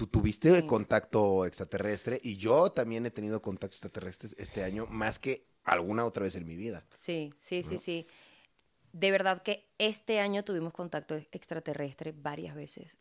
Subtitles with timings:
[0.00, 0.66] Tú tuviste Sí.
[0.66, 6.22] contacto extraterrestre y yo también he tenido contacto extraterrestre este año más que alguna otra
[6.22, 6.86] vez en mi vida.
[6.96, 8.06] Sí, sí, sí, sí.
[8.94, 12.96] De verdad que este año tuvimos contacto extraterrestre varias veces.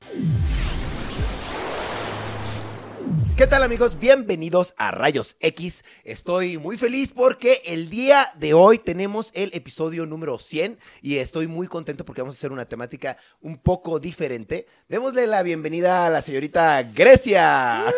[3.40, 3.97] ¿Qué tal amigos?
[3.97, 5.85] Bienvenidos a Rayos X.
[6.03, 11.47] Estoy muy feliz porque el día de hoy tenemos el episodio número 100 y estoy
[11.47, 14.67] muy contento porque vamos a hacer una temática un poco diferente.
[14.89, 17.88] Démosle la bienvenida a la señorita Grecia.
[17.88, 17.91] A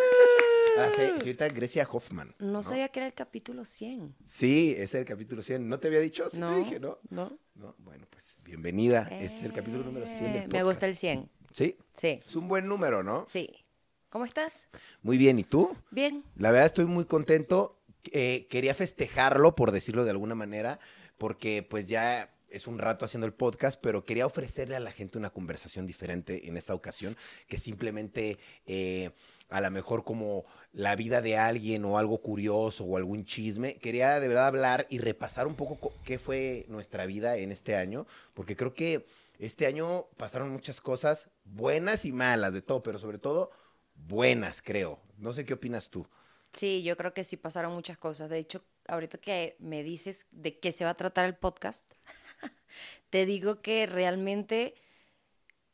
[0.77, 2.35] la se- señorita Grecia Hoffman.
[2.37, 4.15] No, sabía que era el capítulo 100.
[4.23, 5.67] Sí, es el capítulo 100.
[5.67, 6.29] ¿No te había dicho?
[6.29, 6.99] Sí no, te dije, ¿no?
[7.09, 7.35] no.
[7.55, 9.07] No, Bueno, pues bienvenida.
[9.19, 10.99] es el capítulo número 100 del Eh, Me gusta el podcast.
[11.01, 11.29] 100.
[11.51, 13.25] Sí, Sí, es un buen número, ¿no?
[13.27, 13.49] sí.
[14.11, 14.67] ¿Cómo estás?
[15.03, 15.73] Muy bien, ¿y tú?
[15.89, 16.25] Bien.
[16.35, 17.79] La verdad estoy muy contento.
[18.11, 20.79] Eh, quería festejarlo, por decirlo de alguna manera,
[21.17, 25.17] porque pues ya es un rato haciendo el podcast, pero quería ofrecerle a la gente
[25.17, 27.15] una conversación diferente en esta ocasión,
[27.47, 29.11] que simplemente eh,
[29.47, 33.75] a lo mejor como la vida de alguien o algo curioso o algún chisme.
[33.77, 37.77] Quería de verdad hablar y repasar un poco co- qué fue nuestra vida en este
[37.77, 39.05] año, porque creo que
[39.39, 43.51] este año pasaron muchas cosas buenas y malas de todo, pero sobre todo
[44.07, 44.99] buenas, creo.
[45.17, 46.07] No sé qué opinas tú.
[46.53, 48.29] Sí, yo creo que sí pasaron muchas cosas.
[48.29, 51.85] De hecho, ahorita que me dices de qué se va a tratar el podcast,
[53.09, 54.75] te digo que realmente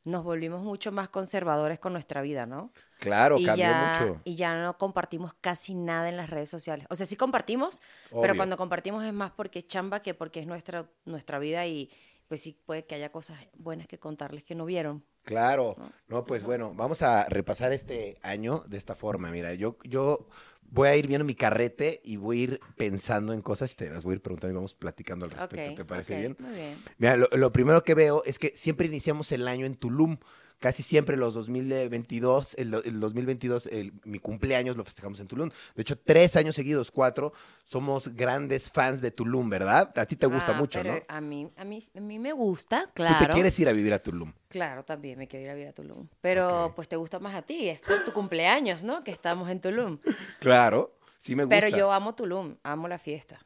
[0.05, 2.71] nos volvimos mucho más conservadores con nuestra vida, ¿no?
[2.99, 4.21] Claro, y cambió ya, mucho.
[4.23, 6.87] Y ya no compartimos casi nada en las redes sociales.
[6.89, 7.81] O sea, sí compartimos,
[8.21, 11.91] pero cuando compartimos es más porque es chamba que porque es nuestra, nuestra vida y
[12.27, 15.03] pues sí puede que haya cosas buenas que contarles que no vieron.
[15.27, 15.75] Claro.
[16.07, 16.25] ¿no?
[16.25, 19.29] Pues bueno, vamos a repasar este año de esta forma.
[19.29, 20.27] Mira, yo, yo
[20.69, 23.89] voy a ir viendo mi carrete y voy a ir pensando en cosas y te
[23.89, 25.75] las voy a ir preguntando y vamos platicando al respecto.
[25.75, 26.37] ¿Te parece ok, bien?
[26.39, 26.77] Muy bien.
[26.97, 30.17] Mira, lo, lo primero que veo es que siempre iniciamos el año en Tulum.
[30.59, 35.49] Casi siempre los 2022, el, el 2022, el- mi cumpleaños lo festejamos en Tulum.
[35.75, 37.31] De hecho, tres años seguidos, cuatro,
[37.63, 39.93] somos grandes fans de Tulum, ¿verdad?
[39.97, 41.01] A ti te gusta Ah, mucho, pero ¿no?
[41.07, 43.25] A mí, a, mí, a mí me gusta, Tú claro.
[43.27, 44.33] te quieres ir a vivir a Tulum.
[44.49, 46.07] Claro, también me quiero ir a vivir a Tulum.
[46.21, 49.03] Pero pues te gusta más a ti, es por tu cumpleaños, ¿no?
[49.03, 49.99] Que estamos en Tulum.
[50.39, 51.55] Claro, sí me gusta.
[51.59, 53.39] Pero yo amo Tulum, amo la fiesta.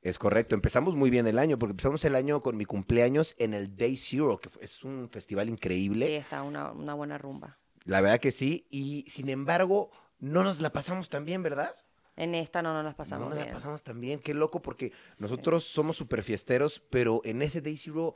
[0.00, 3.52] Es correcto, empezamos muy bien el año, porque empezamos el año con mi cumpleaños en
[3.52, 6.06] el Day Zero, que es un festival increíble.
[6.06, 7.58] Sí, está una, una buena rumba.
[7.84, 11.74] La verdad que sí, y sin embargo, no nos la pasamos tan bien, ¿verdad?
[12.16, 13.48] En esta no nos las pasamos no nos bien.
[13.48, 17.76] la pasamos tan bien, qué loco, porque nosotros somos súper fiesteros, pero en ese Day
[17.76, 18.14] Zero,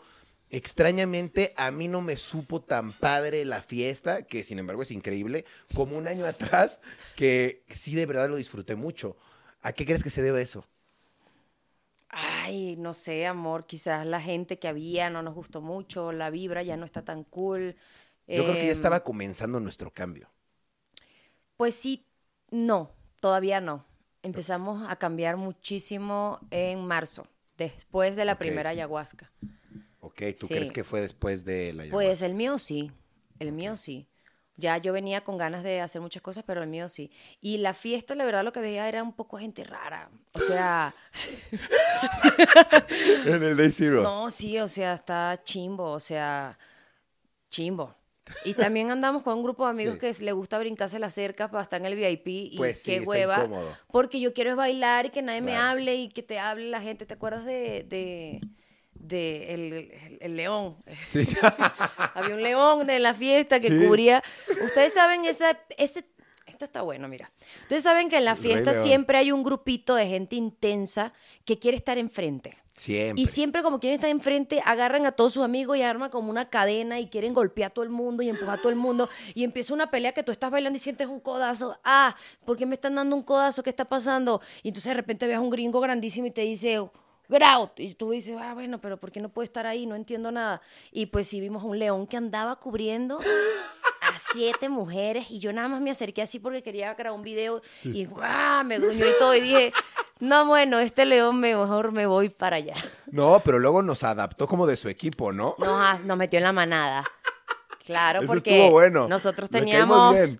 [0.50, 5.46] extrañamente, a mí no me supo tan padre la fiesta, que sin embargo es increíble,
[5.74, 6.80] como un año atrás,
[7.16, 9.16] que sí de verdad lo disfruté mucho.
[9.62, 10.64] ¿A qué crees que se debe eso?
[12.44, 16.62] Ay, no sé, amor, quizás la gente que había no nos gustó mucho, la vibra
[16.62, 17.76] ya no está tan cool.
[18.32, 20.28] Yo creo que ya Em, estaba comenzando nuestro cambio.
[21.56, 22.06] Pues sí,
[22.50, 23.84] no, todavía no.
[24.22, 27.24] Empezamos a cambiar muchísimo en marzo,
[27.56, 29.32] después de la primera ayahuasca.
[30.00, 30.50] Ok, ¿tú Sí.
[30.50, 32.22] crees que fue después de la Pues ayahuasca?
[32.22, 32.90] el mío sí,
[33.38, 34.08] el mío sí.
[34.56, 37.10] Ya yo venía con ganas de hacer muchas cosas, pero el mío sí.
[37.40, 40.10] Y la fiesta, la verdad, lo que veía era un poco gente rara.
[40.34, 40.94] O sea,
[43.26, 44.02] en el Day Zero.
[44.02, 46.58] no, sí, o sea, está chimbo, o sea,
[47.50, 47.94] chimbo.
[48.44, 50.00] Y también andamos con un grupo de amigos Sí.
[50.00, 52.96] que le gusta brincarse la cerca para estar en el VIP y Pues sí, qué
[52.98, 53.36] está hueva.
[53.38, 53.76] incómodo.
[53.90, 57.04] Porque yo quiero bailar y que nadie me hable y que te hable la gente.
[57.04, 58.40] ¿Te acuerdas de, de,
[59.02, 60.76] de el, el- el león?
[61.10, 61.24] Sí.
[62.14, 63.84] Había un león en la fiesta que Sí.
[63.86, 64.22] cubría.
[64.64, 66.04] Ustedes saben esa, ese,
[66.46, 67.30] esto está bueno, mira.
[67.62, 71.12] Ustedes saben que en la fiesta siempre hay un grupito de gente intensa
[71.44, 72.56] que quiere estar enfrente.
[72.74, 73.22] Siempre.
[73.22, 76.48] Y siempre como quieren estar enfrente, agarran a todos sus amigos y arman como una
[76.48, 79.08] cadena y quieren golpear a todo el mundo y empujar a todo el mundo.
[79.34, 81.78] Y empieza una pelea que tú estás bailando y sientes un codazo.
[81.84, 83.62] Ah, ¿por qué me están dando un codazo?
[83.62, 84.40] ¿Qué está pasando?
[84.62, 86.82] Y entonces de repente ves a un gringo grandísimo y te dice,
[87.30, 87.78] get out.
[87.78, 89.86] Y tú dices, ah, bueno, pero ¿por qué no puedo estar ahí?
[89.86, 90.60] No entiendo nada.
[90.90, 95.68] Y pues sí vimos un león que andaba cubriendo a siete mujeres y yo nada
[95.68, 98.62] más me acerqué así porque quería grabar un video y ¡ah!
[98.64, 99.72] me gruñó y todo y dije,
[100.20, 102.74] no, bueno, este león mejor me voy para allá.
[103.06, 105.54] No, pero luego nos adaptó como de su equipo, ¿no?
[105.58, 107.04] Nos, ha- nos metió en la manada.
[107.84, 109.08] Claro, Eso porque bueno.
[109.08, 110.38] nosotros teníamos.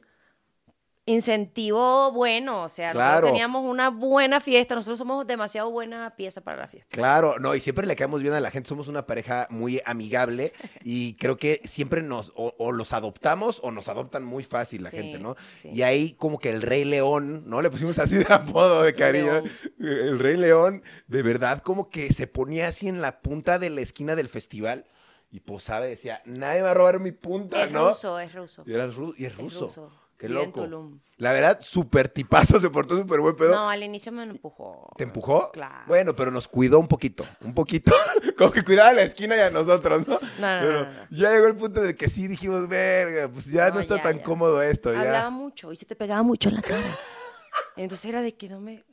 [1.07, 3.09] Incentivo bueno, o sea, Claro.
[3.11, 6.89] nosotros teníamos una buena fiesta, nosotros somos demasiado buena pieza para la fiesta.
[6.91, 10.53] Claro, no, y siempre le caemos bien a la gente, somos una pareja muy amigable
[10.85, 14.91] y creo que siempre nos, o, o los adoptamos o nos adoptan muy fácil la
[14.91, 15.37] Sí, gente, ¿no?
[15.57, 15.71] sí.
[15.73, 17.63] Y ahí como que el Rey León, ¿no?
[17.63, 19.33] Le pusimos así de apodo de cariño.
[19.33, 19.51] León.
[19.81, 23.81] El Rey León, de verdad, como que se ponía así en la punta de la
[23.81, 24.85] esquina del festival
[25.31, 27.89] y posaba y decía, nadie va a robar mi punta, Es ¿no?
[27.89, 28.63] ruso, es ruso.
[28.67, 29.91] Y, era ru- y es Es ruso.
[30.23, 30.63] Qué loco.
[30.63, 31.01] Tulum.
[31.17, 33.55] La verdad, súper tipazo, se portó súper buen pedo.
[33.55, 34.89] No, al inicio me empujó.
[34.97, 35.51] ¿Te empujó?
[35.51, 35.85] Claro.
[35.89, 37.93] Bueno, pero nos cuidó un poquito, un poquito.
[38.39, 40.15] Como que cuidaba la esquina y a nosotros, ¿no?
[40.15, 40.91] No, no, Pero no, no.
[41.11, 44.03] ya llegó el punto en el que sí dijimos, verga, pues ya no, está ya,
[44.05, 44.23] tan ya.
[44.25, 45.31] cómodo esto, Hablaba ya.
[45.31, 46.97] mucho y se te pegaba mucho en la cara.
[47.77, 48.85] Entonces era de que no me...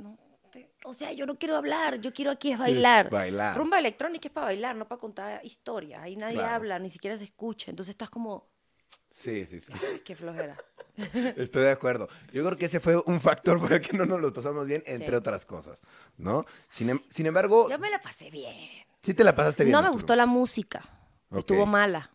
[0.52, 3.10] te- o sea, yo no quiero hablar, yo quiero aquí es bailar.
[3.10, 3.56] bailar.
[3.58, 6.02] Rumba electrónica es para bailar, no para contar historias.
[6.02, 6.56] Ahí nadie Claro.
[6.56, 7.70] habla, ni siquiera se escucha.
[7.70, 8.50] Entonces estás como,
[9.10, 9.72] Sí, sí, sí.
[9.92, 10.56] "Ay, qué flojera.
[11.38, 12.08] Estoy de acuerdo.
[12.32, 15.10] Yo creo que ese fue un factor para que no nos lo pasamos bien, entre
[15.10, 15.16] Sí.
[15.16, 15.82] otras cosas,
[16.18, 16.46] ¿no?
[16.70, 18.56] Sin, em- sin embargo, Yo me la pasé bien.
[19.02, 19.74] sí te la pasaste bien.
[19.74, 20.84] No me gustó la música.
[21.32, 22.12] Estuvo mala.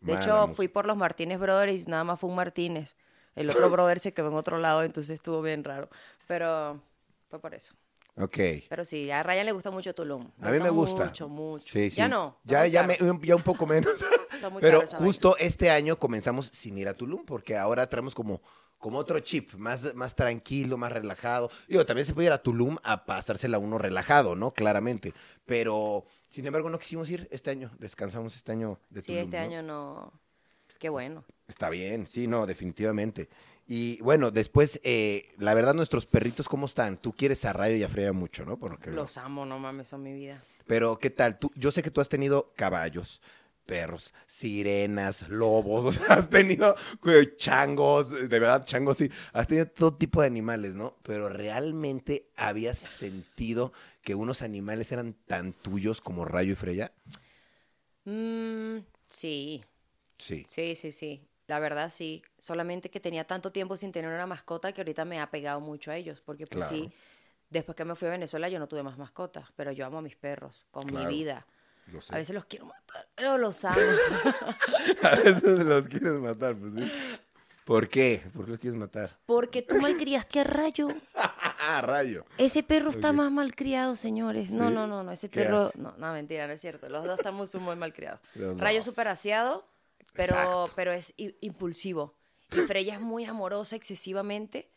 [0.00, 0.54] De Mala hecho, música.
[0.56, 2.96] fui por los Martínez Brothers y nada más fue un Martínez.
[3.34, 5.90] El otro brother se quedó en otro lado, entonces estuvo bien raro.
[6.26, 6.80] Pero
[7.28, 7.74] fue por eso.
[8.18, 8.38] Ok.
[8.68, 10.30] Pero sí, a Ryan le gusta mucho Tulum.
[10.40, 11.04] A mí me gusta.
[11.06, 11.64] Mucho, mucho.
[11.64, 11.96] Sí, sí.
[11.96, 12.38] Ya no.
[12.44, 13.90] Ya, ya, me- un- ya un poco menos.
[14.32, 18.40] Está muy Pero justo este año comenzamos sin ir a Tulum, porque ahora traemos como,
[18.78, 21.50] como otro chip, más, más tranquilo, más relajado.
[21.68, 24.52] Digo, también se puede ir a Tulum a pasársela uno relajado, ¿no?
[24.52, 25.12] Claramente.
[25.44, 27.70] Pero, sin embargo, no quisimos ir este año.
[27.78, 29.24] Descansamos este año de Sí, Tulum.
[29.24, 29.42] este ¿no?
[29.42, 30.12] año no.
[30.78, 31.24] Qué bueno.
[31.48, 33.28] Está bien, sí, no, definitivamente.
[33.68, 36.98] Y bueno, después, eh, la verdad, nuestros perritos, ¿cómo están?
[36.98, 38.58] Tú quieres a Rayo y a Freya mucho, ¿no?
[38.58, 39.00] Por lo que veo.
[39.00, 40.40] Los amo, no mames, son mi vida.
[40.66, 41.38] Pero, ¿qué tal?
[41.38, 43.20] Tú, yo sé que tú has tenido caballos,
[43.66, 49.66] perros, sirenas, lobos, o sea, has tenido güey, changos, de verdad, changos sí, has tenido
[49.66, 50.96] todo tipo de animales, ¿no?
[51.02, 53.72] Pero realmente habías sentido
[54.02, 56.92] que unos animales eran tan tuyos como Rayo y Freya?
[58.04, 58.78] Mm,
[59.08, 59.64] sí,
[60.18, 60.44] Sí.
[60.46, 61.28] sí, sí, sí.
[61.46, 62.22] La verdad sí.
[62.38, 65.90] Solamente que tenía tanto tiempo sin tener una mascota que ahorita me ha pegado mucho
[65.90, 66.20] a ellos.
[66.20, 66.84] Porque pues Claro.
[66.84, 66.92] sí,
[67.50, 69.48] después que me fui a Venezuela yo no tuve más mascotas.
[69.56, 71.08] Pero yo amo a mis perros con Claro.
[71.08, 71.46] mi vida.
[72.10, 73.76] A veces los quiero matar, pero los amo.
[75.02, 76.90] A veces los quieres matar, pues sí.
[77.64, 78.22] ¿Por qué?
[78.34, 79.16] ¿Por qué los quieres matar?
[79.26, 80.88] Porque tú malcriaste a Rayo.
[81.68, 82.24] Ah, Rayo.
[82.38, 83.16] Ese perro está Ok.
[83.16, 84.50] más malcriado, señores.
[84.52, 84.74] No, ¿Sí?
[84.74, 85.10] no, no, no.
[85.10, 85.62] Ese ¿Qué perro.
[85.66, 85.78] hace?
[85.80, 86.88] No, no, mentira, no es cierto.
[86.88, 88.20] Los dos estamos muy malcriados.
[88.36, 88.84] Los Rayo dos.
[88.84, 89.64] súper aseado,
[90.16, 90.72] pero, Exacto.
[90.74, 92.14] pero es impulsivo.
[92.52, 94.70] Y Freya es muy amorosa excesivamente,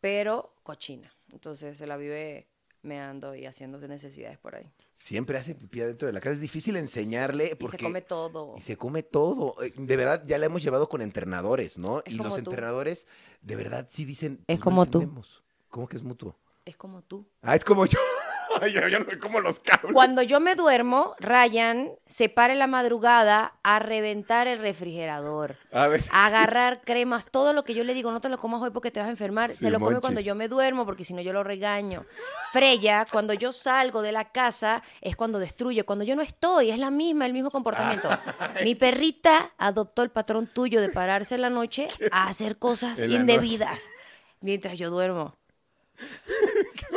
[0.00, 1.12] pero cochina.
[1.32, 2.46] Entonces se la vive
[2.82, 4.70] meando y haciendo necesidades por ahí.
[4.92, 6.34] Siempre hace pipí adentro de la casa.
[6.34, 7.78] Es difícil enseñarle Y porque...
[7.78, 8.54] se come todo.
[8.56, 9.60] Y se come todo.
[9.62, 11.98] Eh, De verdad, ya la hemos llevado con entrenadores, ¿no?
[12.04, 12.38] Es y los tú.
[12.38, 13.08] entrenadores,
[13.42, 14.34] de verdad, sí dicen.
[14.34, 14.98] Es "Pues no como tú".
[14.98, 15.42] entendemos".
[15.68, 16.38] ¿Cómo que es mutuo?
[16.64, 17.26] Es como tú.
[17.42, 17.98] Ah, es como yo.
[18.60, 19.92] Ay, yo, yo no me como los cables.
[19.92, 25.56] Cuando yo me duermo, Ryan se para en la madrugada a reventar el refrigerador.
[25.72, 26.10] A veces.
[26.12, 28.90] a agarrar cremas, todo lo que yo le digo, no te lo comas hoy porque
[28.90, 31.20] te vas a enfermar, Sí, se lo come cuando yo me duermo porque si no
[31.22, 32.04] yo lo regaño.
[32.52, 36.78] Freya, cuando yo salgo de la casa, es cuando destruye, cuando yo no estoy, es
[36.78, 38.08] la misma, el mismo comportamiento.
[38.64, 43.86] Mi perrita adoptó el patrón tuyo de pararse en la noche a hacer cosas indebidas
[44.40, 45.34] mientras yo duermo.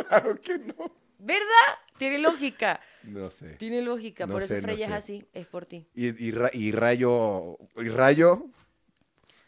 [0.09, 0.98] Claro que no.
[1.19, 1.77] ¿Verdad?
[1.97, 2.79] Tiene lógica.
[3.03, 3.49] No sé.
[3.55, 4.91] Tiene lógica, No por eso no Freya sé.
[4.93, 5.87] es así, es por ti.
[5.93, 7.57] Y, y, Ra- y Rayo.
[7.75, 8.45] Y Rayo.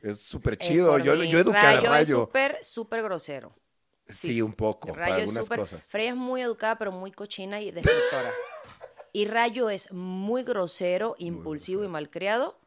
[0.01, 0.97] Es súper chido.
[0.99, 2.19] Yo, yo eduqué a Rayo es Rayo.
[2.25, 3.55] súper, súper grosero.
[4.09, 4.93] Sí, un poco.
[4.93, 5.87] Rayo para es súper- cosas.
[5.87, 8.31] Freya es muy educada, pero muy cochina y destructora.
[9.13, 12.59] y Rayo es muy grosero, impulsivo y malcriado,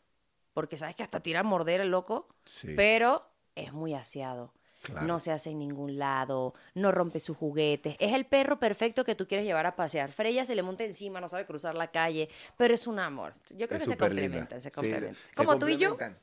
[0.55, 2.69] porque sabes que hasta tira a morder el loco, Sí.
[2.77, 4.55] pero es muy aseado.
[4.85, 5.07] Claro.
[5.07, 7.97] No se hace en ningún lado, no rompe sus juguetes.
[7.99, 10.13] Es el perro perfecto que tú quieres llevar a pasear.
[10.13, 13.32] Freya se le monta encima, no sabe cruzar la calle, pero es un amor.
[13.56, 15.17] Yo creo Es que se complementan, se complementan.
[15.35, 15.91] Como tú y yo.
[15.91, 16.23] complementan.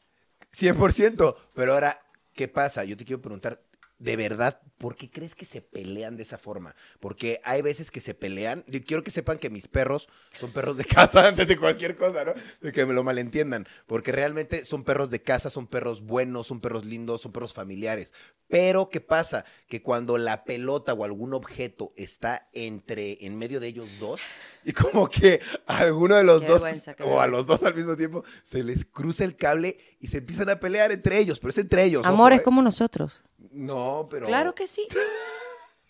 [0.53, 1.35] 100%.
[1.55, 1.99] Pero ahora,
[2.33, 2.83] ¿qué pasa?
[2.83, 3.59] Yo te quiero preguntar,
[4.01, 6.75] de verdad, ¿por qué crees que se pelean de esa forma?
[6.99, 8.63] Porque hay veces que se pelean.
[8.67, 12.25] Y quiero que sepan que mis perros son perros de casa antes de cualquier cosa,
[12.25, 12.33] ¿no?
[12.61, 13.67] De que me lo malentiendan.
[13.85, 18.11] Porque realmente son perros de casa, son perros buenos, son perros lindos, son perros familiares.
[18.47, 19.45] Pero, ¿qué pasa?
[19.67, 24.19] Que cuando la pelota o algún objeto está entre, en medio de ellos dos,
[24.65, 26.63] y como que a alguno de los Qué dos,
[27.05, 30.49] o a los dos al mismo tiempo, se les cruza el cable y se empiezan
[30.49, 31.39] a pelear entre ellos.
[31.39, 32.01] Pero es entre ellos.
[32.01, 32.43] ojo, Amor, es ¿eh?
[32.43, 33.23] como nosotros.
[33.51, 34.25] No, pero.
[34.27, 34.87] Claro que sí.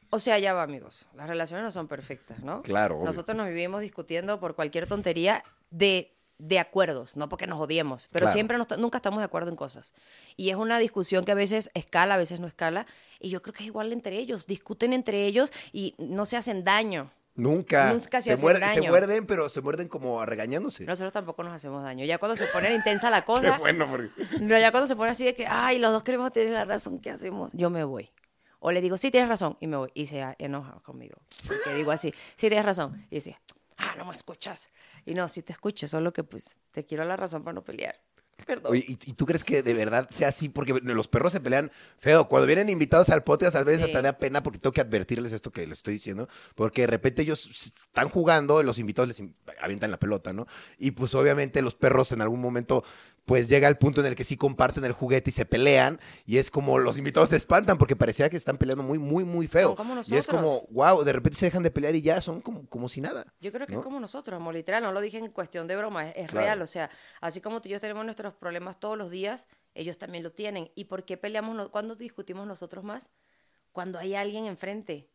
[0.09, 1.07] O sea, ya va, amigos.
[1.15, 2.61] Las relaciones no son perfectas, ¿no?
[2.63, 3.05] Claro, obvio.
[3.05, 8.23] Nosotros nos vivimos discutiendo por cualquier tontería de, de acuerdos, no porque nos odiemos, pero
[8.25, 8.33] Claro.
[8.33, 9.93] siempre nos- nunca estamos de acuerdo en cosas.
[10.35, 12.85] Y es una discusión que a veces escala, a veces no escala.
[13.21, 14.47] Y yo creo que es igual entre ellos.
[14.47, 17.09] Discuten entre ellos y no se hacen daño.
[17.35, 17.93] Nunca.
[17.93, 18.89] Nunca se se, hacen muerden, se daño.
[18.89, 20.83] muerden, pero se muerden como regañándose.
[20.85, 22.05] Nosotros tampoco nos hacemos daño.
[22.05, 24.09] Ya cuando se pone intensa la Qué cosa, bueno, porque.
[24.41, 26.99] No, ya cuando se pone así de que, ay, los dos queremos tener la razón,
[26.99, 27.51] ¿qué hacemos?
[27.53, 28.11] Yo me voy.
[28.59, 29.91] O le digo, sí, tienes razón, y me voy.
[29.95, 31.17] Y se enoja conmigo.
[31.47, 33.07] Porque digo así, sí, tienes razón.
[33.09, 33.39] Y dice,
[33.77, 34.69] ah, no me escuchas.
[35.05, 37.99] Y no, sí te escucho, solo que pues te quiero la razón para no pelear.
[38.45, 38.71] Perdón.
[38.71, 40.49] Oye, ¿y, y tú crees que de verdad sea así?
[40.49, 42.27] Porque los perros se pelean feo.
[42.27, 43.85] Cuando vienen invitados al podcast, a veces Sí.
[43.87, 46.27] hasta da pena porque tengo que advertirles esto que les estoy diciendo.
[46.55, 49.23] Porque de repente ellos están jugando, los invitados les
[49.61, 50.47] avientan la pelota, ¿no?
[50.77, 52.83] Y pues obviamente los perros en algún momento,
[53.31, 56.01] pues llega el punto en el que sí comparten el juguete y se pelean.
[56.25, 59.47] Y es como los invitados se espantan porque parecía que están peleando muy, muy, muy
[59.47, 59.73] feo.
[59.73, 62.67] Como Y es como, wow, de repente se dejan de pelear y ya son como,
[62.67, 63.25] como si nada.
[63.39, 63.79] Yo creo que ¿no?
[63.79, 66.45] es como nosotros, amor, literal, no lo dije en cuestión de broma, es, es Claro.
[66.45, 66.89] real, o sea,
[67.21, 70.69] así como tú y yo tenemos nuestros problemas todos los días, ellos también lo tienen.
[70.75, 73.07] ¿Y por qué peleamos, no- cuándo discutimos nosotros más?
[73.71, 75.07] Cuando hay alguien enfrente.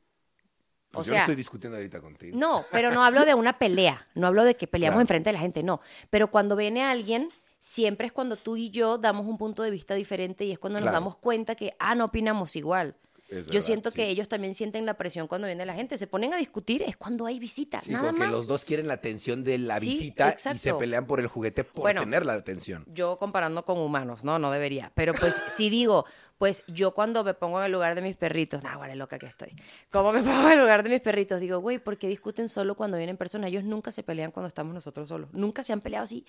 [0.92, 2.38] O Pues no sea, estoy discutiendo ahorita contigo.
[2.38, 5.02] no, pero no hablo de una pelea, no hablo de que peleamos Claro.
[5.02, 5.82] enfrente de la gente, no.
[6.08, 7.28] Pero cuando viene alguien,
[7.66, 10.80] siempre es cuando tú y yo damos un punto de vista diferente y es cuando
[10.80, 12.94] nos damos cuenta que, ah, no opinamos igual.
[13.28, 13.96] Es yo verdad, siento sí.
[13.96, 15.98] que ellos también sienten la presión cuando viene la gente.
[15.98, 18.30] Se ponen a discutir, es cuando hay visita, Sí, nada más.
[18.30, 21.64] los dos quieren la atención de la Sí, visita y se pelean por el juguete
[21.64, 22.84] por Bueno, tener la atención.
[22.86, 24.92] yo comparando con humanos, no, no debería.
[24.94, 26.04] Pero pues si digo,
[26.38, 29.26] pues yo cuando me pongo en el lugar de mis perritos, nah, vale, loca que
[29.26, 29.56] estoy.
[29.90, 32.76] Como me pongo en el lugar de mis perritos, digo, güey, ¿por qué discuten solo
[32.76, 33.48] cuando vienen personas?
[33.50, 35.30] Ellos nunca se pelean cuando estamos nosotros solos.
[35.32, 36.24] Nunca se han peleado así.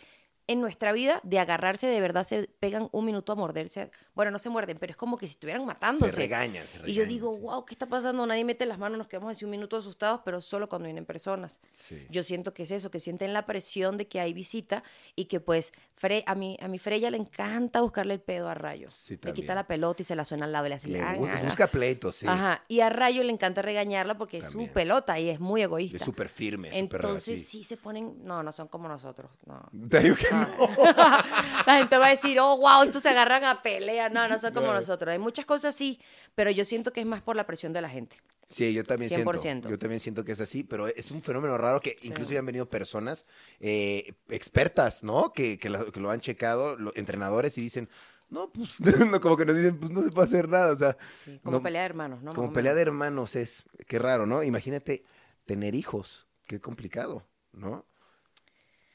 [0.48, 3.92] En nuestra vida, de agarrarse, de verdad se pegan un minuto a morderse.
[4.16, 6.12] Bueno, no se muerden, pero es como que si estuvieran matándose.
[6.12, 8.26] Se regañan, se Y yo regañan, digo, wow, ¿qué está pasando?
[8.26, 11.60] Nadie mete las manos, nos quedamos así un minuto asustados, pero solo cuando vienen personas.
[11.74, 12.08] Sí.
[12.10, 14.84] Yo siento que es eso, que sienten la presión de que hay visita
[15.16, 18.54] y que pues Fre- a mi a mi Freya le encanta buscarle el pedo a
[18.54, 18.92] Rayo.
[18.92, 21.02] Sí, le quita la pelota y se la suena al lado y le hace Le
[21.02, 21.44] "Ah, bu- ah, ah".
[21.44, 22.28] busca pleitos, sí.
[22.28, 25.98] Ajá, y a Rayo le encanta regañarla porque es su pelota y es muy egoísta.
[25.98, 26.70] es súper firme.
[26.72, 29.68] Entonces sí se ponen, no, no son como nosotros, no.
[29.90, 30.37] Te digo que no.
[31.66, 34.10] La gente va a decir, oh, wow, estos se agarran a pelea.
[34.10, 34.74] No, no son como No.
[34.74, 35.12] nosotros.
[35.12, 36.00] Hay muchas cosas sí,
[36.36, 38.18] pero yo siento que es más por la presión de la gente.
[38.50, 39.38] Sí, yo también 100%.
[39.40, 39.70] siento.
[39.70, 42.46] Yo también siento que es así, pero es un fenómeno raro que incluso ya han
[42.46, 43.26] venido personas
[43.60, 45.34] eh, expertas, ¿no?
[45.34, 47.90] Que, que, la- que lo han checado, entrenadores, y dicen,
[48.30, 48.80] no, pues,
[49.12, 50.72] no, como que nos dicen, pues no se puede hacer nada.
[50.72, 52.34] O sea, Sí, como no- pelea de hermanos, ¿no?
[52.34, 54.42] Como pelea de hermanos es, qué raro, ¿no?
[54.44, 55.04] Imagínate
[55.46, 57.86] tener hijos, qué complicado, ¿no?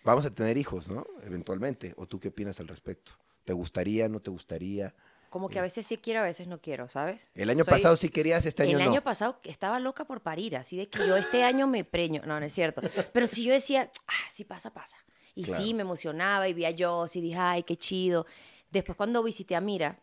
[0.04, 1.06] Vamos a tener hijos, ¿no?
[1.22, 1.94] Eventualmente.
[1.96, 3.12] ¿O tú qué opinas al respecto?
[3.44, 4.94] ¿Te gustaría, no te gustaría?
[5.30, 7.30] Como que a veces sí quiero, a veces no quiero, ¿sabes?
[7.34, 8.90] El año Soy- pasado sí querías, este año el no.
[8.90, 12.20] año pasado estaba loca por parir, así de que yo este año me preño.
[12.26, 12.82] No, no es cierto.
[13.14, 14.96] Pero si yo decía, ah, sí pasa, pasa.
[15.34, 15.64] Y Claro.
[15.64, 18.26] sí, me emocionaba y vi a Joss y dije, ay, qué chido.
[18.70, 19.98] Después cuando visité a Mira,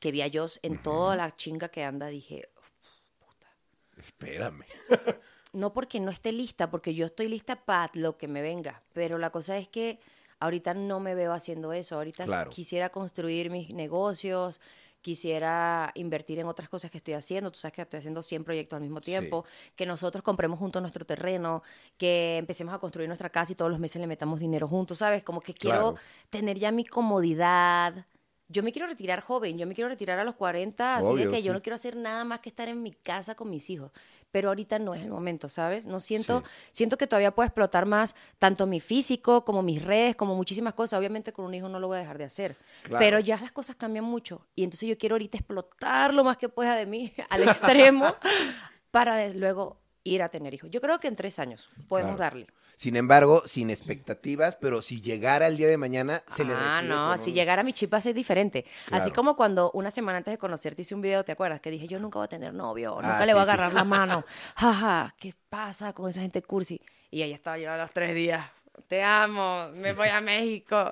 [0.00, 2.48] que vi a Joss en toda la chinga que anda, dije,
[3.96, 4.64] Espérame.
[5.52, 9.18] no porque no esté lista, porque yo estoy lista para lo que me venga, pero
[9.18, 9.98] la cosa es que
[10.40, 12.50] ahorita no me veo haciendo eso, ahorita Claro.
[12.50, 14.60] quisiera construir mis negocios,
[15.02, 18.76] quisiera invertir en otras cosas que estoy haciendo, tú sabes que estoy haciendo 100 proyectos
[18.76, 19.44] al mismo tiempo,
[19.76, 21.62] que nosotros compremos juntos nuestro terreno,
[21.98, 25.22] que empecemos a construir nuestra casa y todos los meses le metamos dinero juntos, ¿sabes?
[25.24, 25.96] Como que quiero Claro.
[26.30, 28.06] tener ya mi comodidad.
[28.48, 31.38] Yo me quiero retirar joven, yo me quiero retirar a los 40, así de que
[31.38, 31.42] sí.
[31.44, 33.90] yo no quiero hacer nada más que estar en mi casa con mis hijos.
[34.32, 35.84] Pero ahorita no es el momento, ¿sabes?
[35.86, 36.46] No siento, Sí.
[36.72, 40.98] siento que todavía puedo explotar más tanto mi físico como mis redes, como muchísimas cosas.
[40.98, 42.56] Obviamente con un hijo no lo voy a dejar de hacer.
[42.82, 42.98] Claro.
[42.98, 44.46] Pero ya las cosas cambian mucho.
[44.56, 48.06] Y entonces yo quiero ahorita explotar lo más que pueda de mí al extremo
[48.90, 50.70] para luego ir a tener hijos.
[50.70, 52.22] Yo creo que en tres años podemos Claro.
[52.30, 52.46] darle.
[52.82, 57.16] Sin embargo, sin expectativas, pero si llegara el día de mañana, se le ah, no,
[57.16, 58.66] si un- llegara mi chip va a ser diferente.
[58.90, 61.60] Así como cuando una semana antes de conocerte hice un video, ¿te acuerdas?
[61.60, 63.50] Que dije, yo nunca voy a tener novio, Ah, nunca le voy a sí.
[63.52, 64.24] agarrar la mano.
[64.56, 66.80] Jaja, ¿qué pasa con esa gente cursi?
[67.12, 68.44] Y ahí estaba yo a los tres días.
[68.88, 70.90] Te amo, me voy a México.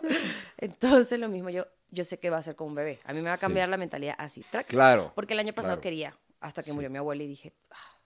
[0.59, 3.01] Entonces lo mismo, yo, yo sé que va a ser con un bebé.
[3.05, 3.41] A mí me va a Sí.
[3.41, 4.45] cambiar la mentalidad así.
[4.69, 5.11] Claro.
[5.17, 5.81] Porque el año pasado claro.
[5.83, 7.99] quería, hasta que murió mi abuela y dije, "Ah,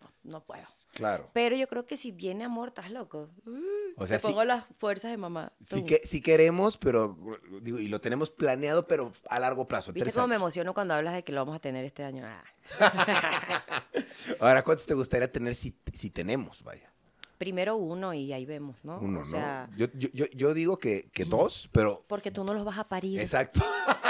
[0.00, 0.64] no, no puedo.
[0.96, 1.28] Claro.
[1.34, 3.28] Pero yo creo que si viene amor, estás loco.
[3.96, 5.52] O sea, Te pongo las fuerzas de mamá.
[5.62, 5.86] sí, Tum.
[5.86, 7.18] que, sí queremos, pero
[7.60, 9.92] digo, y lo tenemos planeado, pero a largo plazo.
[9.92, 12.24] ¿Viste cómo me emociono cuando hablas de que lo vamos a tener este año?
[12.26, 12.42] Ah.
[14.40, 16.90] Ahora, ¿cuántos te gustaría tener si, si tenemos, vaya?
[17.38, 18.98] Primero uno y ahí vemos, ¿no?
[18.98, 19.76] Uno, o sea, ¿no?
[19.76, 22.02] Yo, yo, yo, digo que, que dos, pero...
[22.06, 23.20] porque tú no los vas a parir.
[23.20, 23.60] Exacto.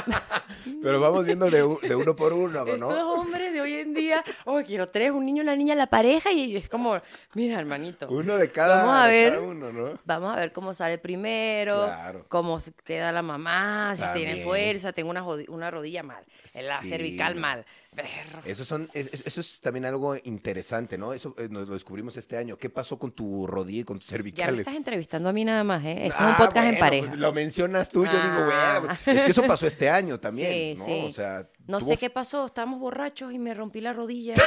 [0.82, 3.12] pero vamos viendo de, un- de uno por uno, Estos ¿no?
[3.14, 6.56] hombres de hoy en día, oh, quiero tres, un niño, una niña, la pareja, y
[6.56, 7.00] es como,
[7.34, 9.38] mira, hermanito, Uno de cada, Vamos a ver.
[9.40, 9.98] uno, ¿no?
[10.04, 12.24] vamos a ver cómo sale primero, Claro.
[12.28, 17.34] cómo queda la mamá, si tiene fuerza, tengo una, una rodilla mal, la Sí, cervical
[17.34, 17.40] no.
[17.40, 17.66] mal.
[17.96, 18.40] Perro.
[18.44, 21.12] Eso, son, es- es- eso es también algo interesante, ¿no?
[21.12, 22.56] Eso eh, nos lo descubrimos este año.
[22.56, 24.60] ¿Qué pasó con tu rodilla y con tus Ya me cervicales?
[24.60, 26.06] estás entrevistando a mí nada más, ¿eh?
[26.06, 27.08] Esto es un Ah, podcast en bueno, pareja.
[27.08, 28.22] pues lo mencionas tú, yo digo,
[28.52, 28.78] Ah.
[28.80, 30.84] bueno, pues, es que eso pasó este año también, Sí, ¿no?
[30.84, 31.02] sí.
[31.06, 34.34] O sea, No tuvo sé qué pasó, estábamos borrachos y me rompí la rodilla.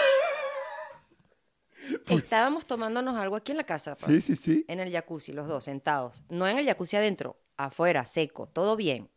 [2.07, 4.65] Estábamos tomándonos algo aquí en la casa, pa, Pues Sí, sí, sí.
[4.67, 6.23] en el jacuzzi, los dos, sentados.
[6.29, 9.09] No en el jacuzzi adentro, afuera, seco, todo bien.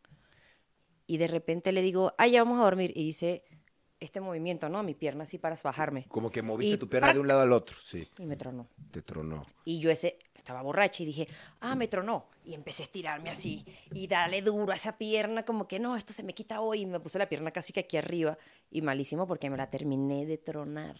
[1.06, 2.92] Y de repente le digo, ay, ya vamos a dormir.
[2.94, 3.44] Y hice
[4.02, 4.82] este movimiento, ¿no?
[4.82, 6.06] Mi pierna así para bajarme.
[6.08, 7.76] Como que moviste Y tu pierna de un lado al otro.
[7.82, 8.68] Sí, Y me tronó.
[8.90, 9.46] te tronó.
[9.64, 11.28] Y yo ese, estaba borracha y dije,
[11.60, 12.26] ah, me tronó.
[12.44, 16.12] Y empecé a estirarme así y darle duro a esa pierna, como que no, esto
[16.12, 16.80] se me quita hoy.
[16.82, 18.36] Y me puse la pierna casi que aquí arriba.
[18.70, 20.96] Y malísimo porque me la terminé de tronar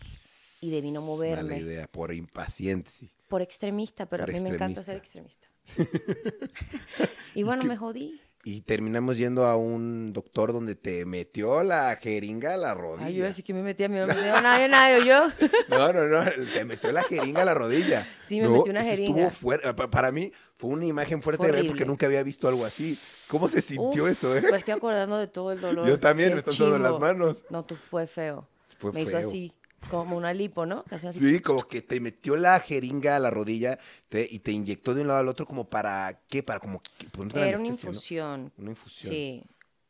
[0.61, 1.59] y debí no Mala moverme.
[1.59, 3.11] idea, por impaciente, sí.
[3.29, 5.49] Por extremista, pero Por a mí me encanta ser extremista.
[5.65, 6.39] extremista.
[7.35, 8.21] y bueno, me jodí.
[8.45, 13.07] Y terminamos yendo a un doctor donde te metió la jeringa a la rodilla.
[13.07, 15.29] Ay, yo así que me metí a mí, no me nadie, nadie, yo.
[15.69, 18.09] No, no, no, te metió la jeringa a la rodilla.
[18.21, 19.11] Sí, me No, metió una jeringa.
[19.29, 19.73] Estuvo fuerte.
[19.75, 22.99] Pa- Para mí fue una imagen fuerte de ver porque nunca había visto algo así.
[23.29, 24.43] ¿Cómo se sintió Uf, eso, eh?
[24.51, 25.87] Me estoy acordando de todo el dolor.
[25.89, 27.45] Yo también, Qué me están sudando las manos.
[27.49, 28.49] No, tú fue feo.
[28.79, 29.29] Fue me hizo feo.
[29.29, 29.53] así,
[29.91, 30.85] como una lipo, ¿no?
[30.91, 31.13] Así.
[31.13, 35.03] Sí, como que te metió la jeringa a la rodilla te- y te inyectó de
[35.03, 36.43] un lado al otro como para, ¿qué?
[36.43, 37.93] Para como ponerte la Era una anestesia, ¿no?
[37.93, 38.53] infusión.
[38.59, 39.13] Una infusión.
[39.13, 39.45] Sí.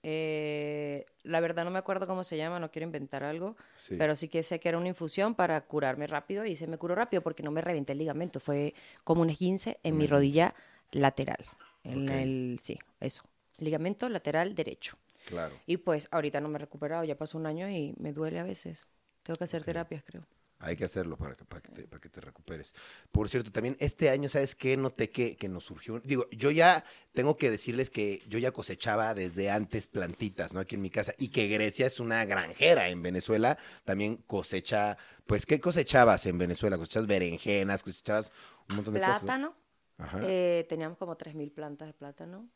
[0.04, 3.94] Eh, la verdad no me acuerdo cómo se llama, no quiero inventar algo, Sí.
[3.96, 6.94] pero sí que sé que era una infusión para curarme rápido y se me curó
[6.96, 10.54] rápido porque no me reventé el ligamento, fue como un esguince en mi rodilla
[10.90, 11.44] lateral.
[11.84, 13.22] En el, sí, eso,
[13.58, 14.96] ligamento lateral derecho.
[15.26, 15.54] Claro.
[15.66, 18.44] Y pues ahorita no me he recuperado, ya pasó un año y me duele a
[18.44, 18.84] veces.
[19.22, 20.26] Tengo que hacer terapias, creo.
[20.64, 22.72] Hay que hacerlo para que, para, que te, para que te recuperes.
[23.10, 24.76] Por cierto, también este año, ¿sabes qué?
[24.76, 25.98] Noté que, que nos surgió.
[25.98, 30.60] Digo, yo ya tengo que decirles que yo ya cosechaba desde antes plantitas, ¿no?
[30.60, 31.14] Aquí en mi casa.
[31.18, 33.58] Y que Grecia es una granjera en Venezuela.
[33.84, 34.96] También cosecha.
[35.26, 36.78] Pues, ¿qué cosechabas en Venezuela?
[36.78, 38.30] Cosechabas berenjenas, cosechabas
[38.70, 39.22] un montón de cosas.
[39.22, 39.56] Plátano,
[39.98, 40.20] Ajá.
[40.22, 42.48] eh, teníamos como 3.000 plantas de plátano,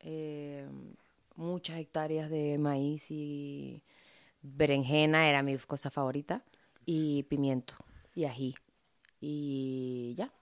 [0.00, 0.68] eh,
[1.36, 3.82] muchas hectáreas de maíz y
[4.54, 6.44] berenjena, era mi cosa favorita,
[6.84, 7.74] y pimiento
[8.14, 8.54] y ají.
[9.20, 10.32] Y ya.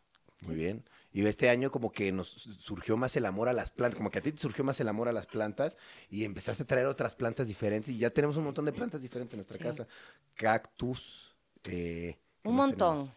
[0.43, 0.85] Muy bien.
[1.13, 4.19] Y este año como que nos surgió más el amor a las plantas, como que
[4.19, 5.79] a ti te surgió más el amor a las plantas
[6.11, 9.33] y empezaste a traer otras plantas diferentes y ya tenemos un montón de plantas diferentes
[9.33, 9.63] en nuestra Sí.
[9.63, 9.87] casa.
[10.35, 11.35] Cactus.
[11.69, 13.11] eh, ¿qué Un montón.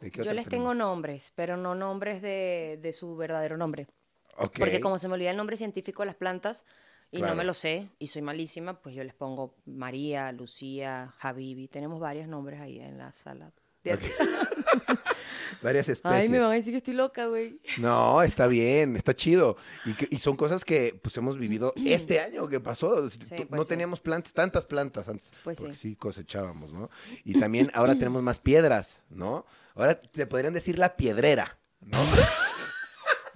[0.00, 3.88] Yo les tengo nombres, pero no nombres de, de su verdadero nombre.
[4.56, 6.64] Porque como se me olvida el nombre científico de las plantas
[7.10, 7.32] y Claro.
[7.34, 11.68] no me lo sé y soy malísima, pues yo les pongo María, Lucía, Habibi.
[11.68, 13.50] Tenemos varios nombres ahí en la sala.
[13.84, 13.98] de.
[15.62, 16.20] Varias especies.
[16.22, 17.58] Ay, me van a decir que estoy loca, güey.
[17.78, 19.56] No, está bien, está chido.
[19.86, 23.08] Y, que- y son cosas que pues hemos vivido este año que pasó.
[23.10, 23.68] Sí, pues no sí.
[23.70, 25.32] teníamos plantas, tantas plantas antes.
[25.42, 25.90] Pues porque sí.
[25.90, 26.90] sí cosechábamos, ¿no?
[27.24, 29.46] Y también ahora tenemos más piedras, ¿no?
[29.74, 31.98] Ahora te podrían decir la piedrera, ¿no?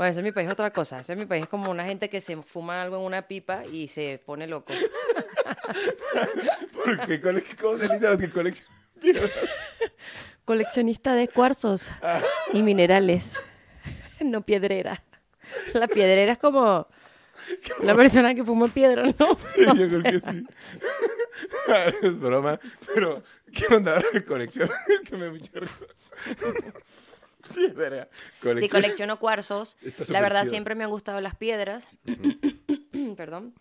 [0.03, 0.99] Bueno, ese en mi país es otra cosa.
[0.99, 3.65] Ese en mi país es como una gente que se fuma algo en una pipa
[3.65, 4.73] y se pone loco.
[6.85, 9.31] Porque, cole- ¿Cómo se dice a los que coleccionan piedras?
[10.45, 11.89] Coleccionista de cuarzos
[12.53, 13.35] y minerales.
[14.21, 15.05] No piedrera.
[15.73, 16.89] La piedrera es como
[17.83, 19.39] la persona que fuma piedra, ¿no?
[19.57, 20.47] Yo creo que sí.
[22.03, 22.59] es broma,
[22.93, 24.69] pero ¿qué onda ahora de colección?
[24.89, 25.75] Es que me mucha risa.
[27.55, 28.09] Piedra.
[28.13, 29.77] Sí, Colección- colecciono cuarzos.
[30.09, 30.51] La verdad, chido.
[30.51, 31.89] siempre me han gustado las piedras.
[33.17, 33.55] Perdón.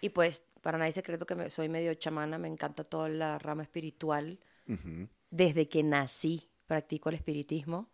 [0.00, 3.38] Y pues, para nadie es secreto que me- soy medio chamana, me encanta toda la
[3.38, 4.38] rama espiritual.
[4.68, 5.08] Ujú.
[5.30, 7.88] Desde que nací, practico el espiritismo.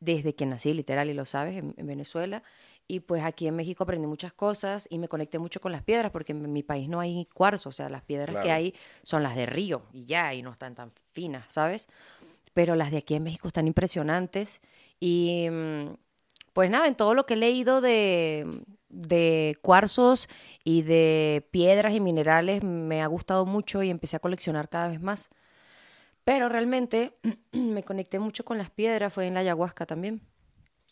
[0.00, 2.42] Desde que nací, literal, y lo sabes, en, en Venezuela.
[2.90, 6.10] Y pues aquí en México aprendí muchas cosas y me conecté mucho con las piedras,
[6.10, 7.68] porque en mi país no hay cuarzo.
[7.68, 8.52] O sea, las piedras que Claro.
[8.52, 11.88] hay son las de río y ya, y no están tan finas, ¿sabes?
[12.58, 14.62] Pero las de aquí en México están impresionantes.
[14.98, 15.94] Y mm,
[16.52, 20.28] pues nada, en todo lo que he leído de, de cuarzos
[20.64, 25.00] y de piedras y minerales me ha gustado mucho y empecé a coleccionar cada vez
[25.00, 25.30] más.
[26.24, 27.16] Pero realmente
[27.52, 30.20] me conecté mucho con las piedras, fue en la ayahuasca también.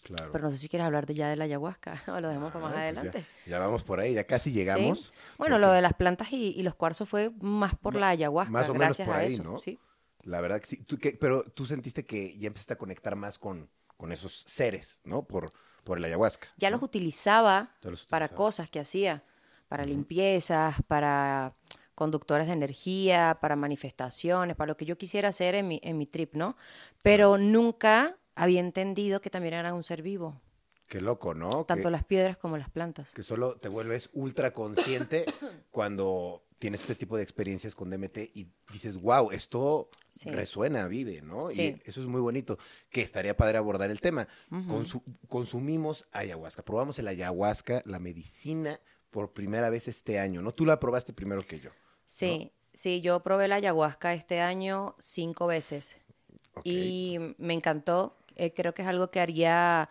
[0.04, 0.30] Claro.
[0.30, 2.64] Pero no sé si quieres hablar de ya de la ayahuasca o lo dejamos para
[2.64, 3.24] Ah, más pues adelante.
[3.44, 5.06] Ya, ya vamos por ahí, ya casi llegamos.
[5.06, 5.10] ¿Sí?
[5.36, 8.52] Bueno, porque lo de las plantas y, y los cuarzos fue más por la ayahuasca,
[8.52, 9.42] más o menos gracias por a ahí, eso.
[9.42, 9.58] ¿no?
[9.58, 9.80] Sí.
[10.26, 10.76] La verdad que sí.
[10.84, 15.00] Tú, qué- pero tú sentiste que ya empezaste a conectar más con, con esos seres,
[15.04, 15.22] ¿no?
[15.26, 15.50] Por,
[15.84, 16.48] por el ayahuasca.
[16.56, 19.22] Ya los utilizaba Ya los para cosas que hacía,
[19.68, 21.54] para limpiezas, para
[21.94, 26.06] conductores de energía, para manifestaciones, para lo que yo quisiera hacer en mi, en mi
[26.06, 26.56] trip, ¿no?
[27.02, 30.40] Pero nunca había entendido que también era un ser vivo,
[30.88, 31.64] Qué loco, ¿no?
[31.64, 33.12] tanto que, las piedras como las plantas.
[33.12, 35.24] que solo te vuelves ultra consciente
[35.70, 40.30] cuando tienes este tipo de experiencias con DMT y dices, wow, esto Sí.
[40.30, 41.50] resuena, vive, ¿no?
[41.50, 41.74] Sí.
[41.84, 42.58] Y eso es muy bonito,
[42.90, 44.26] que estaría padre abordar el tema.
[44.50, 50.52] Consu- consumimos ayahuasca, probamos el ayahuasca, la medicina, por primera vez este año, ¿no?
[50.52, 51.70] Tú la probaste primero que yo.
[52.04, 55.96] Sí, sí, yo probé la ayahuasca este año cinco veces
[56.64, 58.16] y me encantó.
[58.34, 59.88] Eh, creo que es algo que haría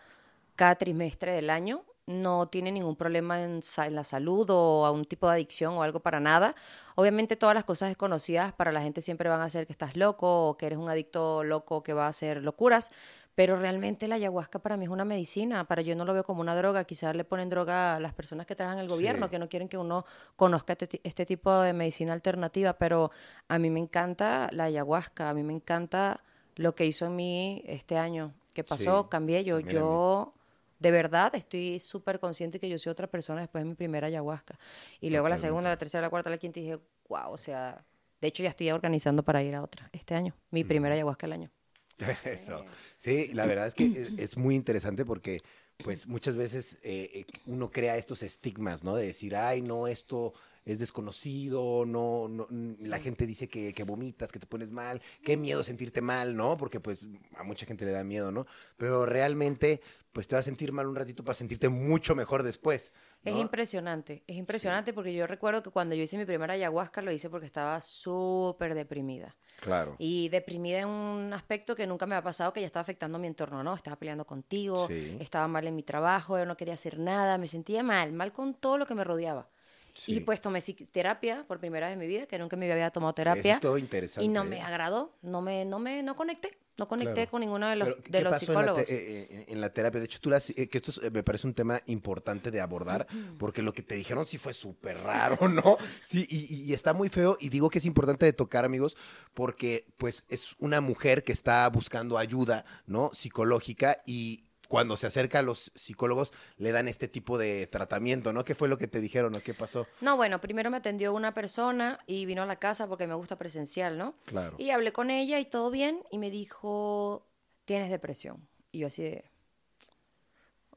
[0.54, 5.26] cada trimestre del año no tiene ningún problema en, la salud o a un tipo
[5.26, 6.54] de adicción o algo para nada.
[6.94, 10.48] Obviamente todas las cosas desconocidas para la gente siempre van a ser que estás loco
[10.48, 12.90] o que eres un adicto loco que va a hacer locuras,
[13.34, 16.40] pero realmente la ayahuasca para mí es una medicina, para yo no lo veo como
[16.40, 19.30] una droga, quizás le ponen droga a las personas que trabajan en el gobierno, Sí.
[19.32, 23.10] que no quieren que uno conozca este, este tipo de medicina alternativa, pero
[23.48, 26.22] a mí me encanta la ayahuasca, a mí me encanta
[26.54, 30.32] lo que hizo en mí este año, que pasó, Sí, cambié, yo
[30.78, 34.58] de verdad estoy súper consciente que yo soy otra persona después de mi primera ayahuasca.
[35.00, 37.84] Y luego la segunda, la tercera, la cuarta, la quinta, y dije, wow, o sea,
[38.20, 41.34] de hecho ya estoy organizando para ir a otra este año, mi primera ayahuasca del
[41.34, 41.50] año.
[42.24, 42.64] Eso.
[42.98, 45.42] Sí, la verdad es que es, es muy interesante porque,
[45.82, 48.96] pues, muchas veces eh, eh, uno crea estos estigmas, ¿no?
[48.96, 50.34] De decir, ay, no, esto
[50.66, 55.36] es desconocido, no, no la gente dice que, que vomitas, que te pones mal, qué
[55.36, 56.56] miedo sentirte mal, ¿no?
[56.56, 58.46] Porque, pues, a mucha gente le da miedo, ¿no?
[58.76, 59.80] Pero realmente,
[60.12, 62.92] pues, te vas a sentir mal un ratito para sentirte mucho mejor después.
[63.24, 67.10] Es impresionante, es impresionante porque yo recuerdo que cuando yo hice mi primera ayahuasca lo
[67.12, 69.36] hice porque estaba súper deprimida.
[69.60, 69.96] Claro.
[69.98, 73.26] Y deprimida en un aspecto que nunca me ha pasado, que ya estaba afectando mi
[73.26, 73.74] entorno, ¿no?
[73.74, 75.16] Estaba peleando contigo, Sí.
[75.20, 78.54] estaba mal en mi trabajo, yo no quería hacer nada, me sentía mal, mal con
[78.54, 79.48] todo lo que me rodeaba.
[79.96, 80.16] Sí.
[80.16, 83.10] Y pues tomé terapia por primera vez en mi vida, que nunca me había tomado
[83.10, 83.54] Eso terapia.
[83.54, 84.24] es todo interesante.
[84.24, 84.44] Y no ¿eh?
[84.46, 87.30] me agradó, no me, no me, no conecté, no conecté Claro.
[87.30, 88.84] con ninguno de los, Pero, ¿qué de los pasó en la, psicólogos.
[88.90, 89.98] eh, en la terapia?
[90.00, 92.60] De hecho, tú las- eh, que esto es, eh, me parece un tema importante de
[92.60, 93.06] abordar,
[93.38, 95.78] porque lo que te dijeron sí fue súper raro, ¿no?
[96.02, 98.96] Sí, y- y está muy feo, y digo que es importante de tocar, amigos,
[99.32, 103.10] porque pues es una mujer que está buscando ayuda, ¿no?
[103.14, 108.44] Psicológica, y cuando se acerca a los psicólogos le dan este tipo de tratamiento, ¿no?
[108.44, 109.86] ¿Qué fue lo que te dijeron o qué pasó?
[110.00, 113.36] No, bueno, primero me atendió una persona y vino a la casa porque me gusta
[113.36, 114.14] presencial, ¿no?
[114.24, 114.56] Claro.
[114.58, 117.26] Y hablé con ella y todo bien y me dijo,
[117.64, 118.48] tienes depresión.
[118.72, 119.24] Y yo así de,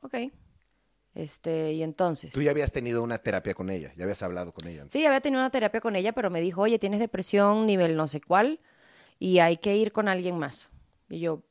[0.02, 0.16] ok.
[1.16, 2.32] Este, y entonces...
[2.32, 4.82] Tú ya habías tenido una terapia con ella, ya habías hablado con ella.
[4.82, 4.94] antes.
[4.94, 8.08] Sí, había tenido una terapia con ella, pero me dijo, oye, tienes depresión nivel no
[8.08, 8.60] sé cuál
[9.20, 10.70] y hay que ir con alguien más.
[11.10, 11.44] Y yo,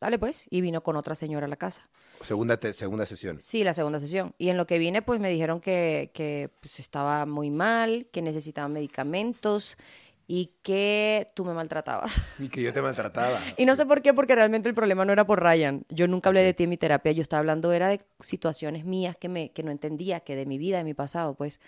[0.00, 1.88] dale pues, y vino con otra señora a la casa.
[2.20, 3.40] Segunda, te- segunda sesión.
[3.40, 4.34] Sí, la segunda sesión.
[4.38, 8.22] Y en lo que vine, pues me dijeron que, que pues, estaba muy mal, que
[8.22, 9.76] necesitaba medicamentos
[10.26, 12.20] y que tú me maltratabas.
[12.38, 13.40] Y que yo te maltrataba.
[13.56, 15.84] Y no sé por qué, porque realmente el problema no era por Ryan.
[15.88, 17.12] Yo nunca hablé de ti en mi terapia.
[17.12, 20.58] Yo estaba hablando era de situaciones mías que, me, que no entendía, que de mi
[20.58, 21.60] vida, de mi pasado, pues.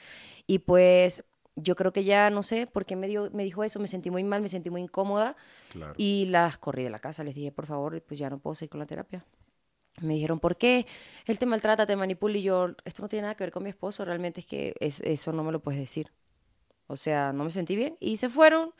[0.47, 1.25] Y pues
[1.62, 3.79] yo creo que ya, no sé por qué me, dio, me dijo eso.
[3.81, 5.37] Me sentí muy mal, me sentí muy incómoda.
[5.70, 5.94] Claro.
[5.96, 7.25] Y las corrí de la casa.
[7.25, 9.25] Les dije, por favor, pues ya no puedo seguir con la terapia.
[10.01, 10.87] Me dijeron, ¿por qué?
[11.27, 12.38] Él te maltrata, te manipula.
[12.38, 14.05] Y yo, esto no tiene nada que ver con mi esposo.
[14.05, 16.11] Realmente es que es- eso no me lo puedes decir.
[16.87, 17.96] O sea, no me sentí bien.
[18.01, 18.73] Y se fueron.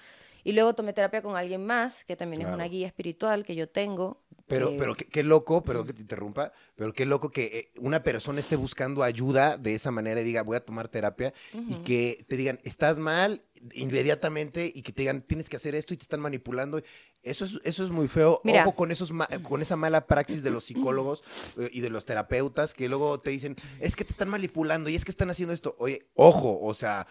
[0.45, 3.69] Y luego tomé terapia con alguien más, que también es una guía espiritual que yo
[3.69, 4.23] tengo.
[4.47, 7.73] Pero, que- pero qué, qué loco, perdón que te interrumpa, pero qué loco que eh,
[7.81, 11.33] una persona esté buscando ayuda de esa manera y diga, voy a tomar terapia,
[11.69, 15.95] y que te digan, estás mal inmediatamente, y que te digan, tienes que hacer esto
[15.95, 16.81] y te están manipulando.
[17.23, 18.41] Eso es, eso es muy feo.
[18.45, 18.63] Mira.
[18.67, 21.23] Ojo con, esos con esa mala praxis de los psicólogos
[21.59, 24.95] eh, y de los terapeutas que luego te dicen, es que te están manipulando y
[24.97, 25.77] es que están haciendo esto.
[25.79, 27.07] Oye, ojo, o sea,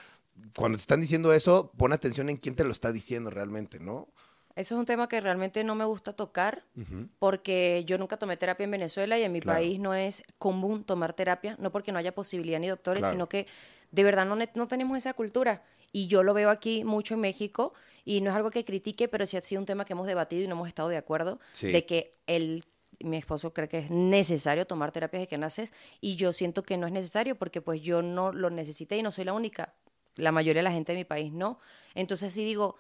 [0.56, 4.08] cuando te están diciendo eso, pon atención en quién te lo está diciendo realmente, ¿no?
[4.56, 7.08] Eso es un tema que realmente no me gusta tocar Ujú.
[7.20, 9.60] porque yo nunca tomé terapia en Venezuela y en mi Claro.
[9.60, 13.14] país no es común tomar terapia, no porque no haya posibilidad ni doctores, Claro.
[13.14, 13.48] sino que
[13.92, 15.64] de verdad no, no tenemos esa cultura.
[15.92, 17.74] Y yo lo veo aquí mucho en México
[18.06, 20.44] y no es algo que critique, pero sí ha sido un tema que hemos debatido
[20.44, 21.72] y no hemos estado de acuerdo Sí.
[21.72, 22.64] de que el
[23.02, 25.72] mi esposo cree que es necesario tomar terapia desde que naces
[26.02, 29.12] y yo siento que no es necesario porque pues yo no lo necesité y no
[29.12, 29.74] soy la única.
[30.20, 31.60] La mayoría de la gente de mi país no.
[31.96, 32.78] Entonces sí digo,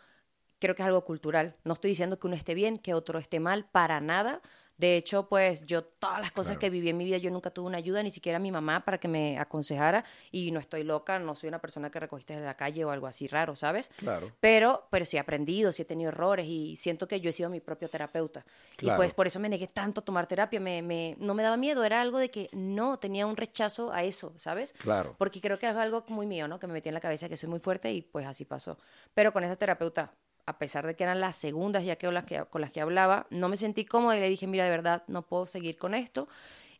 [0.60, 1.56] creo que es algo cultural.
[1.63, 4.41] No estoy diciendo que uno esté bien, que otro esté mal, para nada.
[4.79, 6.59] De hecho, pues yo todas las cosas Claro.
[6.61, 8.97] que viví en mi vida, yo nunca tuve una ayuda, ni siquiera mi mamá para
[8.97, 12.55] que me aconsejara y no estoy loca, no soy una persona que recogiste de la
[12.55, 13.89] calle o algo así raro, ¿sabes?
[13.97, 14.31] Claro.
[14.39, 17.49] Pero, pero sí he aprendido, sí he tenido errores y siento que yo he sido
[17.49, 18.45] mi propio terapeuta.
[18.75, 18.97] Y Claro.
[18.97, 21.83] pues por eso me negué tanto a tomar terapia, me, me- no me daba miedo,
[21.83, 24.71] era algo de que no, tenía un rechazo a eso, ¿sabes?
[24.77, 25.13] Claro.
[25.17, 26.57] Porque creo que es algo muy mío, ¿no?
[26.57, 28.77] Que me metí en la cabeza que soy muy fuerte y pues así pasó.
[29.13, 30.13] Pero con esa terapeuta,
[30.45, 32.82] a pesar de que eran las segundas ya que, con las que con las que
[32.82, 35.93] hablaba, no me sentí cómoda y le dije, mira, de verdad, no puedo seguir con
[35.93, 36.28] esto.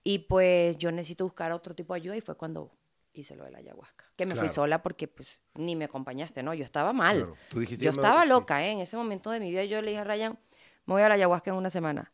[0.04, 2.72] Y pues yo necesito buscar otro tipo de ayuda y fue cuando
[3.14, 4.06] hice lo de la ayahuasca.
[4.16, 4.54] Que me fui Claro.
[4.54, 6.54] sola porque pues ni me acompañaste, ¿no?
[6.54, 7.18] Yo estaba mal.
[7.18, 7.36] Claro.
[7.50, 8.30] Tú dijiste, yo "Ya me estaba voy", sí.
[8.30, 8.72] loca, ¿eh?
[8.72, 10.40] En ese momento de mi vida yo le dije a Ryan,
[10.86, 12.12] me voy a la ayahuasca en una semana.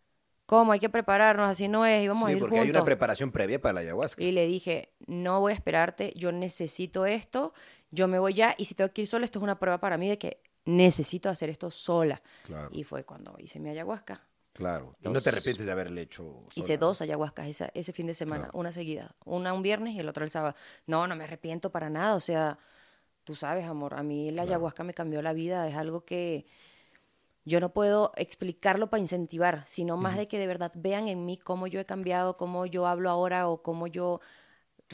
[0.48, 0.72] ¿Cómo?
[0.74, 2.66] Hay que prepararnos, así no es, íbamos Sí, a ir porque juntos.
[2.66, 4.22] hay una preparación previa para la ayahuasca.
[4.24, 7.54] Y le dije, no voy a esperarte, yo necesito esto,
[7.90, 9.98] yo me voy ya y si tengo que ir sola, esto es una prueba para
[9.98, 12.22] mí de que necesito hacer esto sola.
[12.44, 12.70] Claro.
[12.72, 14.22] Y fue cuando hice mi ayahuasca.
[14.54, 14.96] Claro.
[15.02, 16.44] Y no te arrepientes de haberle hecho.
[16.56, 16.86] Hice sola, ¿no?
[16.88, 18.60] dos ayahuascas esa- ese fin de semana, Claro.
[18.60, 19.14] una seguida.
[19.26, 20.56] Una un viernes y el otro el sábado.
[20.88, 22.16] No, no me arrepiento para nada.
[22.16, 22.58] O sea,
[23.26, 24.50] tú sabes, amor, a mí la Claro.
[24.50, 25.68] ayahuasca me cambió la vida.
[25.68, 26.46] Es algo que
[27.44, 31.38] yo no puedo explicarlo para incentivar, sino más de que de verdad vean en mí
[31.38, 34.20] cómo yo he cambiado, cómo yo hablo ahora o cómo yo,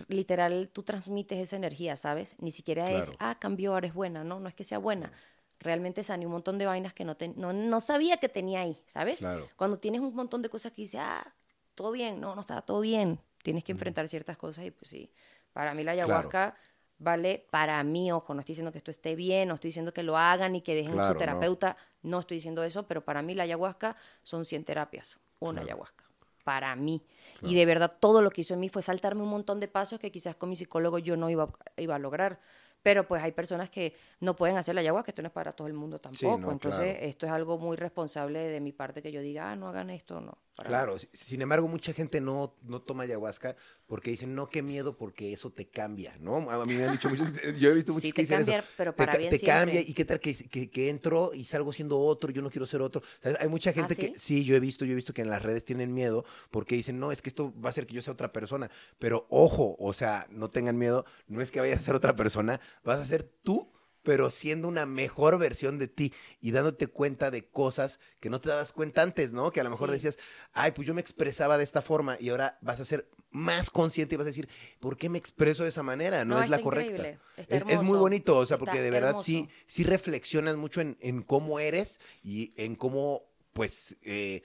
[0.08, 2.36] literal, tú transmites esa energía, ¿sabes?
[2.42, 4.24] Ni siquiera es, ah, cambió, ahora es buena.
[4.24, 5.12] No, no es que sea buena.
[5.62, 8.82] Realmente sané un montón de vainas que no, te- no, no sabía que tenía ahí,
[8.88, 9.20] ¿sabes?
[9.20, 9.48] Claro.
[9.56, 11.34] Cuando tienes un montón de cosas que dices, ah,
[11.76, 13.20] todo bien, no, no está todo bien.
[13.44, 15.12] Tienes que enfrentar ciertas cosas y pues sí.
[15.54, 16.56] Para mí la ayahuasca
[16.98, 20.04] vale para mí, ojo, no estoy diciendo que esto esté bien, no estoy diciendo que
[20.04, 22.20] lo hagan y que dejen Claro, su terapeuta, no.
[22.20, 25.66] estoy diciendo eso, pero para mí la ayahuasca son 100 terapias, una Claro.
[25.68, 26.06] ayahuasca.
[26.44, 27.04] Para mí.
[27.44, 30.00] Y de verdad todo lo que hizo en mí fue saltarme un montón de pasos
[30.00, 32.40] que quizás con mi psicólogo yo no iba, iba a lograr.
[32.84, 35.68] Pero pues hay personas que no pueden hacer la ayahuasca, esto no es para todo
[35.68, 36.38] el mundo tampoco.
[36.38, 37.06] no, Entonces, claro.
[37.08, 40.20] esto es algo muy responsable de mi parte que yo diga, ah, no hagan esto,
[40.20, 40.38] no.
[40.68, 43.56] Claro, si- sin embargo, mucha gente no, no toma ayahuasca
[43.88, 46.50] porque dicen, no, qué miedo, porque eso te cambia, ¿no?
[46.50, 48.60] A mí me han dicho muchos, yo he visto muchos Sí, que te dicen cambia,
[48.60, 48.68] eso.
[48.78, 49.60] pero Te para bien Te siempre.
[49.60, 52.66] cambia, y qué tal que, que, que entro y salgo siendo otro, yo no quiero
[52.66, 53.02] ser otro.
[53.22, 53.38] ¿Sabes?
[53.42, 54.02] Hay mucha gente ¿sí?
[54.12, 56.76] que, sí, yo he visto, yo he visto que en las redes tienen miedo porque
[56.76, 58.70] dicen, no, es que esto va a hacer que yo sea otra persona.
[59.00, 62.60] Pero ojo, o sea, no tengan miedo, no es que vayas a ser otra persona,
[62.84, 63.72] vas a ser tú
[64.04, 68.50] pero siendo una mejor versión de ti y dándote cuenta de cosas que no te
[68.50, 69.52] dabas cuenta antes, ¿no?
[69.52, 69.94] Que a lo mejor Sí.
[69.96, 70.18] decías,
[70.54, 74.16] ay, pues yo me expresaba de esta forma y ahora vas a ser más consciente
[74.16, 76.26] y vas a decir, ¿por qué me expreso de esa manera?
[76.26, 77.20] No, No, es la correcta.
[77.48, 80.98] es, es muy bonito, o sea, porque está de verdad sí, sí reflexionas mucho en,
[81.00, 84.42] en cómo eres y en cómo, pues, eh,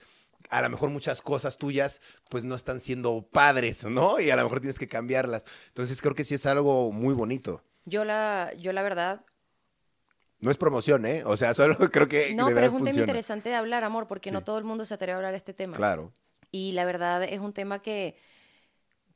[0.49, 4.19] a lo mejor muchas cosas tuyas pues no están siendo padres, ¿no?
[4.21, 5.43] Y a lo mejor tienes que cambiarlas.
[5.67, 7.63] Entonces creo que sí es algo muy bonito.
[7.83, 9.25] Yo la, yo la verdad,
[10.39, 11.23] No es promoción, ¿eh?
[11.25, 14.31] O sea, solo creo que no, pero es un tema interesante de hablar, amor, porque
[14.31, 15.77] no todo el mundo se atreve a hablar de este tema.
[15.77, 16.11] Claro,
[16.51, 18.15] Y la verdad es un tema que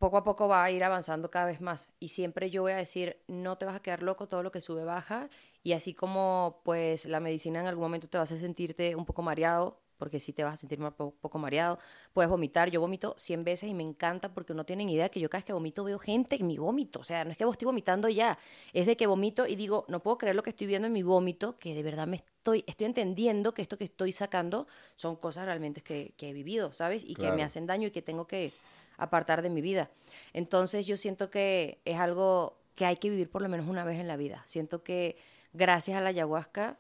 [0.01, 1.89] poco a poco va a ir avanzando cada vez más.
[1.99, 4.60] Y siempre yo voy a decir, no te vas a quedar loco, todo lo que
[4.60, 5.29] sube baja.
[5.63, 9.05] Y así como pues la medicina en algún momento te va a hacer sentirte un
[9.05, 11.77] poco mareado, porque sí te vas a sentir un po- poco mareado,
[12.11, 12.71] puedes vomitar.
[12.71, 15.45] Yo vomito 100 veces y me encanta porque no tienen idea que yo cada vez
[15.45, 17.01] que vomito veo gente en mi vómito.
[17.01, 18.39] O sea, no es que estoy vomitando ya,
[18.73, 21.03] es de que vomito y digo, no puedo creer lo que estoy viendo en mi
[21.03, 25.45] vómito, que de verdad me estoy, estoy entendiendo que esto que estoy sacando son cosas
[25.45, 27.03] realmente que, que he vivido, ¿sabes?
[27.03, 27.35] Y que Claro.
[27.35, 28.51] me hacen daño y que tengo que
[28.97, 29.91] apartar de mi vida.
[30.33, 33.99] Entonces yo siento que es algo que hay que vivir por lo menos una vez
[33.99, 34.41] en la vida.
[34.47, 35.15] Siento que
[35.53, 36.79] gracias a la ayahuasca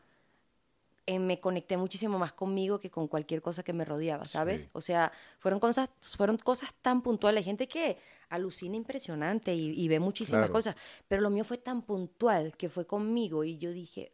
[1.15, 4.61] eh, me conecté muchísimo más conmigo que con cualquier cosa que me rodeaba, ¿sabes?
[4.63, 4.69] Sí.
[4.73, 7.39] O sea, fueron cosas, fueron cosas tan puntuales.
[7.39, 7.97] Hay gente que
[8.29, 10.51] alucina impresionante y, y ve muchísimas Claro.
[10.51, 10.75] cosas,
[11.07, 14.13] pero lo mío fue tan puntual que fue conmigo y yo dije,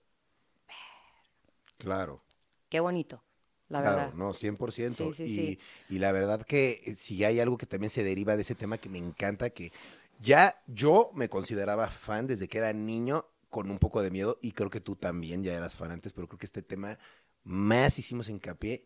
[1.77, 2.21] claro.
[2.69, 3.23] qué bonito,
[3.69, 4.13] la claro, verdad.
[4.13, 5.13] no, 100%.
[5.13, 5.59] Sí, sí, y, sí.
[5.87, 8.77] y la verdad que eh, si hay algo que también se deriva de ese tema
[8.77, 9.71] que me encanta, que
[10.19, 14.51] ya yo me consideraba fan desde que era niño con un poco de miedo y
[14.51, 16.97] creo que tú también ya eras fan antes, pero creo que este tema
[17.43, 18.85] más hicimos hincapié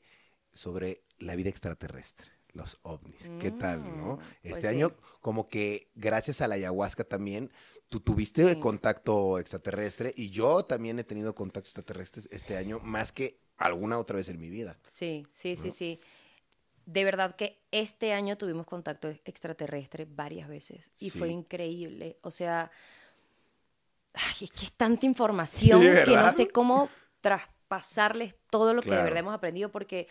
[0.54, 3.30] sobre la vida extraterrestre, los ovnis.
[3.40, 4.18] ¿Qué tal, no?
[4.18, 4.68] Mm, Este pues sí.
[4.68, 7.52] año como que gracias a la ayahuasca también
[7.90, 8.60] tú tuviste Sí.
[8.60, 14.18] contacto extraterrestre y yo también he tenido contacto extraterrestre este año más que alguna otra
[14.18, 14.78] vez en mi vida.
[14.90, 15.74] Sí, sí, sí, ¿no?
[15.74, 16.02] sí.
[16.86, 22.18] De verdad que este año tuvimos contacto extraterrestre varias veces y fue increíble.
[22.24, 22.72] O sea,
[24.14, 26.90] ay, es que es tanta información Sí, que no sé cómo
[27.22, 30.08] traspasarles todo lo que de verdad hemos aprendido porque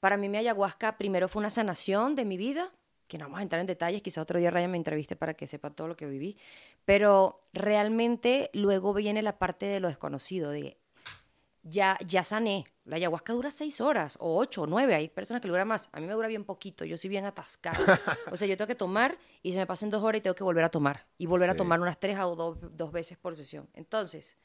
[0.00, 2.72] para mí mi ayahuasca primero fue una sanación de mi vida,
[3.06, 5.46] que no vamos a entrar en detalles, quizá otro día Ryan me entreviste para que
[5.46, 6.38] sepa todo lo que viví,
[6.84, 10.78] pero realmente luego viene la parte de lo desconocido, de
[11.62, 12.64] ya, ya sané.
[12.84, 14.94] La ayahuasca dura seis horas, o ocho, o nueve.
[14.94, 15.88] Hay personas que dura más.
[15.92, 16.84] A mí me dura bien poquito.
[16.84, 17.78] Yo soy bien atascada.
[18.32, 20.44] o sea, yo tengo que tomar y se me pasan dos horas y tengo que
[20.44, 21.06] volver a tomar.
[21.18, 23.68] Y volver a tomar unas tres o dos, dos veces por sesión.
[23.74, 24.38] Entonces,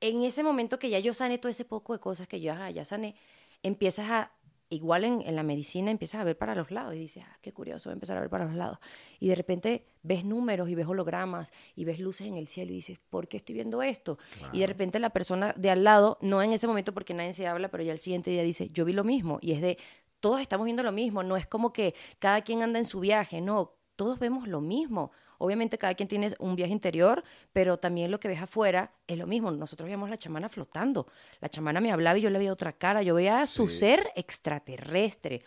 [0.00, 2.70] en ese momento que ya yo sané todo ese poco de cosas que yo ajá,
[2.70, 3.16] ya sané,
[3.62, 4.32] empiezas a,
[4.70, 7.52] igual en, en la medicina, empiezas a ver para los lados y dices, ah, qué
[7.52, 8.78] curioso, voy a empezar a ver para los lados.
[9.18, 12.76] Y de repente ves números y ves hologramas y ves luces en el cielo y
[12.76, 14.18] dices, ¿por qué estoy viendo esto?
[14.52, 17.46] Y de repente la persona de al lado, no en ese momento porque nadie se
[17.46, 19.38] habla, pero ya el siguiente día dice, yo vi lo mismo.
[19.42, 19.76] Y es de,
[20.20, 23.40] todos estamos viendo lo mismo, no es como que cada quien anda en su viaje,
[23.40, 25.10] no, todos vemos lo mismo.
[25.42, 29.26] Obviamente cada quien tiene un viaje interior, pero también lo que ves afuera es lo
[29.26, 29.50] mismo.
[29.50, 31.06] Nosotros veíamos la chamana flotando.
[31.40, 33.02] La chamana me hablaba y yo le veía otra cara.
[33.02, 33.78] Yo veía su Sí.
[33.78, 35.42] ser extraterrestre.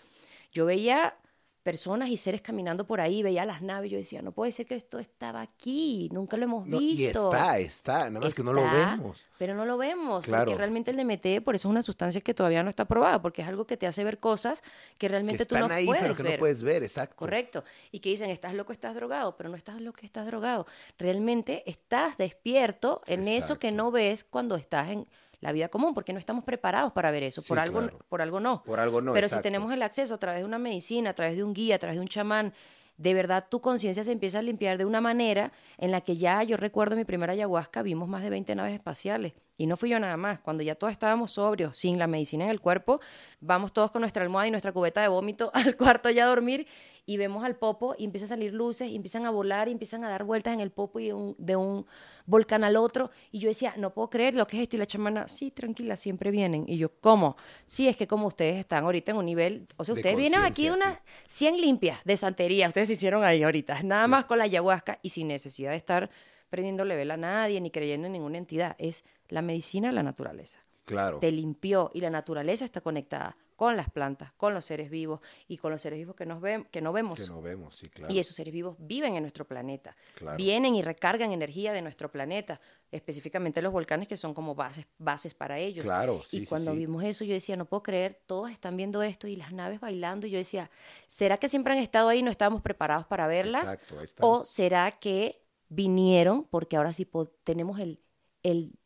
[0.51, 1.15] Yo veía
[1.63, 4.76] personas y seres caminando por ahí, veía las naves, yo decía, no puede ser que
[4.76, 7.02] esto estaba aquí, nunca lo hemos No, visto.
[7.02, 9.26] y está, está, nada más que no lo vemos.
[9.38, 10.43] Pero no lo vemos, Claro.
[10.45, 13.41] porque realmente el DMT, por eso es una sustancia que todavía no está probada, porque
[13.41, 14.62] es algo que te hace ver cosas
[14.97, 16.34] que Que realmente tú no ahí, puedes pero que ver.
[16.34, 17.15] no puedes ver, exacto.
[17.15, 17.63] Correcto.
[17.91, 20.65] Y que dicen, estás loco, estás drogado, pero no estás loco, estás drogado.
[20.97, 25.08] Realmente estás despierto en eso que no ves cuando estás en
[25.43, 27.41] la vida común, porque no estamos preparados para ver eso.
[27.41, 27.99] Sí, por, algo, claro.
[28.10, 28.63] por algo no.
[28.63, 29.41] Por algo no, Pero exacto.
[29.41, 31.79] si tenemos el acceso a través de una medicina, a través de un guía, a
[31.79, 32.53] través de un chamán,
[32.97, 36.43] de verdad tu conciencia se empieza a limpiar de una manera en la que ya
[36.43, 39.34] yo recuerdo mi primera ayahuasca, vimos más de 20 naves espaciales.
[39.58, 40.39] Y no fui yo nada más.
[40.39, 43.01] Cuando ya todos estábamos sobrios, sin la medicina en el cuerpo,
[43.39, 46.67] vamos todos con nuestra almohada y nuestra cubeta de vómito al cuarto ya a dormir
[47.05, 50.03] y vemos al popo y empiezan a salir luces y empiezan a volar y empiezan
[50.05, 51.85] a dar vueltas en el popo y un- de un
[52.25, 53.11] volcán al otro.
[53.31, 54.77] Y yo decía, no puedo creer lo que es esto.
[54.77, 56.63] Y la chamana, sí, tranquila, siempre vienen.
[56.67, 57.35] Y yo, ¿cómo?
[57.65, 60.41] Sí, es que como ustedes están ahorita en un nivel, o sea, De ustedes vienen
[60.41, 64.37] aquí de unas 100 limpias de santería, ustedes se hicieron ahí ahorita, nada más con
[64.37, 66.09] la ayahuasca y sin necesidad de estar
[66.49, 68.75] prendiéndole vela a nadie ni creyendo en ninguna entidad.
[68.77, 71.19] Es la medicina de la naturaleza Claro.
[71.19, 75.58] te limpió y la naturaleza está conectada con las plantas, con los seres vivos y
[75.58, 77.17] con los seres vivos que, nos ven, que no vemos.
[77.17, 78.13] Que no vemos, sí, claro.
[78.13, 80.36] Y esos seres vivos viven en nuestro planeta, Claro.
[80.36, 82.60] vienen y recargan energía de nuestro planeta,
[82.91, 85.86] específicamente los volcanes que son como bases, bases para ellos.
[85.86, 86.78] Claro, sí, y sí, cuando sí.
[86.78, 90.28] vimos eso, yo decía, no puedo creer, todos están viendo esto y las naves bailando.
[90.28, 90.69] Y yo decía,
[91.08, 93.76] ¿será que siempre han estado ahí y no estábamos preparados para verlas?
[93.76, 94.08] Exacto, ahí.
[94.19, 97.08] ¿O será que vinieron porque ahora sí
[97.45, 98.02] tenemos el,
[98.43, 98.78] el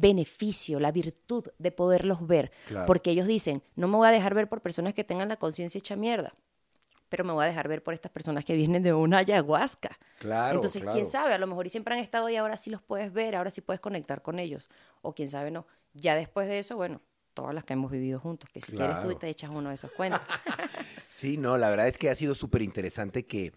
[0.00, 2.50] beneficio, la virtud de poderlos ver?
[2.66, 2.86] Claro.
[2.86, 5.78] Porque ellos dicen, no me voy a dejar ver por personas que tengan la conciencia
[5.78, 6.34] hecha mierda,
[7.08, 9.98] pero me voy a dejar ver por estas personas que vienen de una ayahuasca.
[10.18, 12.82] Claro, Entonces, quién sabe, a lo mejor y siempre han estado y ahora sí los
[12.82, 14.68] puedes ver, ahora sí puedes conectar con ellos.
[15.02, 15.66] O quién sabe, no.
[15.94, 17.00] Ya después de eso, bueno,
[17.34, 19.90] todas las que hemos vivido juntos, que si quieres tú te echas uno de esos
[19.92, 20.20] cuentos.
[21.06, 23.52] Sí, no, la verdad es que ha sido súper interesante que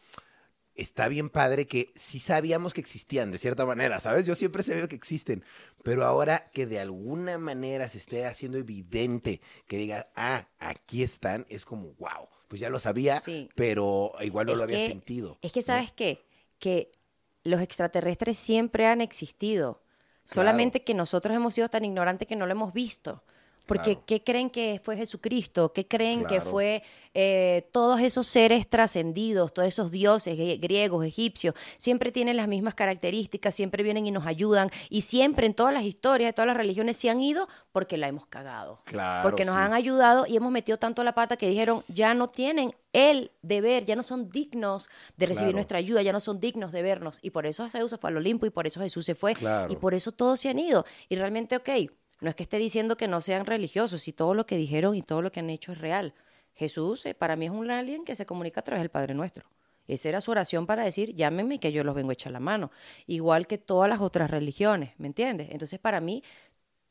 [0.75, 4.25] está bien padre que sí sabíamos que existían de cierta manera, ¿sabes?
[4.25, 5.43] Yo siempre he sabido que existen,
[5.83, 11.45] pero ahora que de alguna manera se esté haciendo evidente que diga, ah, aquí están,
[11.49, 13.49] es como, wow, pues ya lo sabía, Sí.
[13.55, 15.37] pero igual no Es lo había que- sentido.
[15.41, 15.65] Es que, ¿no?
[15.65, 16.25] ¿sabes qué?
[16.59, 16.91] Que
[17.43, 19.81] los extraterrestres siempre han existido.
[20.25, 23.23] Solamente que nosotros hemos sido tan ignorantes que no lo hemos visto.
[23.71, 24.03] Porque Claro.
[24.05, 25.71] ¿qué creen que fue Jesucristo?
[25.71, 31.55] ¿Qué creen que fue eh, todos esos seres trascendidos, todos esos dioses grie- griegos, egipcios?
[31.77, 34.69] Siempre tienen las mismas características, siempre vienen y nos ayudan.
[34.89, 38.07] Y siempre en todas las historias de todas las religiones se han ido porque la
[38.09, 38.81] hemos cagado.
[38.85, 39.61] Claro, porque nos sí.
[39.61, 43.85] han ayudado y hemos metido tanto la pata que dijeron, ya no tienen el deber,
[43.85, 45.55] ya no son dignos de recibir Claro.
[45.57, 47.19] nuestra ayuda, ya no son dignos de vernos.
[47.21, 49.33] Y por eso Zeus se fue al Olimpo y por eso Jesús se fue.
[49.33, 49.71] Claro.
[49.71, 50.85] Y por eso todos se han ido.
[51.07, 51.69] Y realmente, ok,
[52.21, 55.01] no es que esté diciendo que no sean religiosos, si todo lo que dijeron y
[55.01, 56.13] todo lo que han hecho es real.
[56.53, 59.45] Jesús eh, para mí es un alien que se comunica a través del Padre Nuestro.
[59.87, 62.39] Esa era su oración para decir, llámenme y que yo los vengo a echar la
[62.39, 62.71] mano.
[63.07, 65.49] Igual que todas las otras religiones, ¿me entiendes?
[65.51, 66.23] Entonces, para mí,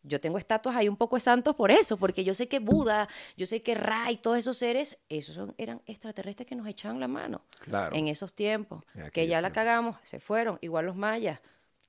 [0.03, 3.07] yo tengo estatuas ahí un poco de santos por eso, porque yo sé que Buda,
[3.37, 6.99] yo sé que Ra y todos esos seres, esos son- eran extraterrestres que nos echaban
[7.01, 7.95] la mano Claro.
[7.95, 11.41] en esos tiempos, En que ya la cagamos, se fueron, igual los mayas,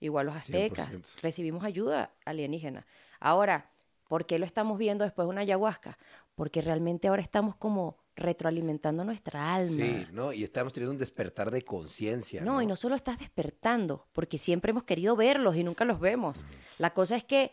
[0.01, 1.08] igual los aztecas, 100%.
[1.21, 2.86] recibimos ayuda alienígena.
[3.22, 3.70] Ahora,
[4.10, 5.98] ¿por qué lo estamos viendo después de una ayahuasca?
[6.36, 9.86] Porque realmente ahora estamos como retroalimentando nuestra alma.
[9.86, 10.34] Sí, ¿no?
[10.34, 12.42] Y estamos teniendo un despertar de conciencia.
[12.42, 16.46] No, y no solo estás despertando, porque siempre hemos querido verlos y nunca los vemos.
[16.78, 17.52] La cosa es que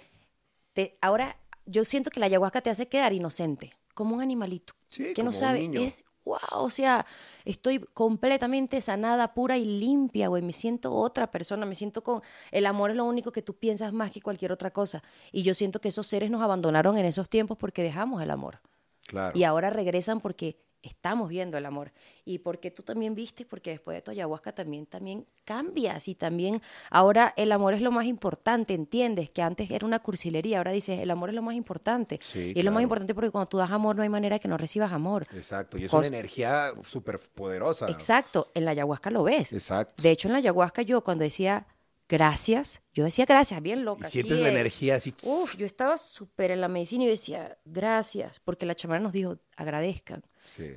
[0.72, 5.12] te, ahora yo siento que la ayahuasca te hace quedar inocente, como un animalito Sí,
[5.14, 5.60] que no un sabe.
[5.60, 5.80] niño.
[5.82, 7.06] Es wow, o sea,
[7.44, 10.42] estoy completamente sanada, pura y limpia, güey.
[10.42, 12.22] Me siento otra persona, me siento con.
[12.50, 15.02] El amor es lo único que tú piensas más que cualquier otra cosa.
[15.32, 18.60] Y yo siento que esos seres nos abandonaron en esos tiempos porque dejamos el amor.
[19.06, 19.38] Claro.
[19.38, 21.92] Y ahora regresan porque estamos viendo el amor.
[22.24, 26.06] Y porque tú también viste, porque después de tu ayahuasca también, también cambias.
[26.08, 29.30] Y también ahora el amor es lo más importante, ¿entiendes?
[29.30, 32.18] Que antes era una cursilería, ahora dices, el amor es lo más importante.
[32.22, 32.82] Sí, y es lo más claro.
[32.82, 35.26] importante porque cuando tú das amor no hay manera que no recibas amor.
[35.34, 35.78] Exacto.
[35.78, 37.88] Y es Cos- una energía súper poderosa.
[37.90, 39.52] Exacto, en la ayahuasca lo ves.
[39.52, 40.02] Exacto.
[40.02, 41.66] De hecho, en la ayahuasca yo cuando decía
[42.08, 44.08] gracias, yo decía gracias, bien Y loca.
[44.08, 45.14] sientes así la energía así.
[45.22, 49.38] Uf, yo estaba súper en la medicina y decía gracias, porque la chamana nos dijo
[49.56, 50.22] agradezcan,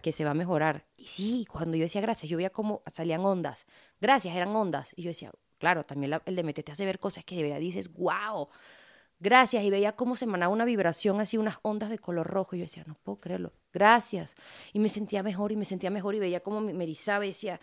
[0.02, 0.86] Que se va a mejorar.
[0.98, 3.66] Y sí, cuando yo decía gracias, yo veía cómo salían ondas.
[4.00, 4.94] Gracias, eran ondas.
[4.96, 7.92] Y yo decía, claro, también el DMT te hace ver cosas que de verdad dices,
[7.94, 8.50] wow,
[9.20, 9.64] gracias.
[9.64, 12.56] Y veía cómo se emanaba una vibración así, unas ondas de color rojo.
[12.56, 14.36] Y yo decía, no puedo creerlo, gracias.
[14.74, 17.60] Y me sentía mejor y me sentía mejor y veía cómo me erizaba y decía,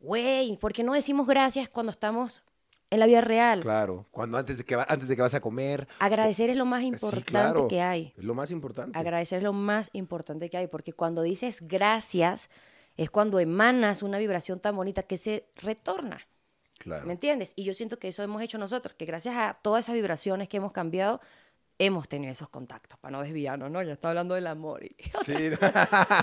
[0.00, 2.42] güey, ¿por qué no decimos gracias cuando estamos
[2.90, 3.60] en la vida real?
[3.60, 4.06] Claro.
[4.10, 5.86] Cuando antes de que va- antes de que vas a comer.
[5.98, 7.68] Agradecer es lo más Sí, importante claro.
[7.68, 8.12] que hay.
[8.16, 8.98] Es lo más importante.
[8.98, 12.50] Agradecer es lo más importante que hay, porque cuando dices gracias,
[12.96, 16.20] es cuando emanas una vibración tan bonita que se retorna.
[16.78, 17.06] Claro.
[17.06, 17.52] ¿Me entiendes?
[17.56, 20.56] Y yo siento que eso hemos hecho nosotros, que gracias a todas esas vibraciones que
[20.56, 21.20] hemos cambiado,
[21.82, 23.82] hemos tenido esos contactos, para no desviarnos, ¿no?
[23.82, 24.84] Ya está hablando del amor.
[24.84, 24.94] Y...
[25.24, 25.34] Sí.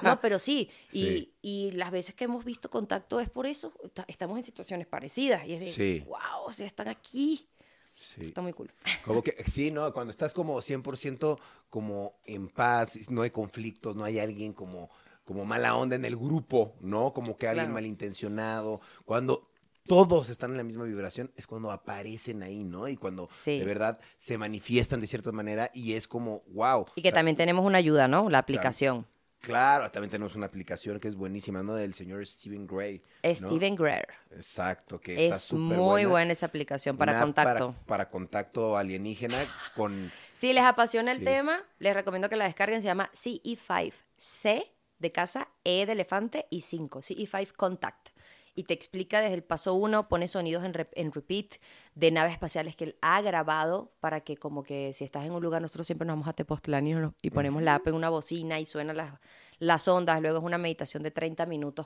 [0.03, 0.69] No, pero sí.
[0.91, 1.33] Y, Sí.
[1.41, 3.73] y las veces que hemos visto contacto es por eso.
[3.93, 5.45] Ta- Estamos en situaciones parecidas.
[5.47, 6.03] Y es de, Sí.
[6.07, 7.47] wow, o sea, están aquí.
[7.95, 8.27] Sí.
[8.27, 8.71] Está muy cool.
[9.03, 9.91] Como que, sí, ¿no?
[9.91, 11.39] Cuando estás como 100%
[11.71, 14.91] como en paz, no hay conflictos, no hay alguien como,
[15.25, 17.11] como mala onda en el grupo, ¿no?
[17.13, 17.73] Como que alguien Claro.
[17.73, 18.79] malintencionado.
[19.05, 19.49] Cuando
[19.87, 22.87] todos están en la misma vibración, es cuando aparecen ahí, ¿no?
[22.87, 23.59] Y cuando Sí.
[23.59, 26.85] de verdad se manifiestan de cierta manera y es como, wow.
[26.95, 28.29] Y que también tenemos una ayuda, ¿no?
[28.29, 29.05] La aplicación.
[29.39, 31.75] Claro, también tenemos una aplicación que es buenísima, ¿no?
[31.75, 33.01] Del señor Steven Gray.
[33.23, 33.35] ¿no?
[33.35, 34.07] Steven Greer.
[34.31, 36.33] Exacto, que está Es súper muy buena.
[36.33, 37.71] esa aplicación para Una contacto.
[37.71, 40.11] Para, para contacto alienígena con...
[40.33, 42.81] Si les apasiona el tema, les recomiendo que la descarguen.
[42.81, 43.93] Se llama CE5.
[44.17, 46.99] C de casa, E de elefante y 5.
[47.01, 48.09] CE5 Contact.
[48.57, 51.57] Y te explica desde el paso 1, pone sonidos en, rep- en repeat
[51.93, 55.43] de naves espaciales que él ha grabado para que como que si estás en un
[55.43, 58.09] lugar, nosotros siempre nos vamos a Tepoztlán y, nos- y ponemos la app en una
[58.09, 59.13] bocina y suenan las,
[59.59, 60.19] las ondas.
[60.21, 61.85] Luego es una meditación de 30 minutos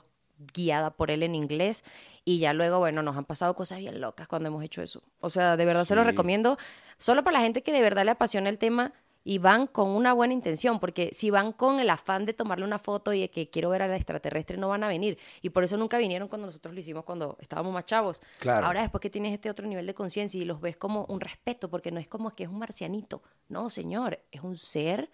[0.54, 1.84] guiada por él en inglés
[2.24, 5.02] y ya luego, bueno, nos han pasado cosas bien locas cuando hemos hecho eso.
[5.20, 6.56] O sea, de verdad se lo recomiendo
[6.98, 8.92] solo para la gente que de verdad le apasiona el tema
[9.24, 12.78] y van con una buena intención, porque si van con el afán de tomarle una
[12.78, 15.18] foto y de que quiero ver al extraterrestre, no van a venir.
[15.42, 18.20] Y por eso nunca vinieron cuando nosotros lo hicimos cuando estábamos más chavos.
[18.40, 18.66] Claro.
[18.66, 21.68] Ahora después que tienes este otro nivel de conciencia y los ves como un respeto,
[21.70, 23.22] porque no es como que es un marcianito.
[23.48, 25.08] No, señor, es un ser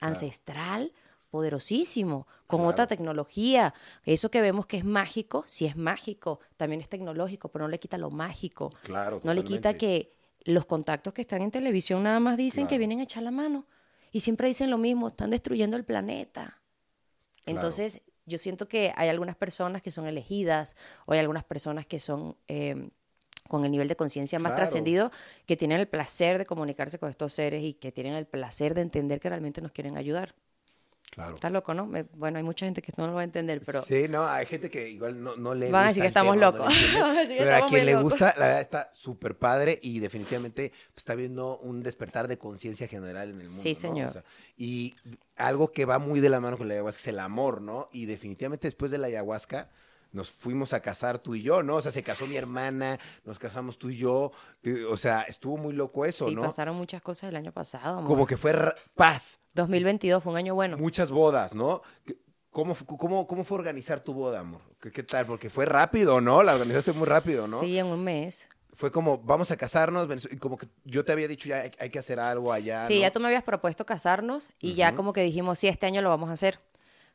[0.00, 0.92] ancestral
[1.30, 2.70] poderosísimo, con Claro.
[2.70, 3.74] otra tecnología.
[4.04, 7.78] Eso que vemos que es mágico, sí es mágico, también es tecnológico, pero no le
[7.78, 8.72] quita lo mágico.
[8.82, 10.12] Claro, No le quita que
[10.44, 13.66] los contactos que están en televisión nada más dicen que vienen a echar la mano.
[14.10, 16.60] Y siempre dicen lo mismo, están destruyendo el planeta.
[17.44, 17.58] Claro.
[17.58, 20.76] Entonces, yo siento que hay algunas personas que son elegidas
[21.06, 22.90] o hay algunas personas que son eh,
[23.48, 24.64] con el nivel de conciencia más Claro.
[24.64, 25.10] trascendido,
[25.46, 28.82] que tienen el placer de comunicarse con estos seres y que tienen el placer de
[28.82, 30.34] entender que realmente nos quieren ayudar.
[31.10, 31.34] Claro.
[31.34, 31.86] Está loco, ¿no?
[31.86, 34.46] Me- bueno, hay mucha gente que no lo va a entender, pero Sí, no, hay
[34.46, 36.68] gente que igual no, no le Van a decir que estamos tema, locos.
[36.68, 38.10] le entiende, Van a decir que pero a quien le locos.
[38.10, 42.86] gusta, la verdad está súper padre y definitivamente pues, está viendo un despertar de conciencia
[42.86, 43.62] general en el mundo.
[43.62, 43.80] Sí, ¿no?
[43.80, 44.08] señor.
[44.08, 44.24] O sea,
[44.56, 44.94] y
[45.36, 47.88] algo que va muy de la mano con la ayahuasca es el amor, ¿no?
[47.92, 49.70] Y definitivamente después de la ayahuasca
[50.12, 51.76] nos fuimos a casar tú y yo, ¿no?
[51.76, 54.32] O sea, se casó mi hermana, nos casamos tú y yo,
[54.62, 56.42] eh, o sea, estuvo muy loco eso, sí, ¿no?
[56.42, 57.98] pasaron muchas cosas el año pasado.
[57.98, 58.04] amor.
[58.06, 58.54] Como que fue
[58.94, 60.76] paz, 2022 fue un año bueno.
[60.78, 61.82] muchas bodas, ¿no?
[62.06, 62.16] ¿Qué-
[62.50, 64.62] ¿Cómo, cómo, ¿Cómo fue organizar tu boda, amor?
[64.80, 65.26] ¿Qué, qué tal?
[65.26, 66.42] Porque fue rápido, ¿no?
[66.42, 67.60] La organizaste muy rápido, ¿no?
[67.60, 68.48] Sí, en un mes.
[68.72, 71.90] Fue como, vamos a casarnos, y como que yo te había dicho, ya hay, hay
[71.90, 73.00] que hacer algo allá, Sí, ¿no?
[73.02, 76.08] ya tú me habías propuesto casarnos y ya como que dijimos, sí, este año lo
[76.08, 76.58] vamos a hacer.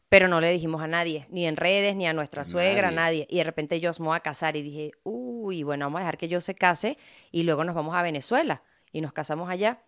[0.10, 3.22] Pero no le dijimos a nadie, ni en redes, ni a nuestra suegra, a Nadie.
[3.22, 3.28] nadie.
[3.32, 6.18] Y de repente yo me voy a casar y dije, uy, bueno, vamos a dejar
[6.20, 6.98] que yo se case
[7.32, 9.82] y luego nos vamos a Venezuela y nos casamos allá.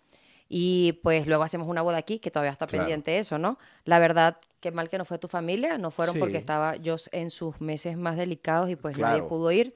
[0.48, 2.84] Y pues luego hacemos una boda aquí, que todavía está Claro.
[2.84, 3.58] pendiente eso, ¿no?
[3.84, 7.30] La verdad, qué mal que no fue tu familia, no fueron porque estaba yo en
[7.30, 9.74] sus meses más delicados y pues nadie pudo ir.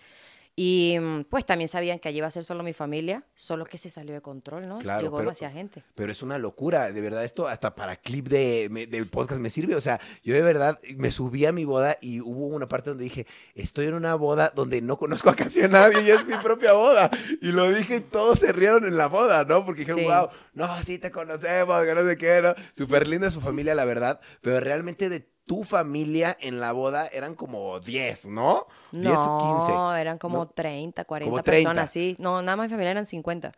[0.61, 3.77] Y mm, pues también sabían que allí iba a ser solo mi familia, solo que
[3.77, 4.79] se salió de control, ¿no?
[4.79, 5.85] Claro, Llegó pero- demasiada gente.
[5.95, 9.49] Pero es una locura, de verdad, esto hasta para clip de, me- del podcast me
[9.51, 9.77] sirve.
[9.77, 13.05] O sea, yo de verdad me subí a mi boda y hubo una parte donde
[13.05, 16.35] dije, estoy en una boda donde no conozco a casi a nadie y es mi
[16.43, 17.09] propia boda.
[17.41, 19.63] Y lo dije y todos se rieron en la boda, ¿no?
[19.63, 20.07] Porque dijeron, Sí.
[20.07, 22.53] wow, no, sí te conocemos, que no sé qué, ¿no?
[22.75, 24.19] Súper linda su familia, la verdad.
[24.41, 28.67] Pero realmente de tu familia en la boda eran como 10, ¿no?
[28.91, 29.71] 10 o 15.
[29.71, 30.47] No, eran como ¿no?
[30.47, 31.69] 30, 40 Como 30.
[31.69, 32.15] personas, sí.
[32.19, 33.51] No, nada más mi familia eran 50.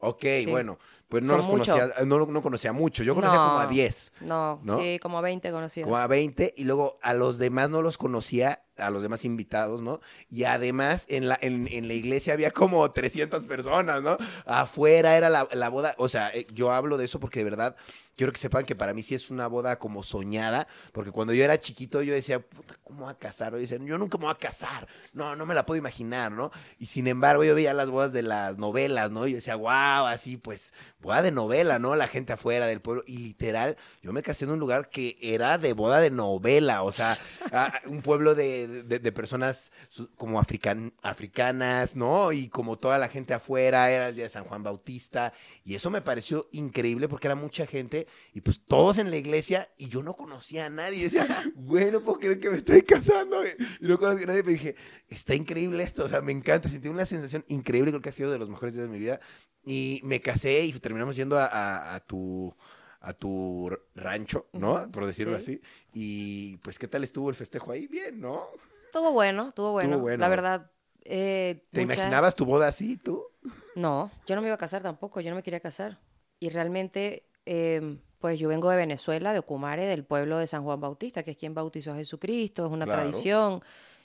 [0.00, 0.46] Ok, Sí.
[0.50, 0.78] bueno,
[1.08, 3.02] pues no Son los conocía, no, no conocía mucho.
[3.02, 3.70] Yo conocía como a No.
[3.70, 4.12] 10.
[4.20, 4.78] No, ¿No?
[4.78, 5.86] sí, como 20 conocidos.
[5.86, 9.80] como a 20 y luego a los demás no los conocía, a los demás invitados,
[9.82, 10.00] ¿no?
[10.28, 14.18] Y además en la, en, en la iglesia había como 300 personas, ¿no?
[14.46, 17.76] Afuera era la, la boda, o sea, eh, yo hablo de eso porque de verdad
[18.20, 21.42] quiero que sepan que para mí sí es una boda como soñada, porque cuando yo
[21.42, 23.54] era chiquito yo decía, puta, ¿cómo voy a casar?
[23.54, 26.50] O dicen, yo nunca me voy a casar, no, no me la puedo imaginar, ¿no?
[26.78, 29.26] Y sin embargo yo veía las bodas de las novelas, ¿no?
[29.26, 31.96] Y yo decía, wow, así pues, boda de novela, ¿no?
[31.96, 35.56] La gente afuera del pueblo, y literal, yo me casé en un lugar que era
[35.56, 37.16] de boda de novela, o sea,
[37.86, 39.72] un pueblo de, de- de personas
[40.16, 42.32] como african, africanas, ¿no?
[42.32, 45.32] Y como toda la gente afuera, era el día de San Juan Bautista,
[45.64, 49.68] y eso me pareció increíble porque era mucha gente, y pues todos en la iglesia,
[49.76, 53.42] y yo no conocía a nadie, y decía, bueno, puedo creer que me estoy casando,
[53.44, 53.48] y
[53.86, 54.76] no conocía a nadie, pero dije,
[55.08, 58.30] está increíble esto, o sea, me encanta, sentí una sensación increíble, creo que ha sido
[58.30, 59.20] de los mejores días de mi vida,
[59.64, 62.54] y me casé y terminamos yendo a, a- a tu
[63.02, 64.90] a tu rancho, ¿no?
[64.92, 65.42] Por decirlo sí.
[65.42, 65.62] así.
[65.94, 67.86] Y pues, ¿qué tal estuvo el festejo ahí?
[67.86, 68.46] Bien, ¿no?
[68.84, 69.98] Estuvo bueno, estuvo bueno.
[70.00, 70.20] bueno.
[70.20, 70.70] La verdad.
[71.04, 73.24] eh, ¿Te mucha- imaginabas tu boda así, tú?
[73.74, 75.98] No, yo no me iba a casar tampoco, yo no me quería casar.
[76.40, 80.80] Y realmente, eh, pues yo vengo de Venezuela, de Ocumare, del pueblo de San Juan
[80.80, 83.00] Bautista, que es quien bautizó a Jesucristo, es una Claro.
[83.00, 83.62] tradición.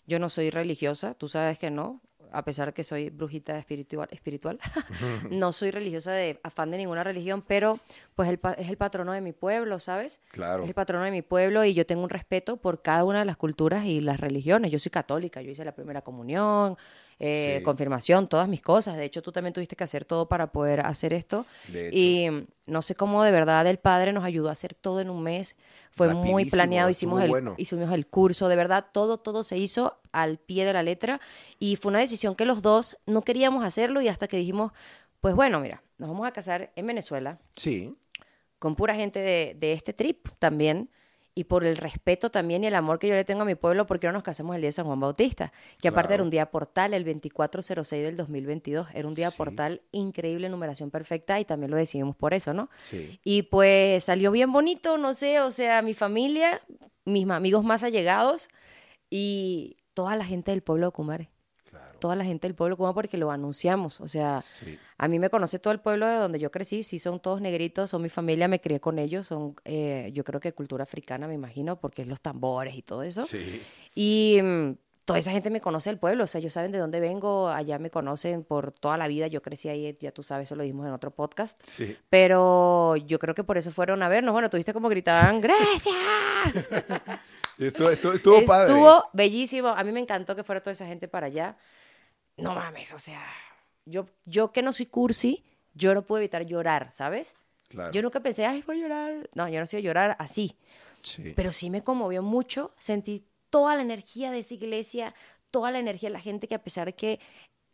[0.08, 4.58] Yo no soy religiosa, tú sabes que no, a pesar que soy brujita espiritual, espiritual.
[5.32, 7.80] no soy religiosa de afán de ninguna religión, pero
[8.16, 10.22] pues el es el patrono de mi pueblo, ¿sabes?
[10.30, 10.64] Claro.
[10.64, 13.26] Es el patrono de mi pueblo y yo tengo un respeto por cada una de
[13.26, 14.72] las culturas y las religiones.
[14.72, 16.78] Yo soy católica, yo hice la primera comunión,
[17.20, 17.64] eh, Sí.
[17.64, 18.98] confirmación, todas mis cosas.
[18.98, 21.46] De hecho, tú también tuviste que hacer todo para poder hacer esto.
[21.92, 22.28] Y
[22.66, 25.56] no sé cómo de verdad el padre nos ayudó a hacer todo en un mes.
[25.92, 27.56] Fue muy planeado, hicimos el, bueno.
[27.58, 31.22] hicimos el curso, de verdad, todo, todo se hizo al pie de la letra
[31.58, 34.74] y fue una decisión que los dos no queríamos hacerlo y hasta que dijimos,
[35.22, 37.96] pues bueno, mira, nos vamos a casar en Venezuela Sí.
[38.60, 40.90] con pura gente de, de este trip también
[41.38, 43.86] y por el respeto también y el amor que yo le tengo a mi pueblo,
[43.86, 45.52] porque no nos casamos el día de San Juan Bautista?
[45.82, 46.14] Que aparte Claro.
[46.16, 48.88] era un día portal, el 2406 del 2022.
[48.94, 49.38] Era un día Sí.
[49.38, 52.70] portal increíble, numeración perfecta y también lo decidimos por eso, ¿no?
[52.78, 53.20] Sí.
[53.24, 56.62] Y pues salió bien bonito, no sé, o sea, mi familia,
[57.04, 58.48] mis amigos más allegados
[59.10, 61.30] y toda la gente del pueblo de Cumare.
[61.86, 62.00] Claro.
[62.00, 64.78] Toda la gente del pueblo Cumare porque lo anunciamos, o sea, Sí.
[64.98, 67.90] a mí me conoce todo el pueblo de donde yo crecí, sí son todos negritos,
[67.90, 71.34] son mi familia, me crié con ellos, son eh, yo creo que cultura africana, me
[71.34, 73.24] imagino, porque es los tambores y todo eso.
[73.24, 73.62] Sí.
[73.96, 74.72] Y mm,
[75.06, 77.78] toda esa gente me conoce el pueblo, o sea, ellos saben de dónde vengo, allá
[77.80, 80.88] me conocen por toda la vida, yo crecí ahí, ya tú sabes, eso lo dijimos
[80.88, 81.62] en otro podcast.
[81.64, 81.96] Sí.
[82.10, 84.34] Pero yo creo que por eso fueron a vernos.
[84.34, 85.96] Bueno, tuviste como gritaban, ¡Gracias!
[87.58, 88.74] Sí, estuvo, estuvo, estuvo padre.
[88.74, 89.70] Estuvo bellísimo.
[89.70, 91.56] A mí me encantó que fuera toda esa gente para allá.
[92.38, 93.24] No mames, o sea,
[93.86, 97.36] yo, yo que no soy cursi, yo no pude evitar llorar, ¿sabes?
[97.70, 97.92] Claro.
[97.92, 99.30] Yo nunca pensé, ay, voy a llorar.
[99.34, 100.56] No, yo no sé llorar así.
[101.02, 101.34] Sí.
[101.36, 102.74] Pero sí me conmovió mucho.
[102.78, 105.16] Sentí toda la energía de esa iglesia,
[105.52, 107.20] toda la energía de la gente que a pesar de que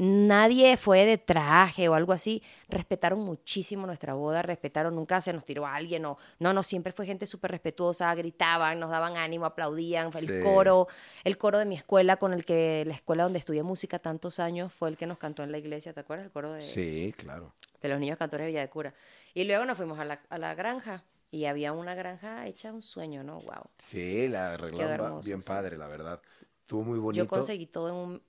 [0.03, 5.45] nadie fue de traje o algo así, respetaron muchísimo nuestra boda, respetaron, nunca se nos
[5.45, 9.45] tiró a alguien o no, no, siempre fue gente súper respetuosa, gritaban, nos daban ánimo,
[9.45, 10.33] aplaudían, el Sí.
[10.41, 10.87] coro,
[11.23, 14.73] el coro de mi escuela con el que, la escuela donde estudié música tantos años
[14.73, 16.25] fue el que nos cantó en la iglesia, ¿te acuerdas?
[16.25, 17.53] El coro de, Sí, claro.
[17.79, 18.95] de los niños cantores de Villa de Cura.
[19.35, 22.81] Y luego nos fuimos a la, a la granja y había una granja hecha un
[22.81, 23.39] sueño, ¿no?
[23.41, 23.69] Wow.
[23.77, 26.19] Sí, la arreglaron bien padre, la verdad.
[26.61, 27.23] Estuvo muy bonito.
[27.23, 28.23] Yo conseguí todo en un,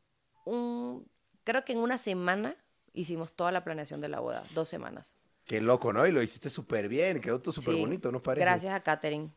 [0.45, 1.11] un-
[1.45, 2.57] Creo que en una semana
[2.93, 4.43] hicimos toda la planeación de la boda.
[4.55, 5.14] Dos semanas.
[5.45, 6.07] Qué loco, ¿no?
[6.07, 8.45] Y lo hiciste súper bien, quedó todo súper Sí, bonito, ¿no parece?
[8.45, 9.30] Gracias a Katherine.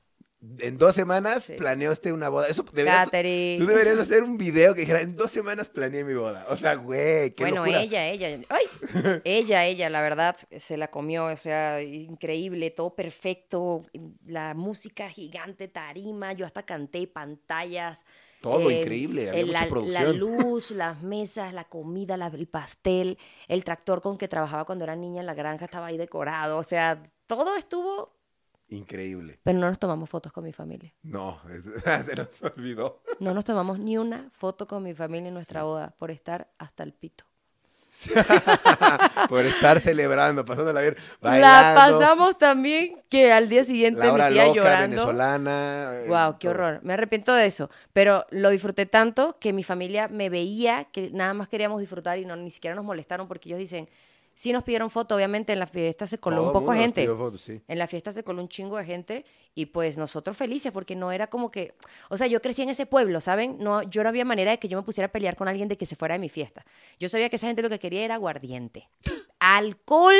[0.59, 1.53] En dos semanas Sí.
[1.53, 2.47] planeaste una boda.
[2.47, 3.57] Eso deberías, Katherine.
[3.57, 6.45] tú deberías hacer un video que dijera, en dos semanas planeé mi boda.
[6.49, 7.81] O sea, güey, qué bueno, locura.
[7.81, 8.39] ella, ella.
[8.49, 8.65] ¡Ay!
[9.23, 11.25] ella, ella, la verdad, se la comió.
[11.25, 13.83] O sea, increíble, todo perfecto.
[14.27, 16.33] La música gigante, tarima.
[16.33, 18.05] Yo hasta canté pantallas.
[18.51, 20.03] Todo increíble, había el- mucha la, producción.
[20.03, 23.17] la luz, las mesas, la comida, la- el pastel,
[23.47, 26.57] el tractor con que trabajaba cuando era niña en la granja estaba ahí decorado.
[26.57, 28.13] O sea, todo estuvo.
[28.69, 29.39] Increíble.
[29.43, 30.93] Pero no nos tomamos fotos con mi familia.
[31.03, 31.63] No, es-
[32.05, 33.01] se nos olvidó.
[33.19, 36.83] No nos tomamos ni una foto con mi familia en nuestra boda por estar hasta
[36.83, 37.25] el pito.
[39.29, 41.79] Por estar celebrando, pasándola bien, La bailando.
[41.79, 44.87] pasamos también que al día siguiente La hora mi tía loca, llorando.
[45.07, 45.91] venezolana.
[45.93, 46.51] eh, Wow, qué todo.
[46.55, 46.79] horror.
[46.83, 47.69] Me arrepiento de eso.
[47.93, 52.25] Pero lo disfruté tanto que mi familia me veía que nada más queríamos disfrutar y
[52.25, 53.89] no ni siquiera nos molestaron porque ellos dicen,
[54.35, 56.83] sí nos pidieron foto, obviamente en la fiesta se coló Todo un poco de nos
[56.85, 57.07] gente.
[57.07, 57.61] fotos, sí.
[57.67, 59.25] En la fiesta se coló un chingo de gente
[59.55, 61.73] y pues nosotros felices porque no era como que,
[62.09, 63.57] o sea, yo crecí en ese pueblo, ¿saben?
[63.59, 65.77] No, yo no había manera de que yo me pusiera a pelear con alguien de
[65.77, 66.65] que se fuera de mi fiesta.
[66.99, 68.89] Yo sabía que esa gente lo que quería era aguardiente,
[69.39, 70.15] alcohol,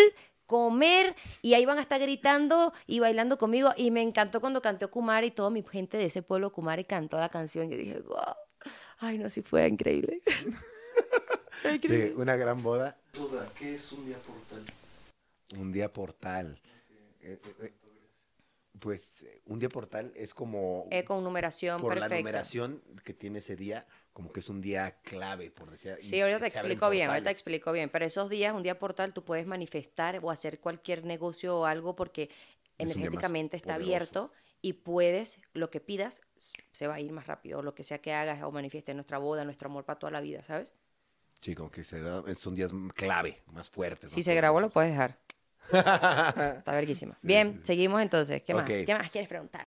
[0.46, 4.92] comer y ahí van a estar gritando y bailando conmigo y me encantó cuando cantó
[4.92, 7.70] Kumar y toda mi gente de ese pueblo Kumar y cantó la canción.
[7.70, 8.20] Yo dije, wow,
[9.00, 10.22] ay no, sí fue increíble.
[11.62, 12.14] Fue Sí, increíble.
[12.22, 12.96] una gran boda.
[13.16, 14.66] Duda, ¿qué es un día portal?
[15.58, 16.60] Un día portal.
[17.22, 17.74] Eh, eh, eh,
[18.80, 22.18] pues un día portal es como Eh, con numeración por la perfecta.
[22.18, 25.96] numeración que tiene ese día, como que es un día clave, por decir.
[26.00, 27.90] Sí, ahorita te explico bien, ahorita te explico bien.
[27.90, 31.96] Pero esos días, un día portal, tú puedes manifestar o hacer cualquier negocio o algo
[31.96, 32.30] porque
[32.78, 33.86] Es energéticamente está poderoso.
[33.94, 37.62] abierto y puedes, lo que pidas, se va a ir más rápido.
[37.62, 40.44] Lo que sea que hagas o manifiestes nuestra boda, nuestro amor para toda la vida,
[40.44, 40.74] ¿sabes?
[41.42, 44.12] Sí, como que se da, son días clave, más fuertes.
[44.12, 45.18] Si más se grabó, lo puedes dejar.
[45.72, 47.14] Está verguísima.
[47.16, 48.44] Sí, bien, sí, seguimos entonces.
[48.44, 48.68] ¿Qué más?
[48.68, 49.65] ¿Qué más quieres preguntar?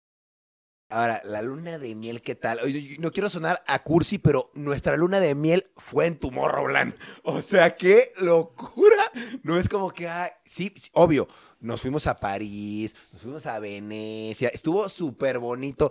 [0.90, 2.60] Ahora, la luna de miel, ¿qué tal?
[2.98, 6.94] No quiero sonar a cursi, pero nuestra luna de miel fue en Tomorrowland.
[7.24, 8.96] O sea, qué locura.
[9.42, 11.28] No es como que, ah, sí, obvio,
[11.60, 15.90] nos fuimos a París, nos fuimos a Venecia, estuvo súper bonito.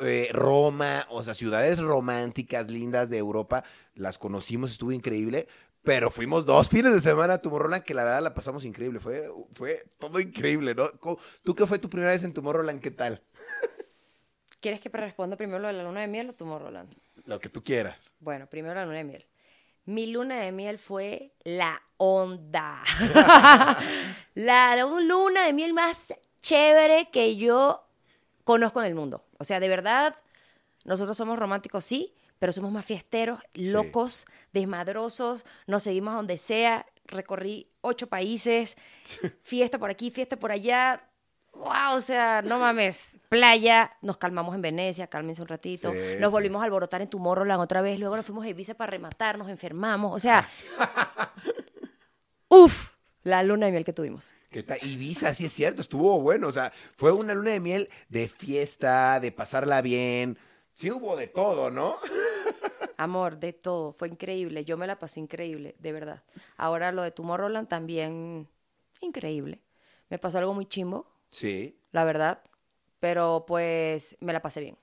[0.00, 3.64] Eh, Roma, o sea, ciudades románticas, lindas de Europa,
[3.96, 5.48] las conocimos, estuvo increíble.
[5.82, 9.00] Pero fuimos dos fines de semana a Tomorrowland que la verdad la pasamos increíble.
[9.00, 10.88] Fue, fue todo increíble, ¿no?
[11.42, 12.80] ¿Tú qué fue tu primera vez en Tomorrowland?
[12.80, 13.22] ¿Qué tal?
[14.60, 16.92] ¿Quieres que te responda primero lo de la luna de miel o tú, Roland?
[17.24, 18.12] Lo que tú quieras.
[18.20, 19.26] Bueno, primero la luna de miel.
[19.86, 22.82] Mi luna de miel fue la onda.
[24.34, 27.86] la luna de miel más chévere que yo
[28.44, 29.24] conozco en el mundo.
[29.38, 30.14] O sea, de verdad,
[30.84, 36.86] nosotros somos románticos, sí, pero somos más fiesteros, locos, desmadrosos, nos seguimos a donde sea.
[37.04, 38.76] Recorrí ocho países,
[39.42, 41.09] fiesta por aquí, fiesta por allá.
[41.52, 43.18] Wow, o sea, no mames.
[43.28, 45.92] Playa, nos calmamos en Venecia, cálmense un ratito.
[45.92, 46.32] Sí, nos sí.
[46.32, 47.98] volvimos a alborotar en Tomorrowland otra vez.
[47.98, 50.14] Luego nos fuimos a Ibiza para rematar, nos enfermamos.
[50.14, 50.46] O sea,
[52.48, 52.90] uf,
[53.22, 54.32] la luna de miel que tuvimos.
[54.50, 54.78] ¿Qué tal?
[54.82, 56.48] Ibiza, sí es cierto, estuvo bueno.
[56.48, 60.38] O sea, fue una luna de miel de fiesta, de pasarla bien.
[60.72, 61.96] Sí hubo de todo, ¿no?
[62.96, 63.92] Amor, de todo.
[63.92, 64.64] Fue increíble.
[64.64, 66.22] Yo me la pasé increíble, de verdad.
[66.56, 68.48] Ahora lo de Tomorrowland también
[69.00, 69.62] increíble.
[70.08, 72.42] Me pasó algo muy chimbo, Sí, la verdad.
[72.98, 74.76] Pero pues me la pasé bien.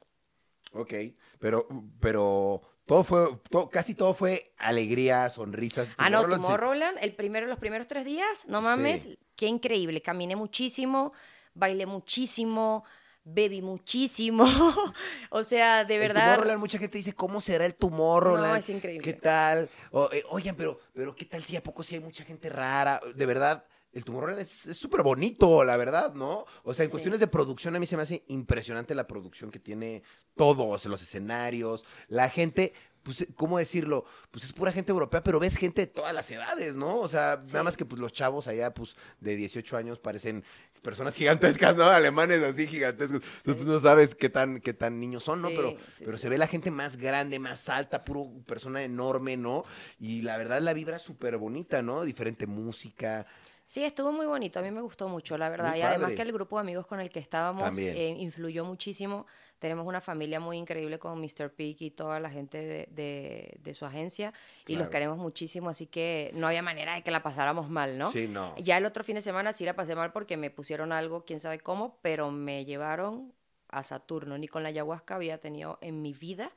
[0.73, 0.93] ok.
[1.39, 1.67] Pero,
[1.99, 5.87] pero todo fue, to- casi todo fue alegría, sonrisas.
[5.97, 7.03] Ah, no, Tomorrowland, sí.
[7.05, 9.19] El primero, los primeros tres días, no mames, Sí.
[9.35, 10.01] qué increíble.
[10.01, 11.11] Caminé muchísimo,
[11.53, 12.83] bailé muchísimo,
[13.23, 14.45] bebí muchísimo.
[15.29, 16.25] o sea, de El verdad.
[16.31, 18.47] Tomorrowland, mucha gente dice, ¿cómo será el Tomorrowland?
[18.47, 19.03] No, es increíble.
[19.03, 19.69] ¿Qué tal?
[19.91, 22.99] O, eh, oigan, pero, pero ¿qué tal si a poco sí hay mucha gente rara?
[23.15, 23.63] De verdad,
[23.97, 26.45] el Tomorrowland es súper bonito, la verdad, ¿no?
[26.63, 26.91] O sea, en Sí.
[26.91, 30.03] cuestiones de producción, a mí se me hace impresionante la producción que tiene
[30.35, 34.05] todo, o sea, los escenarios, la gente, pues, ¿cómo decirlo?
[34.29, 36.97] Pues es pura gente europea, pero ves gente de todas las edades, ¿no?
[36.97, 37.51] O sea, Sí.
[37.53, 40.43] nada más que pues los chavos allá, pues, de 18 años parecen
[40.83, 41.85] personas gigantescas, ¿no?
[41.85, 43.23] Alemanes así gigantescos.
[43.37, 45.49] Entonces, pues, no sabes qué tan, qué tan niños son, ¿no?
[45.49, 46.21] Sí, pero sí, pero sí.
[46.21, 49.63] se ve la gente más grande, más alta, puro persona enorme, ¿no?
[49.99, 52.03] Y la verdad la vibra súper bonita, ¿no?
[52.03, 53.25] Diferente música.
[53.69, 55.71] Sí, estuvo muy bonito, a mí me gustó mucho, la verdad.
[55.71, 59.27] Muy y además que el grupo de amigos con el que estábamos eh, influyó muchísimo.
[59.59, 61.51] Tenemos una familia muy increíble con Mr.
[61.53, 64.31] Pig y toda la gente de, de- de su agencia
[64.67, 64.89] y los Claro.
[64.91, 68.07] queremos muchísimo, así que no había manera de que la pasáramos mal, ¿no?
[68.07, 68.55] Sí, no.
[68.57, 71.41] Ya el otro fin de semana sí la pasé mal porque me pusieron algo, quién
[71.41, 73.33] sabe cómo, pero me llevaron
[73.67, 74.37] a Saturno.
[74.37, 76.53] Ni con la ayahuasca había tenido en mi vida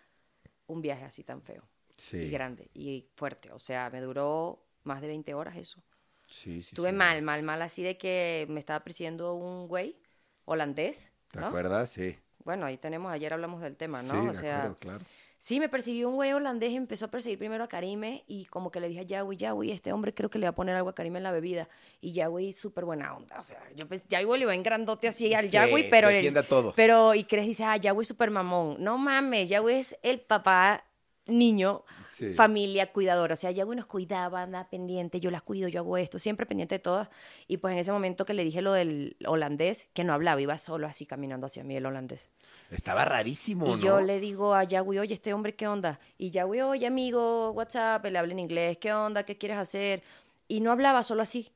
[0.69, 1.65] un viaje así tan feo
[1.97, 2.19] Sí.
[2.19, 3.51] y grande y fuerte.
[3.51, 5.83] O sea, me duró más de 20 horas eso.
[6.31, 6.69] Sí, sí.
[6.71, 6.95] Estuve sí.
[6.97, 9.97] mal, mal, mal, así de que me estaba persiguiendo un güey
[10.45, 11.47] holandés, ¿Te ¿no?
[11.49, 11.91] acuerdas?
[11.91, 12.17] Sí.
[12.45, 14.23] Bueno, ahí tenemos, ayer hablamos del tema, Sí, ¿no?
[14.25, 15.01] me o sea, acuerdo, claro.
[15.39, 18.81] sí, me persiguió un güey holandés, empezó a perseguir primero a Karime y como que
[18.81, 20.95] le dije a Yahweh, Yahweh, este hombre creo que le va a poner algo a
[20.95, 21.69] Karime en la bebida.
[22.01, 25.35] Y Yahweh, súper buena onda, o sea, yo pensé, Yahweh le va en grandote así
[25.35, 26.09] al Sí, Yahweh, pero...
[26.09, 26.75] el- a todos.
[26.75, 28.77] Pero, y crees, dice, ah, Yahweh súper mamón.
[28.83, 30.85] No mames, Yahweh es el papá
[31.31, 32.35] niño, Sí.
[32.35, 33.33] familia, cuidador.
[33.33, 36.75] O sea, Yahweh nos cuidaba, anda pendiente, yo las cuido, yo hago esto, siempre pendiente
[36.75, 37.09] de todas.
[37.49, 40.59] Y pues en ese momento que le dije lo del holandés, que no hablaba, iba
[40.59, 42.29] solo así caminando hacia mí el holandés.
[42.71, 43.77] Estaba rarísimo, Y ¿no?
[43.79, 45.99] yo le digo a Yahweh, oye, este hombre, ¿qué onda?
[46.19, 49.23] Y Yahweh, oye, amigo, WhatsApp, le habla en inglés, ¿qué onda?
[49.25, 50.03] ¿Qué quieres hacer?
[50.47, 51.53] Y no hablaba, solo así,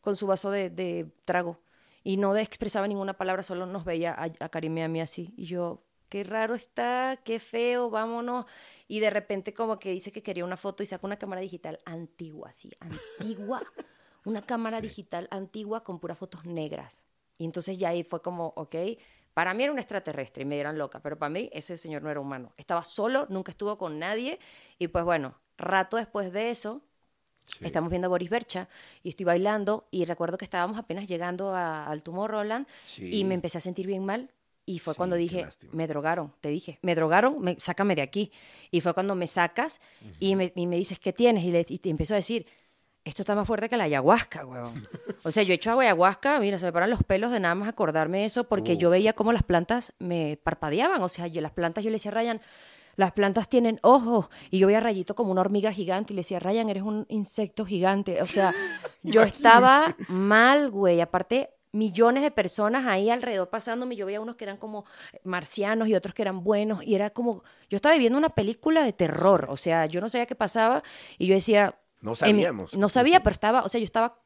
[0.00, 1.60] con su vaso de, de trago.
[2.02, 5.32] Y no expresaba ninguna palabra, solo nos veía a, a Karim y a mí así.
[5.36, 5.83] Y yo,
[6.14, 8.46] qué raro está, qué feo, vámonos.
[8.86, 11.80] Y de repente como que dice que quería una foto y saca una cámara digital
[11.84, 13.60] antigua, así, antigua.
[14.24, 17.04] Una cámara digital antigua con puras fotos negras.
[17.36, 18.76] Y entonces ya ahí fue como, ok,
[19.34, 22.10] para mí era un extraterrestre y me dieran loca, pero para mí ese señor no
[22.12, 22.52] era humano.
[22.56, 24.38] Estaba solo, nunca estuvo con nadie.
[24.78, 26.80] Y pues bueno, rato después de eso,
[27.46, 27.58] Sí.
[27.66, 28.68] Estamos viendo a Boris Bercha
[29.02, 33.14] y estoy bailando y recuerdo que estábamos apenas llegando a- al tumor Roland Sí.
[33.20, 34.30] y me empecé a sentir bien mal
[34.66, 38.32] y fue Sí, cuando dije, me drogaron, te dije, me drogaron, me, sácame de aquí.
[38.70, 39.80] Y fue cuando me sacas
[40.20, 41.44] y, me, y me dices, ¿qué tienes?
[41.44, 42.46] Y, le, y te empiezo a decir,
[43.04, 44.86] esto está más fuerte que la ayahuasca, weón.
[45.24, 47.68] O sea, yo he hecho ayahuasca, mira, se me paran los pelos de nada más
[47.68, 51.02] acordarme de eso, porque yo veía cómo las plantas me parpadeaban.
[51.02, 52.40] O sea, yo las plantas, yo le decía a Ryan,
[52.96, 54.30] las plantas tienen ojos.
[54.50, 57.04] Y yo veía a Rayito como una hormiga gigante y le decía, Ryan, eres un
[57.10, 58.22] insecto gigante.
[58.22, 58.54] O sea,
[59.02, 61.02] yo estaba mal, güey.
[61.02, 63.96] Aparte, millones de personas ahí alrededor pasándome.
[63.96, 64.84] Yo veía unos que eran como
[65.24, 66.82] marcianos y otros que eran buenos.
[66.84, 69.46] Y era como, yo estaba viviendo una película de terror.
[69.50, 70.82] O sea, yo no sabía qué pasaba.
[71.18, 72.74] Y yo decía, No sabíamos.
[72.74, 74.18] no sabía, pero estaba, o sea, yo estaba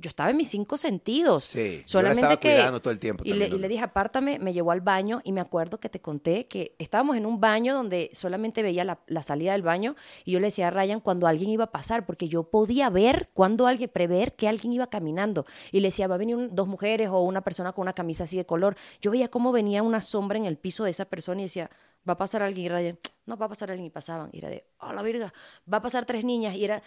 [0.00, 1.44] yo estaba en mis cinco sentidos.
[1.44, 4.52] Sí, yo la solamente estaba que cuidando todo el tiempo y le, dije, apártame, me
[4.52, 8.10] llevó al baño y me acuerdo que te conté que estábamos en un baño donde
[8.12, 11.50] solamente veía la, la salida del baño y yo le decía a Ryan cuando alguien
[11.50, 15.46] iba a pasar, porque yo podía ver cuando alguien, prever que alguien iba caminando.
[15.72, 18.24] Y le decía, va a venir un- dos mujeres o una persona con una camisa
[18.24, 18.76] así de color.
[19.00, 21.70] Yo veía cómo venía una sombra en el piso de esa persona y decía,
[22.08, 22.66] va a pasar alguien.
[22.66, 23.86] Y Ryan, no va a pasar alguien.
[23.86, 24.30] Y pasaban.
[24.32, 25.32] Y era de, oh, la virga,
[25.72, 26.54] va a pasar tres niñas.
[26.54, 26.82] Y era,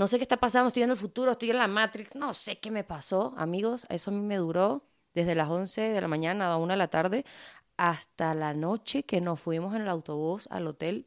[0.00, 2.58] no sé qué está pasando, estoy en el futuro, estoy en la Matrix, no sé
[2.58, 4.82] qué me pasó, amigos, eso a mí me duró
[5.12, 7.26] desde las 11 de la mañana a 1 de la tarde
[7.76, 11.06] hasta la noche que nos fuimos en el autobús al hotel.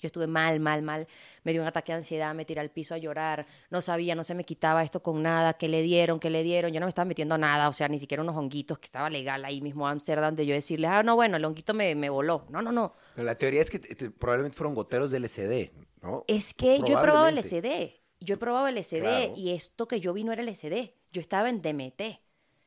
[0.00, 1.08] Yo estuve mal, mal, mal.
[1.42, 3.44] Me dio un ataque de ansiedad, me tiré al piso a llorar.
[3.70, 5.54] No sabía, no se me quitaba esto con nada.
[5.54, 6.18] ¿Qué le dieron?
[6.20, 6.72] ¿Qué le dieron?
[6.72, 9.44] Yo no me estaba metiendo nada, o sea, ni siquiera unos honguitos que estaba legal
[9.44, 12.46] ahí mismo en Amsterdam de yo decirles, ah, no, bueno, el honguito me, me voló.
[12.50, 12.92] No, no, no.
[13.14, 16.24] Pero la teoría es que te- te- probablemente fueron goteros de LSD, ¿no?
[16.26, 17.28] Es que yo he probado.
[17.28, 18.01] LSD.
[18.22, 19.32] Yo he probado el LSD Claro.
[19.36, 20.94] y esto que yo vi no era LSD.
[21.12, 22.20] Yo estaba en DMT.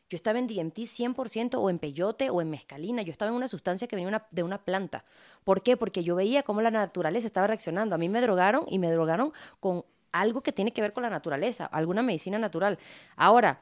[0.07, 3.01] Yo estaba en DMT 100% o en peyote o en mescalina.
[3.01, 5.03] Yo estaba en una sustancia que venía una- de una planta.
[5.43, 5.77] ¿Por qué?
[5.77, 7.95] Porque yo veía cómo la naturaleza estaba reaccionando.
[7.95, 11.09] A mí me drogaron y me drogaron con algo que tiene que ver con la
[11.09, 12.77] naturaleza, alguna medicina natural.
[13.15, 13.61] Ahora,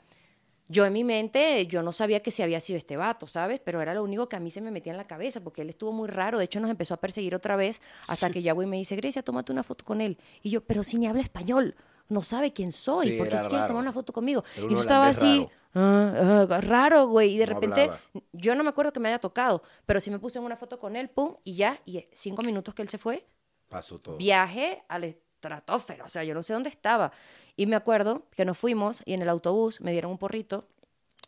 [0.73, 3.59] yo en mi mente, yo no sabía que si había sido este vato, ¿sabes?
[3.63, 5.69] Pero era lo único que a mí se me metía en la cabeza, porque él
[5.69, 6.37] estuvo muy raro.
[6.39, 9.51] De hecho, nos empezó a perseguir otra vez hasta que Yahweh me dice, Grecia, tómate
[9.51, 10.17] una foto con él.
[10.41, 11.75] Y yo, pero si ni habla español,
[12.09, 14.43] no sabe quién soy, Sí, ¿por qué era se quiere tomar una foto conmigo?
[14.57, 17.33] Y yo estaba así, "Ah, ah, raro, güey.
[17.33, 18.01] Y de No repente, hablaba.
[18.33, 20.79] yo no me acuerdo que me haya tocado, pero sí me puse en una foto
[20.79, 23.25] con él, pum, y ya, y cinco minutos que él se fue,
[23.69, 24.17] Pasó todo.
[24.17, 27.11] viaje al estratosfero, o sea, yo no sé dónde estaba.
[27.55, 30.67] Y me acuerdo que nos fuimos y en el autobús me dieron un porrito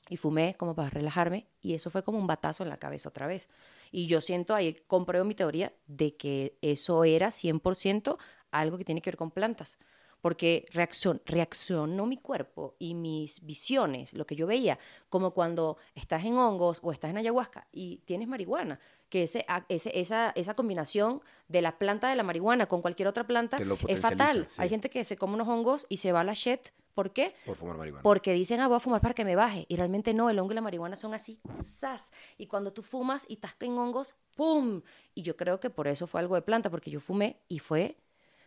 [0.10, 3.28] y fumé como para relajarme y eso fue como un batazo en la cabeza otra
[3.28, 3.50] vez.
[3.92, 8.18] Y yo siento, ahí compruebo mi teoría de que eso era 100%
[8.52, 9.78] algo que tiene que ver con plantas.
[10.26, 16.26] Porque reaccion- reaccionó mi cuerpo y mis visiones, lo que yo veía, como cuando estás
[16.26, 21.62] en hongos o estás en ayahuasca y tienes marihuana, que ese, esa, esa combinación de
[21.62, 23.58] la planta de la marihuana con cualquier otra planta
[23.88, 24.48] es fatal.
[24.50, 24.56] sí.
[24.58, 26.70] Hay gente que se come unos hongos y se va a la shit.
[26.96, 27.36] ¿Por qué?
[27.46, 28.02] Por fumar marihuana.
[28.02, 29.68] Porque dicen, ah, voy a fumar para que me baje.
[29.70, 32.12] Y realmente no, el hongo y la marihuana son así, ¡zas!
[32.40, 34.82] Y cuando tú fumas y estás en hongos, ¡pum!
[35.14, 37.98] Y yo creo que por eso fue algo de planta, porque yo fumé y fue...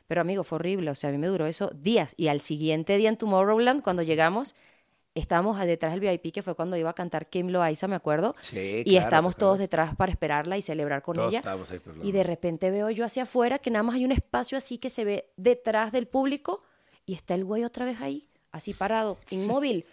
[0.09, 0.91] Pero amigo, fue horrible.
[0.91, 2.15] O sea, a mí me duró eso días.
[2.17, 4.57] Y al siguiente día en Tomorrowland, cuando llegamos,
[5.15, 8.35] estábamos detrás del VIP, que fue cuando iba a cantar Kim Loaiza, me acuerdo.
[8.41, 11.43] Sí, y claro, estamos todos detrás para esperarla y celebrar con Todos ella.
[11.45, 14.79] ahí, Y de repente veo yo hacia afuera que nada más hay un espacio así
[14.79, 16.63] que se ve detrás del público
[17.05, 19.85] y está el güey otra vez ahí, así parado, inmóvil.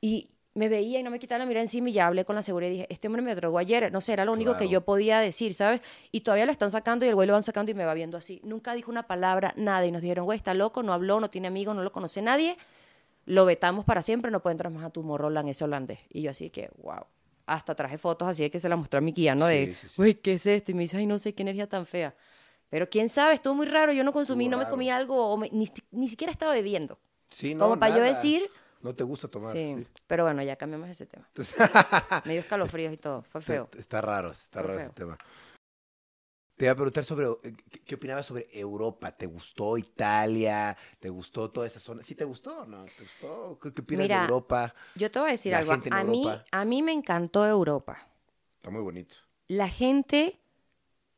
[0.00, 0.28] Y
[0.58, 2.68] me veía y no me quitaba la mirada encima y ya hablé con la seguridad
[2.70, 5.20] y dije, este hombre me drogó ayer, no sé, era lo único que yo podía
[5.20, 5.80] decir, ¿sabes?
[6.12, 8.18] Y todavía lo están sacando y el güey lo van sacando y me va viendo
[8.18, 8.40] así.
[8.44, 9.86] Nunca dijo una palabra, nada.
[9.86, 12.56] Y nos dijeron, güey, está loco, no habló, no tiene amigos, no lo conoce nadie.
[13.26, 16.00] Lo vetamos para siempre, no puede entrar más a tu Morroland, ese holandés.
[16.10, 17.04] Y yo así que, wow.
[17.46, 19.46] Hasta traje fotos así de que se la mostré a mi guía, ¿no?
[19.48, 19.94] Sí, de, sí, sí.
[19.96, 20.70] güey, ¿qué es esto?
[20.70, 22.14] Y me dice, ay, no sé qué energía tan fea.
[22.68, 23.92] Pero quién sabe, estuvo muy raro.
[23.92, 24.74] Yo no consumí, Estuvo no me raro.
[24.74, 26.98] comí algo, o me- ni, ni siquiera estaba bebiendo.
[27.30, 28.08] Sí, no, como para yo nada.
[28.14, 28.42] decir,
[28.80, 29.52] No te gusta tomar.
[29.54, 29.74] sí.
[29.78, 29.86] sí.
[30.06, 31.28] Pero bueno, ya cambiamos ese tema.
[32.24, 33.22] Me dio escalofríos y todo.
[33.22, 33.68] Fue feo.
[33.76, 34.86] Está raro, está Fue raro feo.
[34.86, 35.18] ese tema.
[36.56, 39.12] Te iba a preguntar sobre, eh, ¿qué, qué opinabas sobre Europa?
[39.12, 40.76] ¿Te gustó Italia?
[40.98, 42.02] ¿Te gustó toda esa zona?
[42.02, 42.84] ¿Sí te gustó o no?
[42.84, 43.58] ¿Te gustó?
[43.62, 44.74] ¿Qué, qué opinas Mira, de Europa?
[44.96, 45.70] Yo te voy a decir La algo.
[45.72, 46.44] gente A mí, Europa.
[46.50, 48.08] a mí me encantó Europa.
[48.56, 49.14] Está muy bonito.
[49.46, 50.40] La gente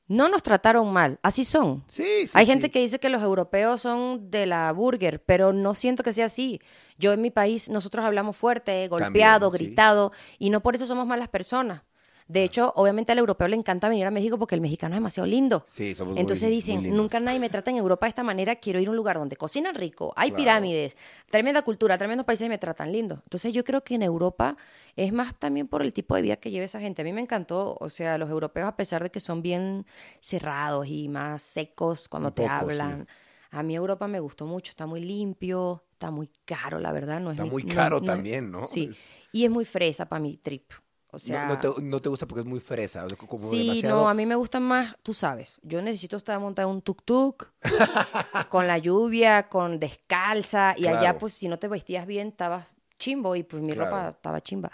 [0.08, 1.18] no nos trataron mal.
[1.22, 1.84] Así son.
[1.88, 2.32] Sí, sí.
[2.34, 2.72] Hay gente sí.
[2.72, 6.60] que dice que los europeos son de la burger, pero no siento que sea así.
[7.00, 9.64] Yo en mi país, nosotros hablamos fuerte, golpeado, También, sí.
[9.66, 11.82] gritado, y no por eso somos malas personas.
[12.28, 15.26] De hecho, obviamente al europeo le encanta venir a México porque el mexicano es demasiado
[15.26, 15.64] lindo.
[15.66, 18.54] Sí, somos muy- Entonces muy dicen, nunca nadie me trata en Europa de esta manera,
[18.56, 20.36] quiero ir a un lugar donde cocinan rico, hay Claro.
[20.42, 20.96] pirámides,
[21.30, 23.20] tremenda cultura, tremendos países y me tratan lindo.
[23.24, 24.56] Entonces yo creo que en Europa
[24.94, 27.02] es más también por el tipo de vida que lleva esa gente.
[27.02, 29.84] A mí me encantó, o sea, los europeos a pesar de que son bien
[30.20, 33.08] cerrados y más secos cuando Un te poco, hablan.
[33.50, 37.20] A mí Europa me gustó mucho, está muy limpio, está muy caro, la verdad.
[37.20, 38.64] No es Está mi- muy no- caro no también, ¿no?
[38.64, 38.90] Sí,
[39.32, 40.72] y es muy fresa para mi trip.
[41.12, 43.06] O No- sea, no, te, no te gusta porque es muy fresa.
[43.18, 46.68] como Sí, demasiado- no, a mí me gustan más, tú sabes, yo necesito estar montada
[46.68, 47.52] en un tuk-tuk,
[48.48, 52.66] con la lluvia, con descalza, y allá pues si no te vestías bien estabas
[52.98, 53.90] chimbo y pues mi Claro.
[53.90, 54.70] ropa estaba chimba.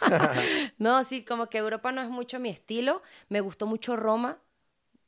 [0.78, 4.38] no, sí, como que Europa no es mucho mi estilo, me gustó mucho Roma,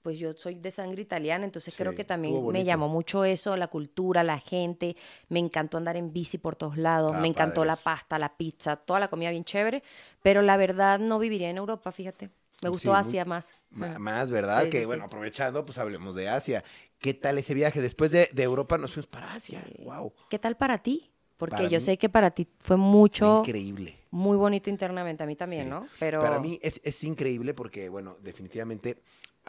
[0.03, 3.69] pues yo soy de sangre italiana, entonces creo que también me llamó mucho eso, la
[3.69, 4.97] cultura, la gente,
[5.29, 8.77] me encantó andar en bici por todos lados, Ah, me encantó la pasta, la pizza,
[8.77, 9.83] toda la comida bien chévere,
[10.23, 12.31] pero la verdad no viviría en Europa, fíjate.
[12.63, 13.55] Me gustó Asia más.
[13.71, 14.65] Más, ¿verdad?
[14.65, 16.63] Sí, que bueno, aprovechando, pues hablemos de Asia.
[16.99, 17.81] ¿Qué tal ese viaje?
[17.81, 19.65] Después de, de Europa nos fuimos para Asia.
[19.85, 20.13] Wow.
[20.29, 21.11] ¿Qué tal para ti?
[21.39, 23.99] Porque Para yo mí- sé que para ti fue Fue mucho, increíble.
[24.11, 25.71] muy bonito internamente, a mí también, Sí.
[25.71, 25.89] ¿no?
[25.99, 29.03] Pero Para mí es, es increíble porque, bueno, definitivamente,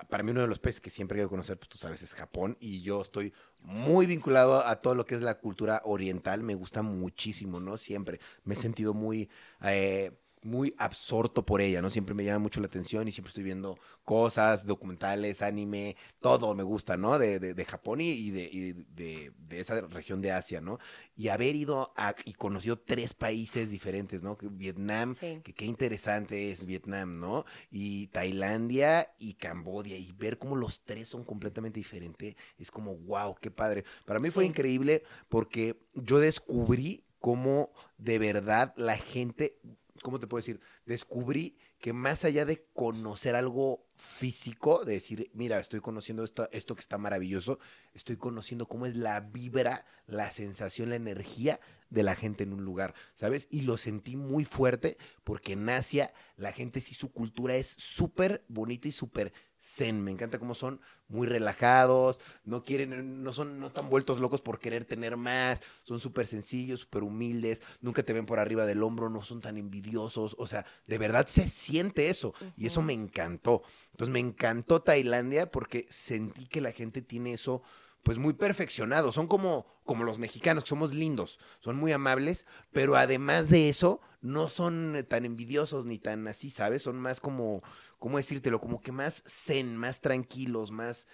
[0.09, 2.57] para mí uno de los países que siempre querido conocer, pues tú sabes, es Japón.
[2.59, 6.43] Y yo estoy muy vinculado a todo lo que es la cultura oriental.
[6.43, 7.77] Me gusta muchísimo, ¿no?
[7.77, 9.29] Siempre me he sentido muy...
[9.63, 10.11] eh,
[10.43, 11.89] muy absorto por ella, ¿no?
[11.89, 16.63] Siempre me llama mucho la atención y siempre estoy viendo cosas, documentales, anime, todo me
[16.63, 17.17] gusta, ¿no?
[17.19, 20.79] De, de, de Japón y, de, y de, de esa región de Asia, ¿no?
[21.15, 24.37] Y haber ido a, y conocido tres países diferentes, ¿no?
[24.41, 25.39] Vietnam, Sí.
[25.43, 27.45] que qué interesante es Vietnam, ¿no?
[27.71, 33.35] Y Tailandia y Cambodia, y ver cómo los tres son completamente diferentes, es como, wow,
[33.39, 33.83] qué padre.
[34.05, 39.57] Para mí fue increíble porque yo descubrí cómo de verdad la gente,
[40.04, 40.60] ¿cómo te puedo decir?
[40.86, 46.76] Descubrí que más allá de conocer algo físico, de decir, mira, estoy conociendo esto, esto
[46.76, 47.58] que está maravilloso,
[47.93, 52.64] estoy conociendo cómo es la vibra, la sensación, la energía de la gente en un
[52.64, 53.47] lugar, ¿sabes?
[53.49, 58.45] Y lo sentí muy fuerte porque en Asia la gente sí su cultura es súper
[58.47, 59.34] bonita y súper
[59.64, 60.03] zen.
[60.03, 64.59] Me encanta cómo son muy relajados, no quieren, no son, no están vueltos locos por
[64.59, 69.09] querer tener más, son súper sencillos, súper humildes, nunca te ven por arriba del hombro,
[69.09, 73.64] no son tan envidiosos, o sea, de verdad se siente eso y eso me encantó.
[73.91, 77.61] Entonces me encantó Tailandia porque sentí que la gente tiene eso
[78.04, 82.95] pues muy perfeccionado, son como, como los mexicanos, que somos lindos, son muy amables, pero
[82.97, 86.82] además de eso, no son eh, tan envidiosos ni tan así, ¿sabes?
[86.82, 87.64] Son más como,
[87.99, 88.60] ¿cómo decírtelo?
[88.60, 91.08] Como que más zen, más tranquilos, más...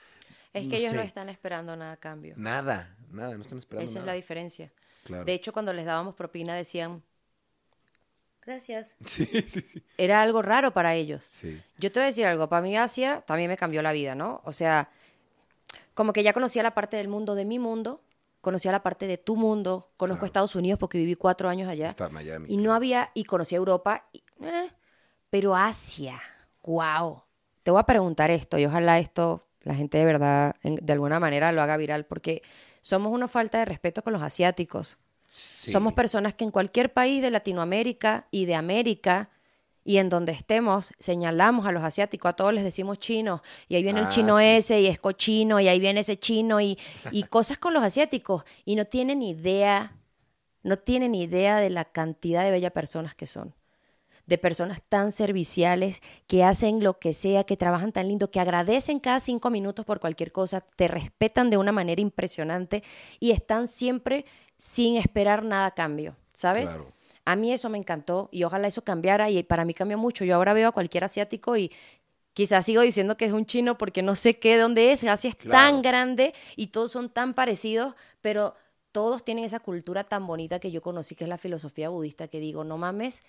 [0.52, 2.34] es no que ellos no están esperando nada a cambio.
[2.38, 4.72] Nada, nada, no están esperando Esa es la diferencia.
[5.04, 5.26] Claro.
[5.26, 7.04] De hecho, cuando les dábamos propina decían,
[8.42, 8.96] gracias.
[9.06, 9.84] Sí, sí, sí.
[9.98, 11.24] Era algo raro para ellos.
[11.24, 14.16] Sí, Yo te voy a decir algo, para mí Asia también me cambió la vida,
[14.16, 14.42] ¿no?
[14.44, 14.90] O sea,
[16.00, 18.02] como que ya conocía la parte del mundo de mi mundo,
[18.39, 20.26] conocía la parte de tu mundo, conozco Claro.
[20.28, 21.89] Estados Unidos porque viví cuatro años allá.
[21.89, 22.45] hasta Miami.
[22.47, 24.70] Y no había, y conocí Europa, y, eh,
[25.30, 26.18] pero Asia,
[26.64, 27.22] wow.
[27.64, 31.20] Te voy a preguntar esto y ojalá esto la gente de verdad en- de alguna
[31.20, 32.43] manera lo haga viral porque
[32.80, 35.00] somos una falta de respeto con los asiáticos.
[35.26, 35.70] Sí.
[35.70, 39.32] Somos personas que en cualquier país de Latinoamérica y de América
[39.90, 43.82] y en donde estemos señalamos a los asiáticos, a todos les decimos chinos y ahí
[43.82, 44.46] viene el Ah, chino sí.
[44.46, 46.78] ese y es cochino y ahí viene ese chino y,
[47.12, 49.98] y cosas con los asiáticos y no tienen idea,
[50.62, 53.56] no tienen idea de la cantidad de bellas personas que son
[54.28, 59.00] de personas tan serviciales que hacen lo que sea, que trabajan tan lindo, que agradecen
[59.00, 62.84] cada cinco minutos por cualquier cosa, te respetan de una manera impresionante
[63.20, 64.26] y están siempre
[64.56, 66.70] sin esperar nada a cambio, ¿sabes?
[66.70, 66.99] Claro.
[67.32, 70.25] A mí eso me encantó y ojalá eso cambiara y para mí cambió mucho.
[70.25, 71.71] Yo ahora veo a cualquier asiático y
[72.34, 75.03] quizás sigo diciendo que es un chino porque no sé qué, dónde es.
[75.03, 75.51] Asia es Claro.
[75.73, 78.55] tan grande y todos son tan parecidos, pero
[78.91, 82.39] todos tienen esa cultura tan bonita que yo conocí, que es la filosofía budista, que
[82.39, 83.21] digo, no mames,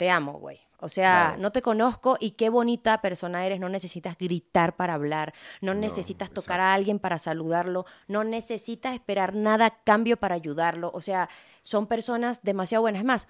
[0.00, 0.58] te amo, güey.
[0.78, 1.42] O sea, Claro.
[1.42, 3.60] no te conozco y qué bonita persona eres.
[3.60, 6.62] No necesitas gritar para hablar, no, No, necesitas tocar exacto.
[6.62, 10.90] a alguien para saludarlo, no necesitas esperar nada a cambio para ayudarlo.
[10.94, 11.28] O sea,
[11.60, 13.00] son personas demasiado buenas.
[13.00, 13.28] Es más,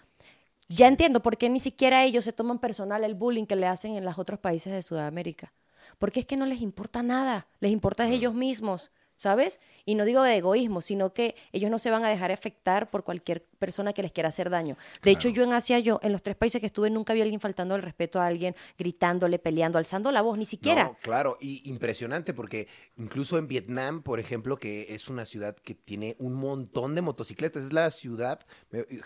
[0.69, 3.97] ya entiendo por qué ni siquiera ellos se toman personal el bullying que le hacen
[3.97, 5.53] en los otros países de Sudamérica.
[5.99, 9.59] Porque es que no les importa nada, les importa es ellos mismos, ¿sabes?
[9.85, 13.03] Y no digo de egoísmo, sino que ellos no se van a dejar afectar por
[13.03, 14.77] cualquier persona que les quiera hacer daño.
[15.03, 17.23] De hecho, yo en Asia, yo en los tres países que estuve, nunca vi a
[17.23, 20.85] alguien faltando el respeto a alguien, gritándole, peleando, alzando la voz, ni siquiera.
[20.85, 25.75] No, claro, y impresionante porque incluso en Vietnam, por ejemplo, que es una ciudad que
[25.75, 28.41] tiene un montón de motocicletas, es la ciudad,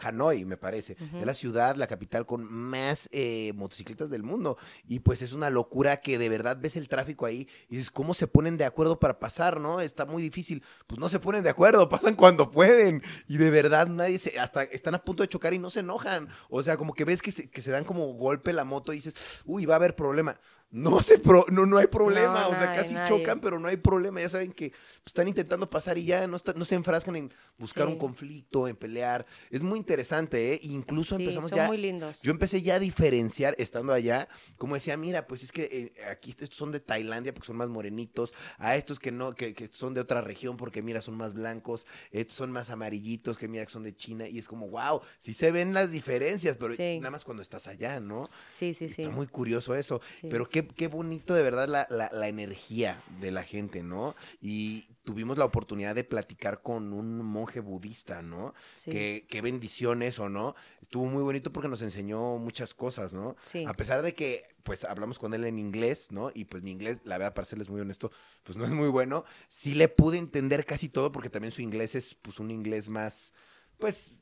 [0.02, 4.57] Hanoi me parece, es la ciudad, la capital con más eh, motocicletas del mundo.
[4.86, 8.14] Y pues es una locura que de verdad ves el tráfico ahí y dices, ¿cómo
[8.14, 9.80] se ponen de acuerdo para pasar, no?
[9.80, 10.62] Está muy difícil.
[10.86, 13.02] Pues no se ponen de acuerdo, pasan cuando pueden.
[13.26, 16.28] Y de verdad nadie se, hasta están a punto de chocar y no se enojan.
[16.49, 18.97] O sea, como que ves que se, que se dan como golpe la moto y
[18.97, 20.38] dices, uy, va a haber problema.
[20.77, 23.16] No, se pro- no, no hay problema, No, o sea, nadie, casi nadie.
[23.16, 24.20] chocan, pero no hay problema.
[24.20, 27.33] Ya saben que pues, están intentando pasar y ya no, está- no se enfrascan en
[27.57, 27.93] buscar Sí.
[27.93, 29.25] un conflicto, en pelear.
[29.51, 30.59] Es muy interesante, ¿eh?
[30.64, 31.66] Incluso Sí, empezamos son ya.
[31.68, 32.22] muy lindos.
[32.22, 34.27] Yo empecé ya a diferenciar estando allá,
[34.59, 37.68] como decía, mira, pues es que eh, aquí estos son de Tailandia porque son más
[37.68, 41.35] morenitos, a estos que no, que, que son de otra región porque mira, son más
[41.35, 45.01] blancos, estos son más amarillitos que mira que son de China, y es como, wow,
[45.18, 46.99] sí se ven las diferencias, pero Sí.
[46.99, 48.29] nada más cuando estás allá, ¿no?
[48.49, 49.03] Sí, sí, sí.
[49.03, 50.01] Está muy curioso eso.
[50.29, 54.14] Pero qué, qué bonito de verdad la, la- la energía de la gente, ¿no?
[54.40, 58.54] Y tuvimos la oportunidad de platicar con un monje budista, ¿no?
[58.74, 58.90] Sí.
[58.90, 60.54] Que, qué bendiciones o no.
[60.80, 63.36] Estuvo muy bonito porque nos enseñó muchas cosas, ¿no?
[63.42, 63.64] Sí.
[63.66, 66.30] A pesar de que, pues, hablamos con él en inglés, ¿no?
[66.34, 68.10] Y pues mi inglés, la verdad, para serles muy honesto,
[68.44, 69.24] pues no es muy bueno.
[69.48, 73.32] Sí le pude entender casi todo porque también su inglés es, pues, un inglés más
[73.78, 74.12] pues,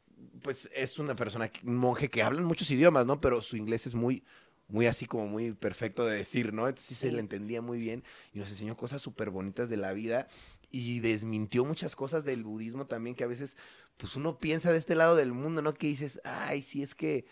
[0.40, 3.20] pues es una persona, un monje que habla muchos idiomas, ¿no?
[3.20, 4.24] Pero su inglés es muy,
[4.72, 6.66] muy así como muy perfecto de decir, ¿no?
[6.66, 8.02] Entonces sí se le entendía muy bien
[8.32, 10.26] y nos enseñó cosas súper bonitas de la vida
[10.70, 13.58] y desmintió muchas cosas del budismo también que a veces,
[13.98, 15.74] pues uno piensa de este lado del mundo, ¿no?
[15.74, 17.26] Que dices, ay, sí es que,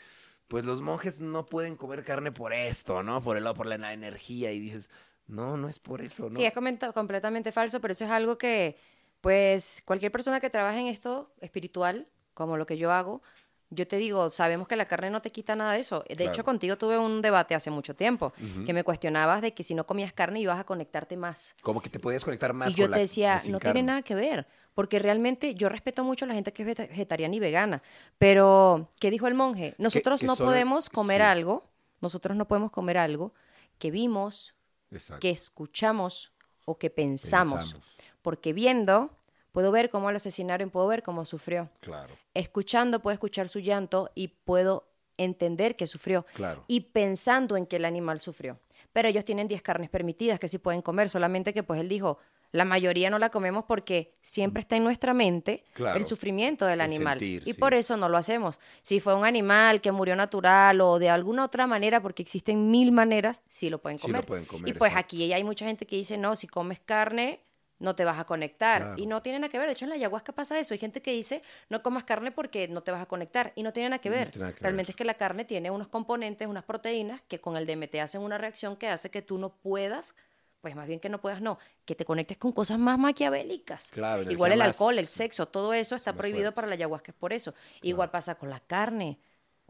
[0.49, 3.23] pues los monjes no pueden comer carne por esto, ¿no?
[3.23, 4.91] Por el lado, por la energía y dices,
[5.27, 6.37] no, no es por eso, ¿no?
[6.37, 8.77] Sí, es completamente falso, pero eso es algo que,
[9.23, 13.23] pues, cualquier persona que trabaje en esto espiritual, como lo que yo hago,
[13.71, 16.05] yo te digo, sabemos que la carne no te quita nada de eso.
[16.09, 16.33] De Claro.
[16.33, 18.33] hecho, contigo tuve un debate hace mucho tiempo,
[18.67, 21.55] que me cuestionabas de que si no comías carne ibas a conectarte más.
[21.63, 23.75] Como que te podías conectar más y yo la- te decía, no carne.
[23.75, 27.35] tiene nada que ver, porque realmente yo respeto mucho a la gente que es vegetariana
[27.35, 27.83] y vegana,
[28.19, 29.75] pero ¿qué dijo el monje?
[29.79, 31.27] Nosotros que no solo- podemos comer sí.
[31.27, 31.65] algo,
[32.01, 33.35] nosotros no podemos comer algo
[33.79, 34.55] que vimos,
[34.91, 35.21] Exacto.
[35.21, 36.33] que escuchamos
[36.65, 37.61] o que pensamos.
[37.73, 37.97] Pensamos.
[38.23, 39.11] Porque viendo,
[39.53, 41.71] puedo ver cómo lo asesinaron, puedo ver cómo sufrió.
[41.81, 46.25] Claro, Escuchando, puedo escuchar su llanto y puedo entender que sufrió.
[46.35, 46.65] claro.
[46.69, 48.59] Y pensando en que el animal sufrió.
[48.93, 52.19] Pero ellos tienen 10 carnes permitidas que sí pueden comer, solamente que pues él dijo,
[52.53, 55.97] la mayoría no la comemos porque siempre está en nuestra mente Claro.
[55.99, 57.19] el sufrimiento del El animal.
[57.21, 57.59] sentir, y sí.
[57.61, 58.59] por eso no lo hacemos.
[58.83, 62.91] Si fue un animal que murió natural o de alguna otra manera, porque existen mil
[62.91, 64.27] maneras, sí lo pueden Sí lo comer.
[64.27, 65.07] pueden comer, y pues exacto.
[65.17, 67.41] aquí hay mucha gente que dice, no, si comes carne,
[67.81, 68.83] no te vas a conectar.
[68.83, 69.03] Claro.
[69.03, 69.67] Y no tiene nada que ver.
[69.67, 70.73] De hecho, en la ayahuasca pasa eso.
[70.75, 73.53] Hay gente que dice, no comas carne porque no te vas a conectar.
[73.57, 74.31] Y no tiene nada que ver.
[74.31, 74.95] tiene nada que Realmente ver.
[74.95, 78.39] es que la carne tiene unos componentes, unas proteínas que con el DMT hacen una
[78.39, 80.15] reacción que hace que tú no puedas,
[80.61, 83.91] pues más bien que no puedas, no, que te conectes con cosas más maquiavélicas.
[83.91, 86.55] Claro, Igual el alcohol, el sexo, todo eso está prohibido fuerte.
[86.57, 87.55] para la ayahuasca, es por eso.
[87.81, 89.19] Igual pasa con la carne.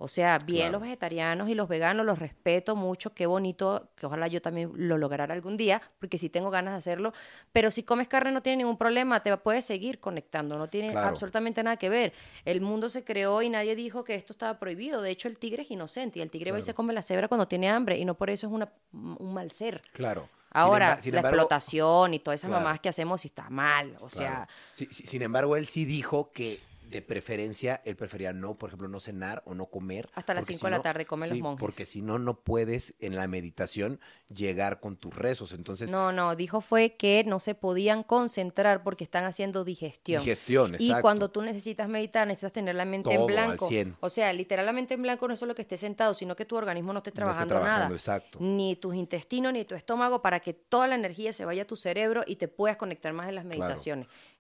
[0.03, 0.73] O sea, bien Claro.
[0.73, 4.97] los vegetarianos y los veganos, los respeto mucho, qué bonito, que ojalá yo también lo
[4.97, 7.13] lograra algún día, porque sí tengo ganas de hacerlo,
[7.53, 11.09] pero si comes carne no tiene ningún problema, te puedes seguir conectando, no tiene Claro.
[11.09, 12.15] absolutamente nada que ver.
[12.47, 15.65] El mundo se creó y nadie dijo que esto estaba prohibido, de hecho el tigre
[15.65, 18.07] es inocente y el tigre va y se come la cebra cuando tiene hambre y
[18.07, 19.83] no por eso es una, un mal ser.
[19.93, 20.31] Claro.
[20.53, 24.09] Ahora, sin la embargo- explotación y todas esas mamás que hacemos sí está mal, o
[24.09, 24.49] sea...
[24.73, 26.59] Sin embargo, él sí dijo que
[26.91, 30.09] de preferencia él prefería no, por ejemplo, no cenar o no comer.
[30.15, 31.61] Hasta las porque cinco de si la no- tarde comen los monjes.
[31.61, 35.53] Porque si no, no puedes en la meditación llegar con tus rezos.
[35.53, 40.23] Entonces, No, no, dijo fue que no se podían concentrar porque están haciendo digestión.
[40.23, 41.03] digestión, Y exacto.
[41.03, 43.69] cuando tú necesitas meditar, necesitas tener la mente Todo en al blanco.
[43.69, 43.97] 100.
[44.01, 46.93] O sea, literalmente en blanco no es solo que estés sentado, sino que tu organismo
[46.93, 47.95] no esté No esté trabajando, trabajando, nada.
[47.97, 48.39] exacto.
[48.41, 51.77] Ni tus intestinos, ni tu estómago, para que toda la energía se vaya a tu
[51.77, 53.75] cerebro y te puedas conectar más en las Claro.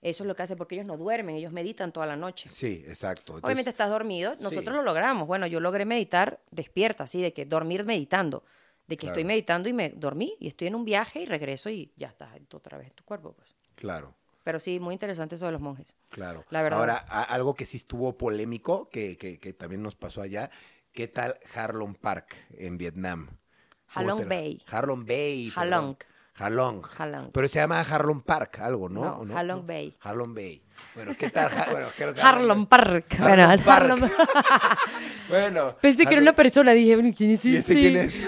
[0.03, 2.48] Eso es lo que hace porque ellos no duermen, ellos meditan toda la noche.
[2.48, 3.34] Sí, exacto.
[3.34, 4.72] Entonces, Obviamente estás dormido, nosotros sí.
[4.72, 5.26] lo logramos.
[5.26, 8.42] Bueno, yo logré meditar despierta, así, de que dormir meditando.
[8.86, 11.92] De que estoy meditando y me dormí y estoy en un viaje y regreso y
[11.96, 13.55] ya estás otra vez en tu cuerpo, pues.
[13.76, 15.94] Claro, Pero sí, muy interesante eso de los monjes.
[16.09, 16.44] claro.
[16.51, 16.80] La verdad.
[16.80, 20.51] Ahora, algo que sí estuvo polémico, que, que, que también nos pasó allá,
[20.92, 23.28] ¿qué tal Harlem Park en Vietnam?
[23.94, 24.62] ¿Cómo Halong Bay.
[24.66, 25.53] Harlem Bay.
[25.55, 25.96] Halong.
[26.41, 26.82] Halong.
[26.99, 27.30] Halong.
[27.32, 29.05] Pero se llama Harlem Park, algo, ¿no?
[29.05, 29.36] No, ¿O no?
[29.36, 29.66] Halong.
[29.66, 29.95] Bay.
[30.01, 30.62] Halong Bay.
[30.95, 31.51] Bueno, ¿qué tal?
[31.70, 33.07] Bueno, ¿qué es lo que Harlem Park.
[33.18, 33.91] Bueno, Harlem Park.
[33.91, 34.11] Harlem-
[35.28, 35.76] Bueno.
[35.80, 38.20] Pensé que era una persona, dije, ¿quién es ¿Y ese quién es?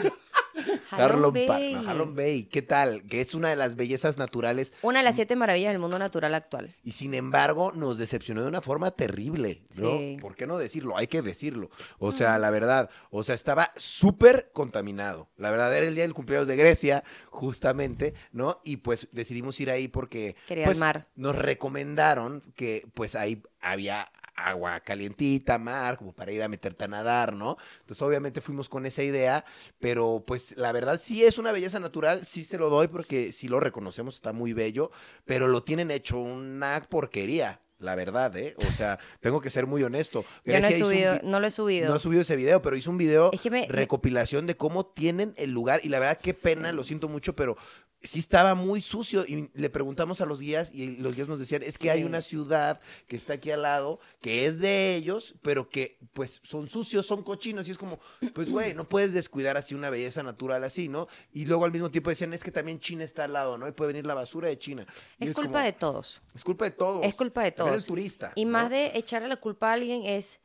[0.97, 1.33] Park.
[1.49, 1.75] Bay.
[1.75, 2.45] no, Bay.
[2.45, 3.03] ¿Qué tal?
[3.05, 6.35] Que es una de las bellezas naturales Una de las siete maravillas del mundo natural
[6.35, 6.75] actual.
[6.83, 9.91] y sin embargo nos decepcionó de una forma terrible, ¿no?
[9.99, 10.17] Sí.
[10.21, 10.97] ¿Por qué no decirlo?
[10.97, 11.71] Hay que decirlo.
[11.99, 15.29] O sea, la verdad, o sea, estaba súper contaminado.
[15.37, 18.61] La verdad era el día del cumpleaños de Grecia, justamente, ¿no?
[18.65, 21.09] Y pues decidimos ir ahí porque Quería pues, el mar.
[21.17, 24.07] nos recomendaron que pues ahí había
[24.49, 27.57] agua calientita, mar, como para ir a meterte a nadar, ¿no?
[27.81, 29.45] Entonces obviamente fuimos con esa idea,
[29.81, 33.49] pero pues la verdad sí es una belleza natural, sí se lo doy porque sí
[33.49, 34.91] lo reconocemos, está muy bello,
[35.25, 37.61] pero lo tienen hecho una porquería.
[37.83, 38.55] La verdad, ¿eh?
[38.67, 40.25] O sea, tengo que ser muy honesto.
[40.45, 41.89] Yo no he subido, no lo he subido.
[41.91, 44.57] no he subido ese video, pero hizo un video Es que me- me- recopilación de
[44.57, 45.81] cómo tienen el lugar.
[45.83, 46.77] Y la verdad, qué pena, Sí.
[46.77, 47.57] lo siento mucho, pero
[48.05, 49.25] sí estaba muy sucio.
[49.25, 52.21] Y le preguntamos a los guías y los guías nos decían, es que hay una
[52.21, 57.07] ciudad que está aquí al lado, que es de ellos, pero que pues son sucios,
[57.07, 57.69] son cochinos.
[57.69, 58.01] Y es como,
[58.35, 61.07] pues güey, no puedes descuidar así una belleza natural así, ¿no?
[61.33, 63.69] Y luego al mismo tiempo decían, es que también China está al lado, ¿no?
[63.69, 64.85] Y puede venir la basura de China.
[65.21, 66.23] Y es culpa como, de todos.
[66.35, 67.07] Es culpa de todos.
[67.07, 67.72] Es culpa de todos.
[67.75, 68.33] El turista.
[68.35, 68.53] Y ¿no?
[68.53, 70.41] más de echarle la culpa a alguien es,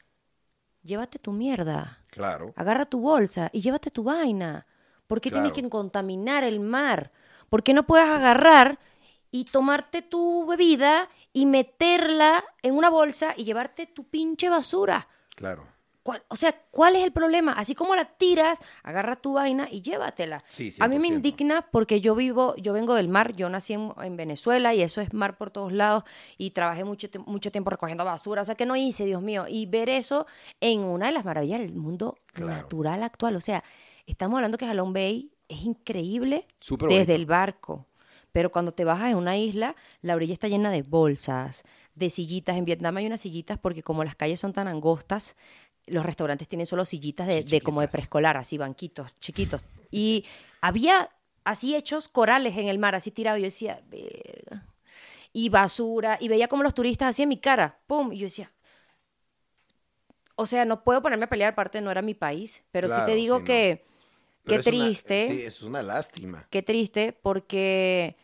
[0.83, 2.03] llévate tu mierda.
[2.09, 2.53] Claro.
[2.55, 4.65] Agarra tu bolsa y llévate tu vaina.
[5.07, 7.11] ¿Por qué tienes que contaminar el mar?
[7.49, 8.79] ¿Por qué no puedes agarrar
[9.31, 15.07] y tomarte tu bebida y meterla en una bolsa y llevarte tu pinche basura?
[15.35, 15.65] Claro.
[16.07, 17.51] ¿Cuál- o sea, ¿cuál es el problema?
[17.51, 20.41] Así como la tiras, agarra tu vaina y llévatela.
[20.47, 21.15] Sí, a mí me 100%.
[21.17, 25.01] indigna porque yo vivo, yo vengo del mar, yo nací en, en Venezuela y eso
[25.01, 26.05] es mar por todos lados
[26.37, 29.65] y trabajé mucho, mucho tiempo recogiendo basura, o sea, que no hice, Dios mío, y
[29.65, 30.25] ver eso
[30.61, 32.51] en una de las maravillas del mundo Claro.
[32.55, 33.65] natural actual, o sea,
[34.05, 36.47] estamos hablando que Halong Bay es increíble
[36.87, 37.13] desde bonito.
[37.15, 37.85] el barco.
[38.31, 41.63] Pero cuando te bajas en una isla, la orilla está llena de bolsas,
[41.95, 42.55] de sillitas.
[42.55, 45.35] En Vietnam hay unas sillitas porque como las calles son tan angostas,
[45.87, 49.63] los restaurantes tienen solo sillitas de, Sí, de como de preescolar, así banquitos, chiquitos.
[49.89, 50.25] Y
[50.61, 51.09] había
[51.43, 53.39] así hechos corales en el mar, así tirados.
[53.39, 54.65] Yo decía, verga.
[55.33, 56.17] Y basura.
[56.19, 57.79] Y veía como los turistas hacían mi cara.
[57.87, 58.11] ¡Pum!
[58.13, 58.51] Y yo decía,
[60.35, 63.15] o sea, no puedo ponerme a pelear, aparte no era mi país, pero sí te
[63.15, 63.45] digo sí, no.
[63.45, 63.85] que
[64.45, 65.27] qué una- triste.
[65.27, 66.45] sí, eso es una lástima.
[66.49, 68.15] Qué triste porque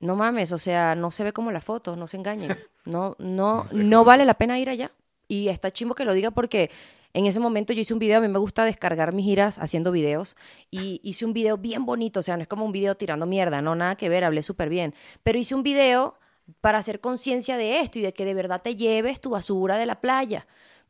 [0.00, 2.56] no mames, o sea, no se ve como la foto, no se engañen.
[2.84, 4.92] No, no, no vale la pena ir allá.
[5.28, 6.70] Y está chimbo que lo diga porque
[7.14, 9.92] en ese momento yo hice un video, a mí me gusta descargar mis giras haciendo
[9.92, 10.36] videos
[10.70, 13.62] y hice un video bien bonito, o sea, no es como un video tirando mierda,
[13.62, 16.14] no, nada que ver, hablé súper bien, pero hice un video
[16.60, 19.86] para hacer conciencia de esto y de que de verdad te lleves tu basura de
[19.86, 20.46] la playa.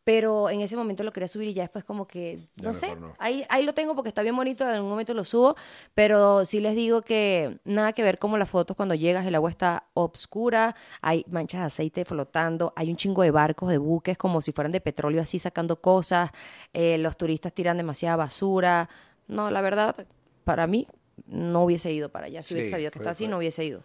[0.08, 3.12] Pero en ese momento lo quería subir y ya después como que, no sé, no.
[3.18, 5.54] Ahí, ahí lo tengo porque está bien bonito, en algún momento lo subo,
[5.94, 9.50] pero sí les digo que nada que ver como las fotos cuando llegas, el agua
[9.50, 14.40] está obscura, hay manchas de aceite flotando, hay un chingo de barcos, de buques como
[14.40, 16.30] si fueran de petróleo así sacando cosas,
[16.72, 18.88] eh, los turistas tiran demasiada basura.
[19.26, 20.06] No, la verdad,
[20.44, 20.88] para mí
[21.26, 22.42] no hubiese ido para allá.
[22.42, 23.82] Si hubiese Sí, sabido que está así, no hubiese ido.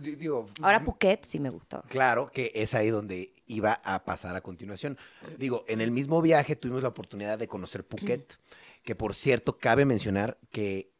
[0.00, 1.84] Digo, Ahora Phuket sí me gustaba.
[1.88, 4.98] Claro que es ahí donde iba a pasar a continuación.
[5.38, 8.38] Digo, en el mismo viaje tuvimos la oportunidad de conocer Phuket,
[8.84, 10.90] que por cierto cabe mencionar que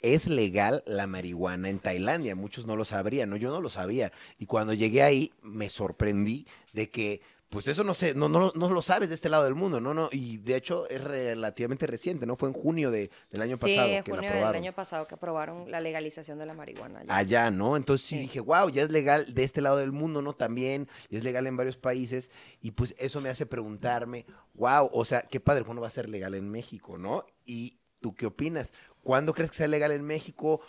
[0.00, 2.34] es legal la marihuana en Tailandia.
[2.36, 3.36] Muchos no lo sabrían, ¿no?
[3.36, 4.12] Yo no lo sabía.
[4.38, 7.20] Y cuando llegué ahí me sorprendí de que,
[7.50, 9.94] pues eso no sé, no, no, no lo sabes de este lado del mundo, ¿no?
[9.94, 12.36] no Y de hecho es relativamente reciente, ¿no?
[12.36, 14.62] Fue en junio de- del año Sí, pasado la junio del aprobaron.
[14.62, 17.00] año pasado que aprobaron la legalización de la marihuana.
[17.00, 17.16] allá.
[17.16, 17.76] allá, ¿no?
[17.76, 18.20] Entonces sí, Sí.
[18.22, 20.34] dije, wow, ya es legal de este lado del mundo, ¿no?
[20.34, 22.30] También, y es legal en varios países,
[22.60, 26.08] y pues eso me hace preguntarme, wow, o sea, qué padre, ¿cuándo va a ser
[26.08, 27.24] legal en México, no?
[27.46, 28.72] Y tú qué opinas?
[29.02, 30.60] ¿Cuándo crees que sea legal en México?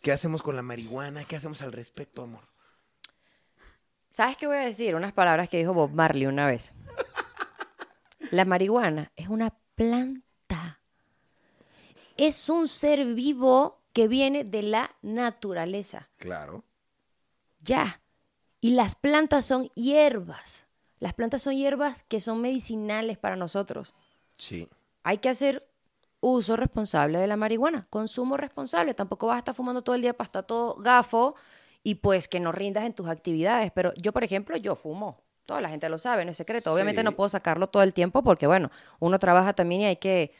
[0.00, 1.24] ¿Qué hacemos con la marihuana?
[1.24, 2.44] ¿Qué hacemos al respecto, amor?
[4.12, 4.94] ¿Sabes qué voy a decir?
[4.94, 6.72] Unas palabras que dijo Bob Marley una vez.
[8.30, 10.80] La marihuana es una planta.
[12.18, 16.10] Es un ser vivo que viene de la naturaleza.
[16.18, 16.62] Claro.
[17.64, 18.02] Ya.
[18.60, 20.66] Y las plantas son hierbas.
[21.00, 23.94] Las plantas son hierbas que son medicinales para nosotros.
[24.36, 24.68] Sí.
[25.04, 25.66] Hay que hacer
[26.20, 28.92] uso responsable de la marihuana, consumo responsable.
[28.92, 31.34] Tampoco vas a estar fumando todo el día para estar todo gafo
[31.82, 33.70] y pues que no rindas en tus actividades.
[33.72, 35.22] Pero yo, por ejemplo, yo fumo.
[35.46, 36.72] Toda la gente lo sabe, no es secreto.
[36.72, 37.04] Obviamente Sí.
[37.04, 38.70] no puedo sacarlo todo el tiempo porque, bueno,
[39.00, 40.32] uno trabaja también y hay que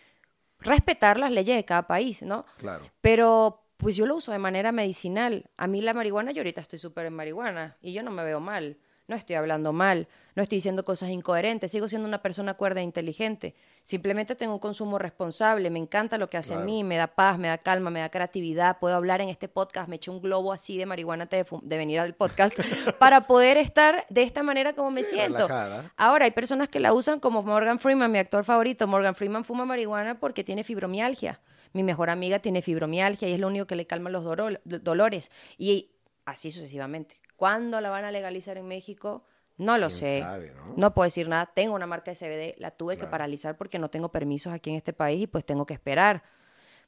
[0.61, 2.47] respetar las leyes de cada país, ¿no?
[2.59, 2.89] Claro.
[3.01, 5.51] Pero pues yo lo uso de manera medicinal.
[5.57, 8.39] A mí la marihuana, yo ahorita estoy súper en marihuana y yo no me veo
[8.39, 8.79] mal.
[9.13, 12.83] No estoy hablando mal, no estoy diciendo cosas incoherentes, sigo siendo una persona cuerda e
[12.83, 13.55] inteligente.
[13.83, 16.65] Simplemente tengo un consumo responsable, me encanta lo que hace Claro.
[16.65, 19.87] mí, me da paz, me da calma, me da creatividad, puedo hablar en este podcast,
[19.91, 22.57] me eché un globo así de marihuana antes de, de venir al podcast
[22.99, 25.47] para poder estar de esta manera como me Sí, siento.
[25.47, 25.93] relajada.
[25.99, 28.87] Ahora, hay personas que la usan como Morgan Freeman, mi actor favorito.
[28.87, 31.39] Morgan Freeman fuma marihuana porque tiene fibromialgia.
[31.75, 35.31] Mi mejor amiga tiene fibromialgia y es lo único que le calma los do- dolores.
[35.59, 35.91] Y
[36.25, 37.21] así sucesivamente.
[37.43, 39.25] ¿Cuándo la van a legalizar en México?
[39.57, 40.21] No lo ¿Quién sé.
[40.21, 40.75] sabe, no?
[40.77, 41.47] no puedo decir nada.
[41.47, 44.77] Tengo una marca de CBD, la tuve que paralizar porque no tengo permisos aquí en
[44.77, 46.23] este país y pues tengo que esperar.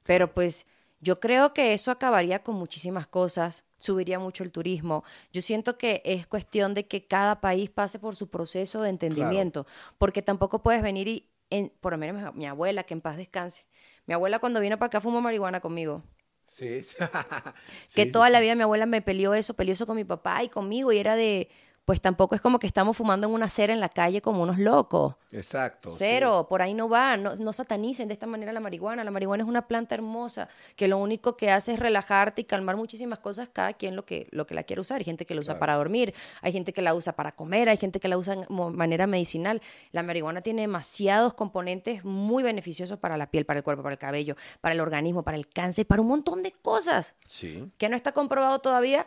[0.04, 0.64] Pero pues
[1.00, 5.02] yo creo que eso acabaría con muchísimas cosas, subiría mucho el turismo.
[5.32, 9.66] Yo siento que es cuestión de que cada país pase por su proceso de entendimiento,
[9.98, 13.16] porque tampoco puedes venir y, en, por lo menos mi, mi abuela, que en paz
[13.16, 13.66] descanse.
[14.06, 16.04] Mi abuela cuando vino para acá fumó marihuana conmigo.
[16.48, 16.84] Sí.
[17.94, 20.04] que Sí, toda sí, la vida mi abuela me peleó eso, peleó eso con mi
[20.04, 21.48] papá y conmigo y era de,
[21.84, 24.58] pues tampoco es como que estamos fumando en una acera en la calle como unos
[24.58, 25.16] locos.
[25.32, 25.90] Exacto.
[25.90, 25.96] sí.
[25.98, 29.04] Cero, por ahí no va, no, no satanicen de esta manera la marihuana.
[29.04, 32.76] La marihuana es una planta hermosa que lo único que hace es relajarte y calmar
[32.76, 34.98] muchísimas cosas, cada quien lo que, lo que la quiere usar.
[34.98, 35.60] Hay gente que la usa Claro.
[35.60, 38.46] para dormir, hay gente que la usa para comer, hay gente que la usa de
[38.48, 39.60] manera medicinal.
[39.92, 43.98] La marihuana tiene demasiados componentes muy beneficiosos para la piel, para el cuerpo, para el
[43.98, 47.70] cabello, para el organismo, para el cáncer, para un montón de cosas Sí.
[47.76, 49.06] que no está comprobado todavía.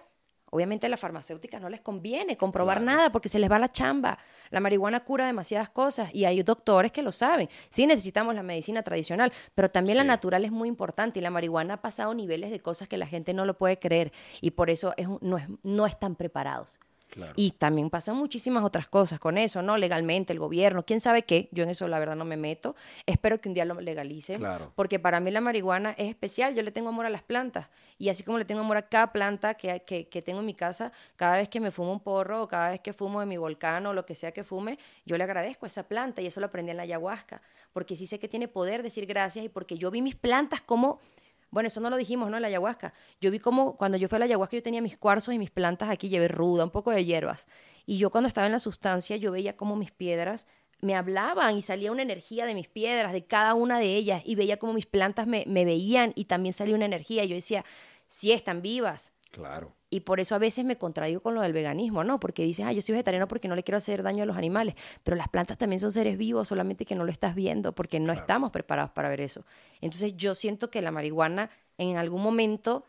[0.50, 2.98] Obviamente a las farmacéuticas no les conviene comprobar Claro.
[2.98, 4.18] nada porque se les va la chamba.
[4.50, 7.50] La marihuana cura demasiadas cosas y hay doctores que lo saben.
[7.70, 11.76] Sí necesitamos la medicina tradicional, pero también la natural es muy importante y la marihuana
[11.76, 14.12] ha pasado niveles de cosas que la gente no lo puede creer
[14.42, 16.80] y por eso es no, es, no están preparados.
[17.10, 17.34] Claro.
[17.36, 19.78] Y también pasan muchísimas otras cosas con eso, ¿no?
[19.78, 21.50] Legalmente, el gobierno, quién sabe qué.
[21.52, 22.76] Yo en eso la verdad no me meto.
[23.06, 24.40] Espero que un día lo legalicen.
[24.40, 24.72] Claro.
[24.76, 26.54] Porque para mí la marihuana es especial.
[26.56, 27.70] Yo le tengo amor a las plantas.
[27.98, 30.54] Y así como le tengo amor a cada planta que, que, que tengo en mi
[30.54, 33.38] casa, cada vez que me fumo un porro o cada vez que fumo de mi
[33.38, 36.22] volcán o lo que sea que fume, yo le agradezco a esa planta.
[36.22, 37.42] Y eso lo aprendí en la ayahuasca.
[37.74, 41.00] Porque sí sé que tiene poder decir gracias y porque yo vi mis plantas como
[41.50, 42.38] bueno, eso no lo dijimos, ¿no?
[42.38, 42.94] En la ayahuasca.
[43.22, 45.52] Yo vi como cuando yo fui a la ayahuasca yo tenía mis cuarzos y mis
[45.52, 47.48] plantas aquí, llevé ruda, un poco de hierbas.
[47.86, 50.48] Y yo cuando estaba en la sustancia yo veía como mis piedras
[50.82, 54.36] me hablaban y salía una energía de mis piedras, de cada una de ellas, y
[54.36, 57.24] veía como mis plantas me, me veían y también salía una energía.
[57.24, 57.66] Y yo decía,
[58.06, 59.12] sí, están vivas.
[59.32, 59.74] Claro.
[59.90, 62.20] Y por eso a veces me contradigo con lo del veganismo, ¿no?
[62.20, 64.76] Porque dices, ah, yo soy vegetariano porque no le quiero hacer daño a los animales.
[65.04, 68.12] Pero las plantas también son seres vivos, solamente que no lo estás viendo porque no
[68.12, 69.46] estamos preparados para ver eso.
[69.80, 72.84] Entonces yo siento que la marihuana en algún momento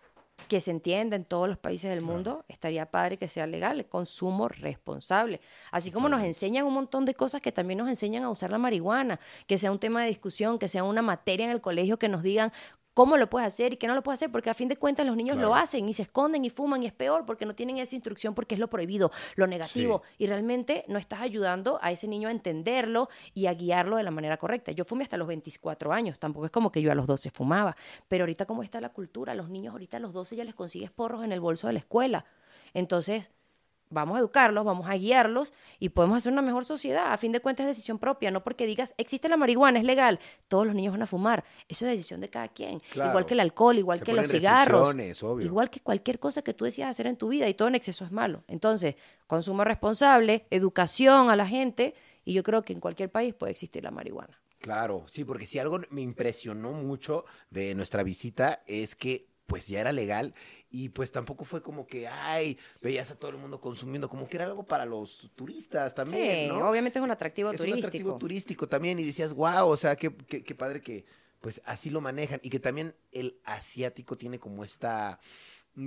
[0.47, 3.87] que se entienda en todos los países del mundo, estaría padre que sea legal, el
[3.87, 5.41] consumo responsable.
[5.73, 8.59] Así como nos enseñan un montón de cosas que también nos enseñan a usar la
[8.59, 12.09] marihuana, que sea un tema de discusión, que sea una materia en el colegio que
[12.09, 12.53] nos digan
[12.99, 15.07] cómo lo puedes hacer y qué no lo puedes hacer, porque a fin de cuentas
[15.07, 17.79] los niños lo hacen y se esconden y fuman y es peor porque no tienen
[17.79, 22.09] esa instrucción porque es lo prohibido, lo negativo y realmente no estás ayudando a ese
[22.09, 24.73] niño a entenderlo y a guiarlo de la manera correcta.
[24.73, 27.77] Yo fumé hasta los 24 años, tampoco es como que yo a los 12 fumaba,
[28.09, 30.91] pero ahorita cómo está la cultura, los niños ahorita a los 12 ya les consigues
[30.91, 32.25] porros en el bolso de la escuela.
[32.75, 33.31] Entonces,
[33.91, 37.13] vamos a educarlos, vamos a guiarlos y podemos hacer una mejor sociedad.
[37.13, 40.19] A fin de cuentas es decisión propia, no porque digas, existe la marihuana, es legal,
[40.49, 41.45] todos los niños van a fumar.
[41.69, 42.81] Eso es decisión de cada quien.
[42.93, 43.11] Claro.
[43.11, 44.95] Igual que el alcohol, igual Se que los cigarros.
[45.23, 45.47] obvio.
[45.47, 48.05] Igual que cualquier cosa que tú decidas hacer en tu vida y todo en exceso
[48.05, 48.45] es malo.
[48.49, 48.97] Entonces,
[49.27, 51.95] consumo responsable, educación a la gente
[52.25, 54.39] y yo creo que en cualquier país puede existir la marihuana.
[54.59, 59.81] Claro, sí, porque si algo me impresionó mucho de nuestra visita es que pues ya
[59.81, 60.35] era legal
[60.71, 64.37] y pues tampoco fue como que, ay, veías a todo el mundo consumiendo, como que
[64.37, 66.69] era algo para los turistas también, sí, ¿no?
[66.69, 67.87] obviamente es un atractivo es un turístico.
[67.89, 71.07] atractivo turístico también y decías, wow, o sea, qué, qué, qué padre que
[71.41, 75.19] pues así lo manejan y que también el asiático tiene como esta,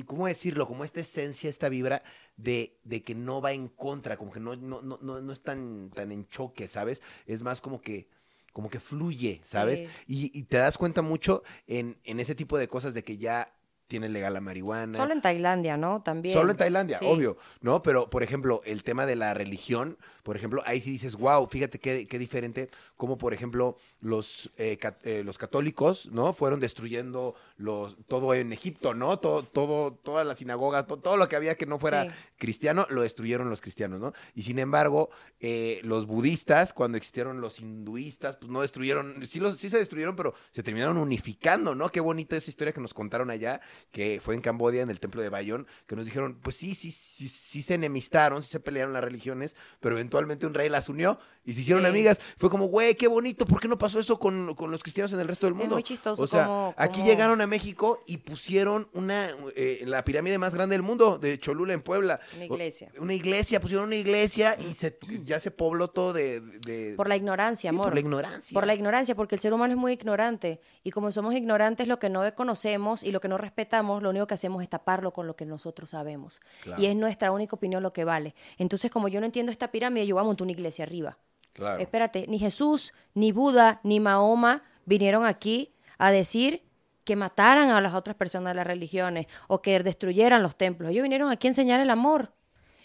[0.07, 0.67] ¿cómo decirlo?
[0.67, 2.01] Como esta esencia, esta vibra
[2.37, 5.41] de, de que no va en contra, como que no, no, no, no, no es
[5.43, 7.01] tan, tan en choque, ¿sabes?
[7.27, 8.07] Es más como que
[8.51, 9.79] como que fluye, ¿sabes?
[9.79, 9.87] Sí.
[10.07, 13.53] Y, y te das cuenta mucho en, en ese tipo de cosas de que ya
[13.91, 14.97] tienen legal la marihuana.
[14.97, 16.01] Solo en Tailandia, ¿no?
[16.01, 16.33] También.
[16.33, 17.05] Solo en Tailandia, Sí.
[17.05, 17.81] obvio, ¿no?
[17.83, 21.77] Pero, por ejemplo, el tema de la religión, por ejemplo, ahí sí dices, wow, fíjate
[21.79, 26.31] qué, qué diferente, como por ejemplo los, eh, cat- eh, los católicos, ¿no?
[26.33, 29.19] Fueron destruyendo los, todo en Egipto, ¿no?
[29.19, 32.11] Todo, todo, todas las sinagogas, to- todo lo que había que no fuera Sí.
[32.37, 34.13] cristiano, lo destruyeron los cristianos, ¿no?
[34.35, 35.09] Y sin embargo,
[35.41, 40.15] eh, los budistas, cuando existieron los hinduistas, pues no destruyeron, sí, los, sí se destruyeron,
[40.15, 41.89] pero se terminaron unificando, ¿no?
[41.89, 43.59] Qué bonita esa historia que nos contaron allá,
[43.91, 46.91] que fue en Cambodia, en el templo de Bayón, que nos dijeron, pues sí, sí,
[46.91, 51.19] sí, sí se enemistaron, sí se pelearon las religiones, pero eventualmente un rey las unió
[51.43, 51.89] y se hicieron Sí.
[51.89, 52.19] amigas.
[52.37, 55.19] Fue como, güey, qué bonito, ¿por qué no pasó eso con, con los cristianos en
[55.19, 55.75] el resto del Es mundo?
[55.75, 60.53] muy chistoso O sea, aquí llegaron a México y pusieron una, eh, la pirámide más
[60.53, 62.19] grande del mundo, de Cholula, en Puebla.
[62.35, 62.91] Una O- iglesia.
[62.99, 66.41] Una iglesia, pusieron una iglesia y se, ya se pobló todo de...
[66.41, 67.85] de- Por la ignorancia, sí, amor.
[67.87, 68.53] por la ignorancia.
[68.53, 70.61] Por la ignorancia, porque el ser humano es muy ignorante.
[70.83, 74.27] Y como somos ignorantes, lo que no conocemos y lo que no respetamos, lo único
[74.27, 76.39] que hacemos es taparlo con lo que nosotros sabemos.
[76.63, 76.81] Claro.
[76.81, 78.35] Y es nuestra única opinión lo que vale.
[78.57, 81.17] Entonces, como yo no entiendo esta pirámide, yo voy a montar una iglesia arriba.
[81.53, 81.81] Claro.
[81.81, 86.63] Espérate, ni Jesús, ni Buda, ni Mahoma vinieron aquí a decir
[87.03, 90.91] que mataran a las otras personas de las religiones o que destruyeran los templos.
[90.91, 92.33] Ellos vinieron aquí a enseñar el amor.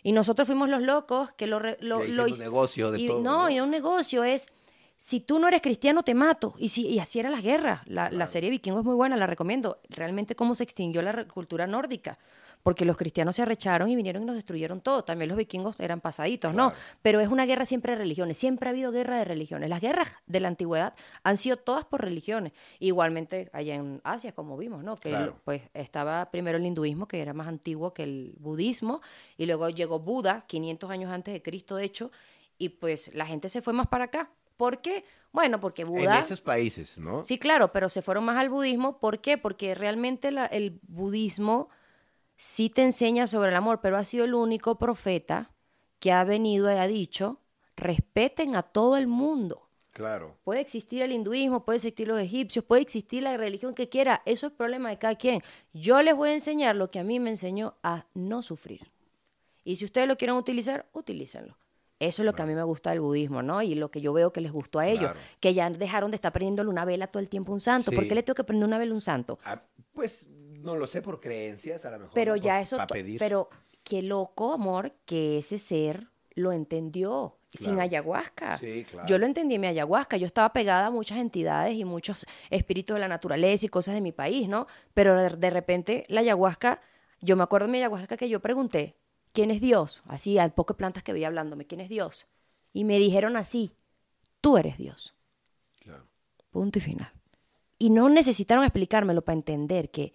[0.02, 1.60] Y nosotros fuimos los locos que lo...
[1.80, 4.46] lo, Le un negocio de y, todo, No, y un negocio es...
[4.98, 6.54] Si tú no eres cristiano, te mato.
[6.58, 7.82] Y, si, y así era la guerra.
[7.84, 9.80] La, la serie Vikingo es muy buena, la recomiendo.
[9.90, 12.18] Realmente cómo se extinguió la cultura nórdica.
[12.66, 15.04] Porque los cristianos se arrecharon y vinieron y nos destruyeron todo.
[15.04, 16.72] También los vikingos eran pasaditos, ¿no?
[17.00, 18.38] Pero es una guerra siempre de religiones.
[18.38, 19.70] Siempre ha habido guerra de religiones.
[19.70, 22.52] Las guerras de la antigüedad han sido todas por religiones.
[22.80, 24.96] Igualmente allá en Asia, como vimos, ¿no?
[24.96, 25.36] Que Claro.
[25.44, 29.00] pues estaba primero el hinduismo, que era más antiguo que el budismo,
[29.36, 32.10] y luego llegó Buda, 500 años antes de Cristo, de hecho,
[32.58, 34.28] y pues la gente se fue más para acá.
[34.56, 35.04] ¿Por qué?
[35.30, 36.18] Bueno, porque En Buda...
[36.18, 37.22] esos países, ¿no?
[37.22, 38.98] Sí, claro, pero se fueron más al budismo.
[38.98, 39.38] ¿Por qué?
[39.38, 41.68] Porque realmente la- el budismo
[42.36, 45.50] sí te enseña sobre el amor, pero ha sido el único profeta
[45.98, 47.40] que ha venido y ha dicho,
[47.76, 49.62] respeten a todo el mundo.
[49.92, 50.36] Claro.
[50.44, 54.20] Puede existir el hinduismo, puede existir los egipcios, puede existir la religión que quiera.
[54.26, 55.42] Eso es problema de cada quien.
[55.72, 58.90] Yo les voy a enseñar lo que a mí me enseñó a no sufrir.
[59.64, 61.56] Y si ustedes lo quieren utilizar, utilícenlo.
[61.98, 63.62] Eso es lo que a mí me gusta del budismo, ¿no?
[63.62, 65.12] Y lo que yo veo que les gustó a ellos.
[65.12, 65.18] Claro.
[65.40, 67.90] Que ya dejaron de estar prendiéndole una vela todo el tiempo a un santo.
[67.90, 68.08] ¿Por Sí.
[68.10, 69.38] qué le tengo que prender una vela a un santo?
[69.46, 69.62] Ah,
[69.94, 70.28] pues
[70.66, 72.12] no lo sé por creencias, a lo mejor.
[72.14, 72.42] Pero ¿no?
[72.42, 73.18] ya Por- eso, pedir.
[73.18, 73.48] pero
[73.84, 78.58] qué loco, amor, que ese ser lo entendió sin ayahuasca.
[78.58, 79.08] Sí, claro.
[79.08, 80.18] Yo lo entendí en mi ayahuasca.
[80.18, 84.02] Yo estaba pegada a muchas entidades y muchos espíritus de la naturaleza y cosas de
[84.02, 84.66] mi país, ¿no?
[84.92, 86.82] Pero de, de repente la ayahuasca,
[87.22, 88.96] yo me acuerdo de mi ayahuasca que yo pregunté,
[89.32, 90.02] ¿quién es Dios?
[90.06, 92.26] Así, al poco de plantas que veía hablándome, ¿quién es Dios?
[92.74, 93.72] Y me dijeron así,
[94.42, 95.14] tú eres Dios.
[95.80, 96.04] Claro.
[96.50, 97.10] Punto y final.
[97.78, 100.12] Y no necesitaron explicármelo para entender que,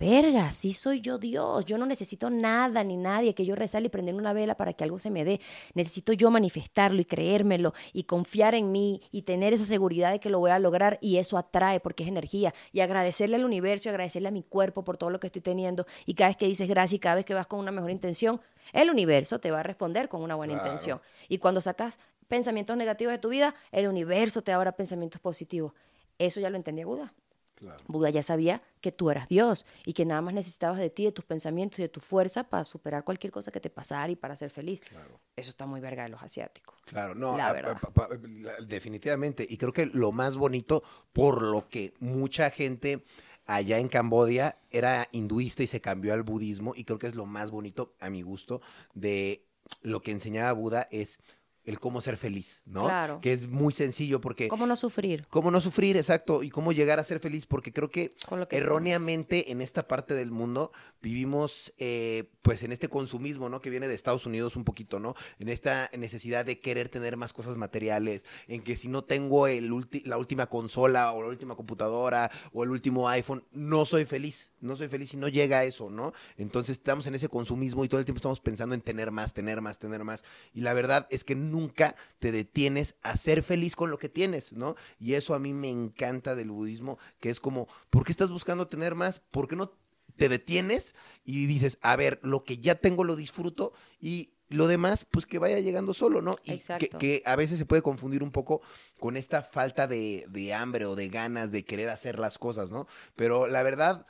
[0.00, 1.66] verga, sí soy yo Dios.
[1.66, 4.82] Yo no necesito nada ni nadie que yo rezar y prender una vela para que
[4.82, 5.40] algo se me dé.
[5.74, 10.30] Necesito yo manifestarlo y creérmelo y confiar en mí y tener esa seguridad de que
[10.30, 12.54] lo voy a lograr y eso atrae porque es energía.
[12.72, 15.86] Y agradecerle al universo y agradecerle a mi cuerpo por todo lo que estoy teniendo.
[16.06, 18.40] Y cada vez que dices gracias y cada vez que vas con una mejor intención,
[18.72, 20.66] el universo te va a responder con una buena Claro.
[20.66, 21.00] intención.
[21.28, 25.74] Y cuando sacas pensamientos negativos de tu vida, el universo te da ahora pensamientos positivos.
[26.18, 27.12] Eso ya lo entendía Buda.
[27.60, 27.82] Claro.
[27.88, 31.12] Buda ya sabía que tú eras Dios y que nada más necesitabas de ti, de
[31.12, 34.34] tus pensamientos y de tu fuerza para superar cualquier cosa que te pasara y para
[34.34, 34.80] ser feliz.
[34.80, 35.20] Claro.
[35.36, 36.80] Eso está muy verga de los asiáticos.
[36.86, 37.76] Claro, no, La a- verdad.
[37.80, 39.46] pa- pa- la- definitivamente.
[39.48, 40.82] Y creo que lo más bonito,
[41.12, 43.04] por lo que mucha gente
[43.46, 47.26] allá en Cambodia era hinduista y se cambió al budismo, y creo que es lo
[47.26, 48.60] más bonito, a mi gusto,
[48.94, 49.44] de
[49.82, 51.18] lo que enseñaba Buda, es
[51.64, 52.84] el cómo ser feliz, ¿no?
[52.84, 53.20] Claro.
[53.20, 54.48] Que es muy sencillo porque...
[54.48, 55.26] ¿Cómo no sufrir?
[55.28, 58.12] Cómo no sufrir, exacto, y cómo llegar a ser feliz, porque creo que
[58.50, 63.60] erróneamente en esta parte del mundo vivimos eh, pues en este consumismo, ¿no?
[63.60, 65.14] Que viene de Estados Unidos un poquito, ¿no?
[65.38, 69.70] En esta necesidad de querer tener más cosas materiales, en que si no tengo el
[70.04, 74.76] la última consola o la última computadora o el último iPhone, no soy feliz, no
[74.76, 76.12] soy feliz y no llega a eso, ¿no?
[76.36, 79.60] Entonces estamos en ese consumismo y todo el tiempo estamos pensando en tener más, tener
[79.60, 80.22] más, tener más.
[80.52, 84.52] Y la verdad es que nunca te detienes a ser feliz con lo que tienes,
[84.52, 84.76] ¿no?
[84.98, 88.68] Y eso a mí me encanta del budismo, que es como, ¿por qué estás buscando
[88.68, 89.20] tener más?
[89.20, 89.72] ¿Por qué no
[90.16, 90.94] te detienes
[91.24, 95.38] y dices, a ver, lo que ya tengo lo disfruto y lo demás, pues que
[95.38, 96.36] vaya llegando solo, ¿no?
[96.42, 96.98] Y que, Exacto.
[96.98, 98.62] que a veces se puede confundir un poco
[98.98, 102.88] con esta falta de, de hambre o de ganas de querer hacer las cosas, ¿no?
[103.14, 104.06] Pero la verdad,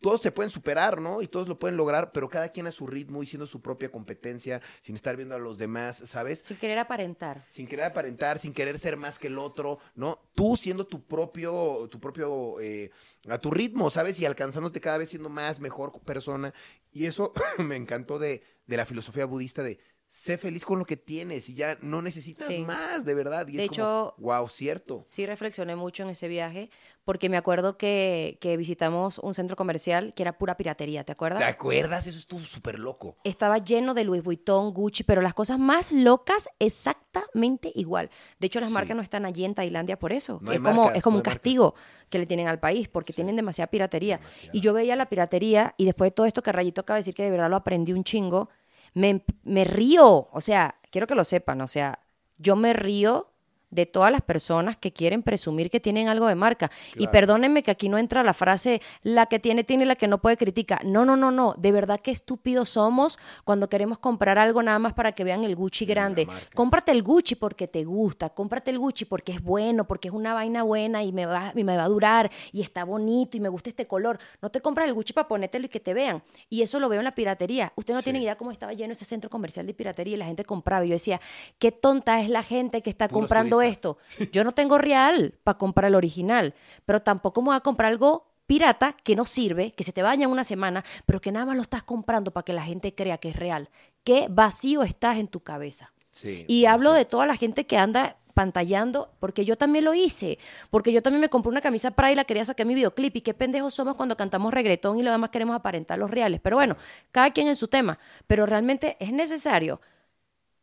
[0.00, 1.22] todos se pueden superar, ¿no?
[1.22, 3.90] Y todos lo pueden lograr, pero cada quien a su ritmo y siendo su propia
[3.90, 6.40] competencia, sin estar viendo a los demás, ¿sabes?
[6.40, 7.44] Sin querer aparentar.
[7.48, 10.20] sin querer aparentar, sin querer ser más que el otro, ¿no?
[10.34, 12.90] Tú siendo tu propio, tu propio, eh,
[13.28, 14.18] a tu ritmo, ¿sabes?
[14.20, 16.54] Y alcanzándote cada vez siendo más, mejor persona.
[16.92, 19.78] Y eso me encantó de, de la filosofía budista de
[20.10, 22.58] sé feliz con lo que tienes y ya no necesitas Sí.
[22.60, 23.46] más, de verdad.
[23.48, 25.02] Y De es hecho- como, wow, cierto.
[25.06, 26.70] Sí reflexioné mucho en ese viaje
[27.04, 31.38] porque me acuerdo que, que visitamos un centro comercial que era pura piratería, ¿te acuerdas?
[31.40, 32.06] ¿Te acuerdas?
[32.06, 33.16] Eso estuvo súper loco.
[33.24, 38.10] estaba lleno de Louis Vuitton, Gucci, pero las cosas más locas exactamente igual.
[38.38, 38.74] De hecho, las Sí.
[38.74, 40.38] marcas no están allí en Tailandia por eso.
[40.42, 41.34] No es como, marcas, es como no un marcas.
[41.34, 41.74] castigo
[42.10, 43.16] que le tienen al país porque Sí.
[43.16, 44.20] tienen demasiada piratería.
[44.52, 47.14] Y yo veía la piratería y después de todo esto que Rayito acaba de decir
[47.14, 48.48] que de verdad lo aprendí un chingo,
[48.94, 50.28] me, me río.
[50.32, 52.00] O sea, quiero que lo sepan, o sea,
[52.38, 53.32] yo me río
[53.70, 56.70] de todas las personas que quieren presumir que tienen algo de marca.
[56.96, 60.18] Y perdónenme que aquí no entra la frase, la que tiene, tiene, la que no
[60.18, 60.80] puede, critica.
[60.84, 61.54] No, no, no, no.
[61.58, 65.56] De verdad que estúpidos somos cuando queremos comprar algo nada más para que vean el
[65.56, 66.26] Gucci grande.
[66.54, 70.34] Cómprate el Gucci porque te gusta, cómprate el Gucci porque es bueno, porque es una
[70.34, 73.48] vaina buena y me va, y me va a durar y está bonito y me
[73.48, 74.18] gusta este color.
[74.40, 76.22] No te compras el Gucci para ponértelo y que te vean.
[76.48, 77.72] Y eso lo veo en la piratería.
[77.76, 78.04] Usted no Sí.
[78.04, 80.84] tiene idea cómo estaba lleno ese centro comercial de piratería y la gente compraba.
[80.84, 81.20] Y yo decía,
[81.58, 83.98] qué tonta es la gente que está Puros comprando esto.
[84.32, 86.54] Yo no tengo real para comprar el original,
[86.86, 90.26] pero tampoco me voy a comprar algo pirata que no sirve, que se te baña
[90.26, 93.30] una semana, pero que nada más lo estás comprando para que la gente crea que
[93.30, 93.68] es real.
[94.04, 95.92] Qué vacío estás en tu cabeza.
[96.10, 96.44] Sí.
[96.48, 100.38] Y hablo de toda la gente que anda pantallando, porque yo también lo hice,
[100.70, 103.16] porque yo también me compré una camisa Prada y la quería sacar en mi videoclip,
[103.16, 106.40] y qué pendejos somos cuando cantamos reggaetón y lo demás queremos aparentar los reales.
[106.40, 106.76] Pero bueno,
[107.10, 107.98] cada quien en su tema,
[108.28, 109.80] pero realmente es necesario,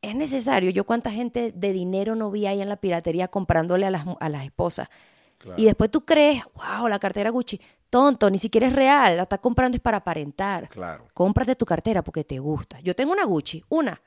[0.10, 0.70] es necesario.
[0.72, 4.18] Yo cuánta gente de dinero no vi ahí en la piratería comprándole a las, mu-
[4.20, 4.90] a las esposas.
[5.38, 5.60] Claro.
[5.62, 7.60] Y después tú crees, wow, la cartera Gucci,
[7.90, 10.70] tonto, ni siquiera es real, la está comprando es para aparentar.
[10.70, 11.06] Claro.
[11.14, 12.80] Cómprate tu cartera porque te gusta.
[12.80, 14.02] Yo tengo una Gucci, una.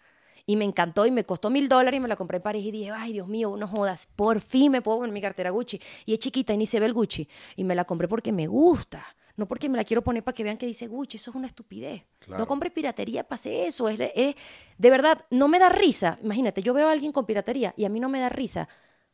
[0.46, 2.70] Y me encantó y me costó mil dólares y me la compré en París y
[2.70, 5.78] dije, ay, Dios mío, no jodas, por fin me puedo poner mi cartera Gucci.
[6.06, 7.28] Y es chiquita y ni se ve el Gucci.
[7.56, 9.04] Y me la compré porque me gusta.
[9.38, 11.46] No porque me la quiero poner para que vean que dice Gucci, eso es una
[11.46, 12.02] estupidez.
[12.18, 12.40] Claro.
[12.42, 13.88] No compre piratería hacer eso.
[13.88, 14.34] Es, es-
[14.76, 16.18] de verdad, no me da risa.
[16.24, 18.68] Imagínate, yo veo a alguien con piratería y a mí no me da risa.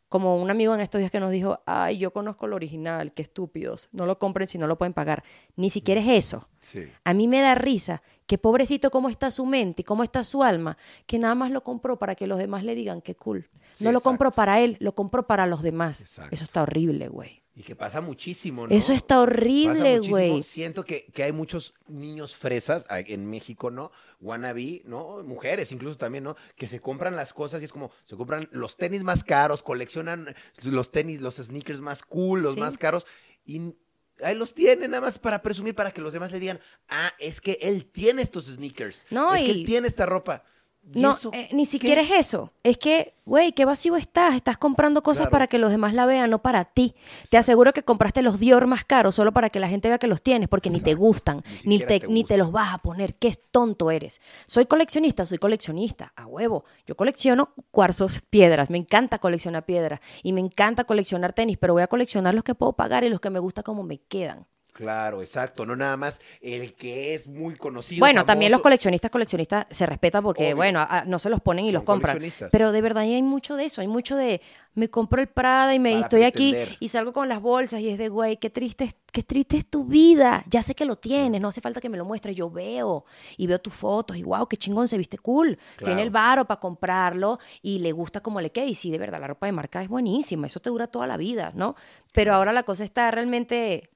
[0.09, 3.21] Como un amigo en estos días que nos dijo, ay, yo conozco el original, qué
[3.21, 3.91] estúpidos.
[3.93, 5.25] No lo compren si no lo pueden pagar.
[5.57, 6.49] Ni siquiera es eso.
[6.61, 6.85] Sí.
[7.05, 10.43] A mí me da risa que pobrecito cómo está su mente y cómo está su
[10.43, 13.51] alma, que nada más lo compró para que los demás le digan qué cool.
[13.75, 14.09] Sí, no lo exacto.
[14.11, 16.01] compró para él, lo compró para los demás.
[16.01, 16.35] Exacto.
[16.35, 17.44] Eso está horrible, güey.
[17.57, 18.75] Y que pasa muchísimo, ¿no?
[18.75, 20.43] Eso está horrible, güey.
[20.43, 23.93] Siento que, que hay muchos niños fresas a- en México, ¿no?
[24.21, 25.23] Wannabe, ¿no?
[25.23, 26.35] Mujeres incluso también, ¿no?
[26.57, 30.35] Que se compran las cosas y es como, se compran los tenis más caros, coleccionan
[30.65, 32.61] los tenis, los sneakers más cool, los Sí.
[32.61, 33.07] más caros,
[33.47, 33.77] y
[34.23, 36.59] ahí los tienen nada más para presumir, para que los demás le digan,
[36.89, 40.43] ah, es que él tiene estos sneakers, No, es que él tiene esta ropa.
[40.93, 41.71] ¿Y No, eh, ni qué?
[41.71, 42.53] siquiera es eso.
[42.63, 44.35] Es que, güey, qué vacío estás.
[44.35, 45.31] Estás comprando cosas Claro.
[45.31, 46.95] para que los demás la vean, no para ti.
[47.31, 50.07] Te aseguro que compraste los Dior más caros solo para que la gente vea que
[50.07, 53.15] los tienes, porque ni te gustan, Ni te, te ni te los vas a poner.
[53.15, 54.21] Qué tonto eres.
[54.47, 56.65] Soy coleccionista, soy coleccionista, a huevo.
[56.87, 58.69] Yo colecciono cuarzos, piedras.
[58.71, 62.55] Me encanta coleccionar piedras y me encanta coleccionar tenis, pero voy a coleccionar los que
[62.55, 64.47] puedo pagar y los que me gusta como me quedan.
[64.75, 68.01] Claro, exacto, no nada más el que es muy conocido.
[68.01, 70.57] Bueno, también los coleccionistas, coleccionistas se respeta porque, Obvio.
[70.57, 72.19] bueno, a- no se los ponen y Son los compran.
[72.51, 74.41] Pero de verdad hay mucho de eso, hay mucho de
[74.75, 77.89] me compro el Prada y me Para estoy aquí y salgo con las bolsas y
[77.91, 80.43] es de, güey, qué triste, es- qué triste es tu vida.
[80.51, 83.05] Ya sé que lo tienes, no hace falta que me lo muestres, yo veo
[83.37, 85.57] y veo tus fotos y wow, qué chingón, se viste cool.
[85.77, 85.85] Claro.
[85.85, 89.21] Tiene el varo para comprarlo y le gusta como le queda y sí, de verdad,
[89.21, 91.77] la ropa de marca es buenísima, eso te dura toda la vida, ¿no?
[92.13, 93.89] Pero ahora la cosa está realmente,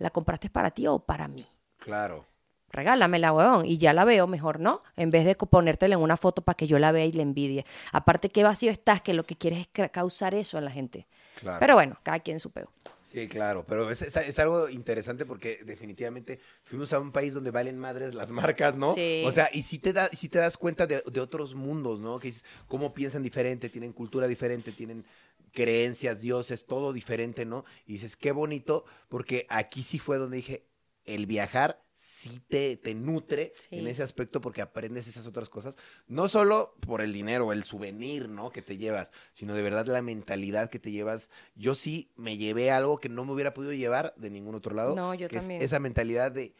[0.00, 1.46] ¿la compraste para ti o para mí?
[1.78, 2.26] Claro.
[2.72, 4.82] regálamela, weón, y ya la veo mejor, ¿no?
[4.96, 7.64] En vez de ponértela en una foto para que yo la vea y la envidie.
[7.92, 11.06] Aparte, qué vacío estás, que lo que quieres es causar eso en la gente.
[11.40, 11.58] Claro.
[11.60, 12.70] Pero bueno, cada quien su peo.
[13.10, 17.50] Sí, claro, pero es, es- es algo interesante porque definitivamente fuimos a un país donde
[17.50, 18.94] valen madres las marcas, ¿no?
[18.94, 19.24] Sí.
[19.26, 22.20] O sea, y si te, da, si te das cuenta de, de otros mundos, ¿no?
[22.20, 25.04] Que es cómo piensan diferente, tienen cultura diferente, tienen
[25.52, 27.64] creencias, dioses, todo diferente, ¿no?
[27.86, 30.66] Y dices, qué bonito, porque aquí sí fue donde dije,
[31.04, 33.78] el viajar sí te, te nutre Sí.
[33.78, 38.28] en ese aspecto porque aprendes esas otras cosas, no solo por el dinero, el souvenir,
[38.28, 38.50] ¿no?
[38.50, 41.28] Que te llevas, sino de verdad la mentalidad que te llevas.
[41.56, 44.94] Yo sí me llevé algo que no me hubiera podido llevar de ningún otro lado.
[44.94, 45.62] No, yo que es también.
[45.62, 46.54] esa mentalidad de,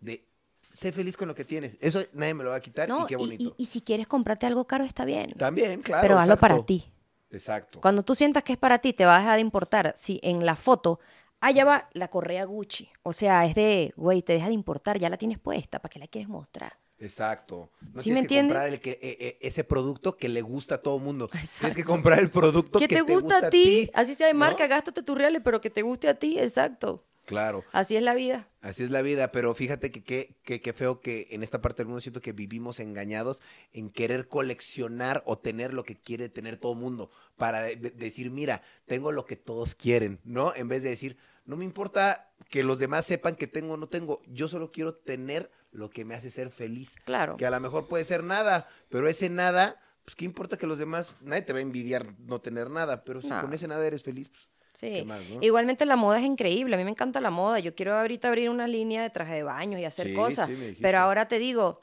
[0.00, 0.24] de
[0.70, 1.72] sé feliz con lo que tienes.
[1.80, 3.54] Eso nadie me lo va a quitar No, y qué bonito.
[3.58, 5.32] y- y si quieres comprarte algo caro, está bien.
[5.32, 6.02] También, claro.
[6.02, 6.90] pero hazlo para ti.
[7.30, 7.80] Exacto.
[7.80, 9.94] Cuando tú sientas que es para ti, te va a dejar de importar.
[9.96, 11.00] Si en la foto,
[11.40, 12.88] allá va la correa Gucci.
[13.02, 15.98] O sea, es de, güey, te deja de importar, ya la tienes puesta, ¿para qué
[15.98, 16.78] la quieres mostrar?
[16.98, 17.70] Exacto.
[17.92, 18.54] No ¿Sí tienes me que entiendes?
[18.54, 21.28] comprar el que, eh, eh, ese producto que le gusta a todo mundo.
[21.58, 24.40] Tienes que comprar el producto Que que te gusta a ti, así sea de ¿no?
[24.40, 27.04] marca, gástate tus reales, pero que te guste a ti, exacto.
[27.26, 27.64] Claro.
[27.72, 28.48] Así es la vida.
[28.62, 31.82] Así es la vida, pero fíjate que qué que, que feo que en esta parte
[31.82, 33.42] del mundo siento que vivimos engañados
[33.72, 38.30] en querer coleccionar o tener lo que quiere tener todo mundo, para de- de- decir,
[38.30, 40.54] mira, tengo lo que todos quieren, ¿no?
[40.54, 43.88] En vez de decir, no me importa que los demás sepan que tengo o no
[43.88, 46.96] tengo, yo solo quiero tener lo que me hace ser feliz.
[47.04, 47.36] Claro.
[47.36, 50.78] Que a lo mejor puede ser nada, pero ese nada, pues qué importa que los
[50.78, 53.40] demás, nadie te va a envidiar no tener nada, pero si No.
[53.40, 54.48] con ese nada eres feliz, pues,
[54.78, 54.90] Sí.
[54.90, 55.38] ¿Qué más, no?
[55.42, 56.74] Igualmente la moda es increíble.
[56.76, 57.58] A mí me encanta la moda.
[57.60, 60.48] Yo quiero ahorita abrir una línea de traje de baño y hacer Sí, cosas.
[60.48, 60.76] sí.
[60.80, 61.80] Pero ahora te digo,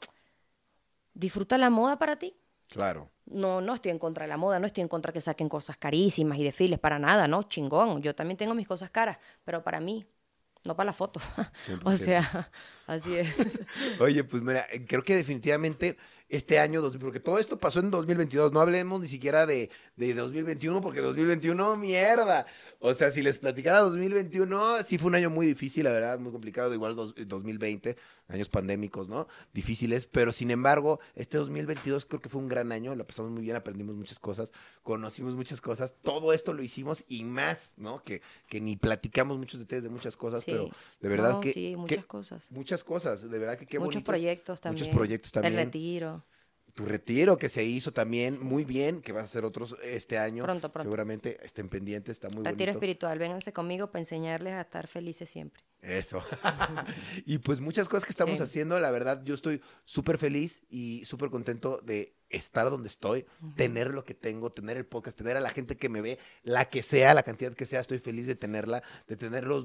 [1.12, 2.36] disfruta la moda para ti.
[2.68, 3.10] claro.
[3.26, 5.78] No, no estoy en contra de la moda, no estoy en contra que saquen cosas
[5.78, 7.44] carísimas y desfiles, para nada, ¿no?
[7.44, 8.02] Chingón.
[8.02, 10.04] Yo también tengo mis cosas caras, pero para mí,
[10.64, 11.20] no para la foto.
[11.84, 11.96] o 100%.
[11.96, 12.50] sea,
[12.86, 13.28] así es.
[13.98, 15.96] Oye, pues mira, eh, creo que definitivamente
[16.28, 20.14] este año, dos- porque todo esto pasó en 2022, no hablemos ni siquiera de, de
[20.14, 22.46] 2021, porque 2021, mierda.
[22.80, 26.32] O sea, si les platicara 2021, sí fue un año muy difícil, la verdad, muy
[26.32, 27.96] complicado, igual dos- 2020,
[28.28, 29.28] años pandémicos, ¿no?
[29.52, 33.42] Difíciles, pero sin embargo, este 2022 creo que fue un gran año, la pasamos muy
[33.42, 34.52] bien, aprendimos muchas cosas,
[34.82, 38.02] conocimos muchas cosas, todo esto lo hicimos y más, ¿no?
[38.02, 40.52] Que, que ni platicamos muchos detalles de muchas cosas, Sí.
[40.52, 40.70] pero
[41.00, 41.52] de verdad No, que...
[41.52, 42.50] sí, que- muchas cosas.
[42.50, 44.06] Muchas cosas, de verdad que qué Muchos bonito.
[44.06, 44.82] proyectos también.
[44.84, 45.52] Muchos proyectos también.
[45.58, 46.23] El retiro.
[46.74, 50.42] Tu retiro que se hizo también muy bien, que vas a hacer otros este año.
[50.42, 50.82] Pronto, pronto.
[50.88, 52.70] Seguramente estén pendientes, está muy retiro bonito.
[52.72, 53.18] espiritual.
[53.18, 55.62] Vénganse conmigo para enseñarles a estar felices siempre.
[55.82, 56.20] Eso.
[57.26, 58.42] y pues muchas cosas que estamos Sí.
[58.42, 63.24] haciendo, la verdad, yo estoy súper feliz y súper contento de estar donde estoy,
[63.54, 66.64] tener lo que tengo, tener el podcast, tener a la gente que me ve, la
[66.64, 69.64] que sea, la cantidad que sea, estoy feliz de tenerla, de tener los,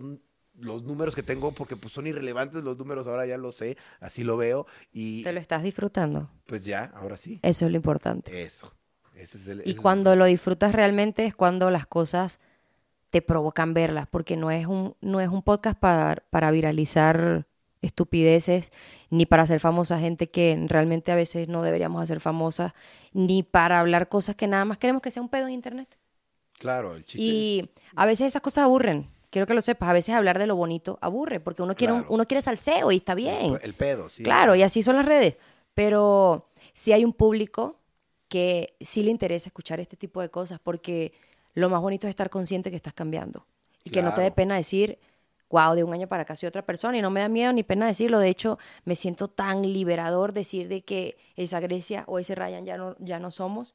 [0.61, 4.23] los números que tengo, porque pues son irrelevantes los números, ahora ya lo sé, así
[4.23, 6.29] lo veo, y ¿Te lo estás disfrutando?
[6.45, 7.39] pues ya, ahora sí.
[7.43, 8.43] Eso es lo importante.
[8.43, 8.73] Eso.
[9.15, 12.39] Ese es el, ese Y es el- cuando lo disfrutas realmente es cuando las cosas
[13.09, 17.47] te provocan verlas, porque no es un, no es un podcast para, para viralizar
[17.81, 18.71] estupideces,
[19.09, 22.75] ni para hacer famosa gente que realmente a veces no deberíamos hacer famosa,
[23.13, 25.97] ni para hablar cosas que nada más queremos que sea un pedo en internet.
[26.59, 29.07] Claro, el chiste Y a veces esas cosas aburren.
[29.29, 31.99] Quiero que lo sepas, a veces hablar de lo bonito aburre, porque uno quiere, un-
[32.01, 32.13] Claro.
[32.13, 33.59] uno quiere salseo y está es bien.
[33.61, 34.23] el, pedo, sí.
[34.23, 35.37] Claro, y así son las redes.
[35.75, 37.77] Pero sí hay un público
[38.27, 41.13] que sí le interesa escuchar este tipo de cosas porque
[41.53, 43.45] lo más bonito es estar consciente que estás cambiando.
[43.83, 44.99] Y que no te dé pena decir,
[45.49, 46.97] wow, de un año para acá soy otra persona.
[46.97, 48.19] Y no me da miedo ni pena decirlo.
[48.19, 52.77] De hecho, me siento tan liberador decir de que esa Grecia o ese Ryan ya
[52.77, 53.73] no, ya no somos.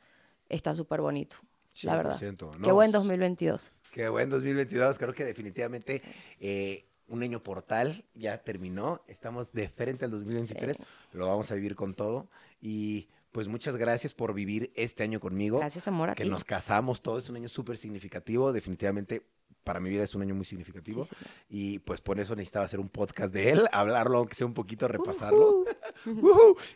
[0.49, 1.37] Está súper bonito,
[1.83, 2.19] la verdad.
[2.19, 3.73] 100%, Qué no, buen pues, 2022.
[3.91, 4.99] Qué buen 2022.
[4.99, 6.03] Creo que definitivamente
[6.41, 9.03] eh, un año portal ya terminó.
[9.09, 10.79] Estamos de frente al 2023.
[11.13, 12.29] Lo vamos a vivir con todo.
[12.61, 15.59] Y pues muchas gracias por vivir este año conmigo.
[15.59, 16.31] Gracias, amor, a que ti.
[16.31, 17.19] nos casamos todo.
[17.19, 18.53] Es un año súper significativo.
[18.53, 19.27] Definitivamente
[19.65, 21.05] para mi vida es un año muy significativo.
[21.05, 21.15] Sí,
[21.49, 24.87] Y pues por eso necesitaba hacer un podcast de él, hablarlo, aunque sea un poquito,
[24.87, 25.65] repasarlo.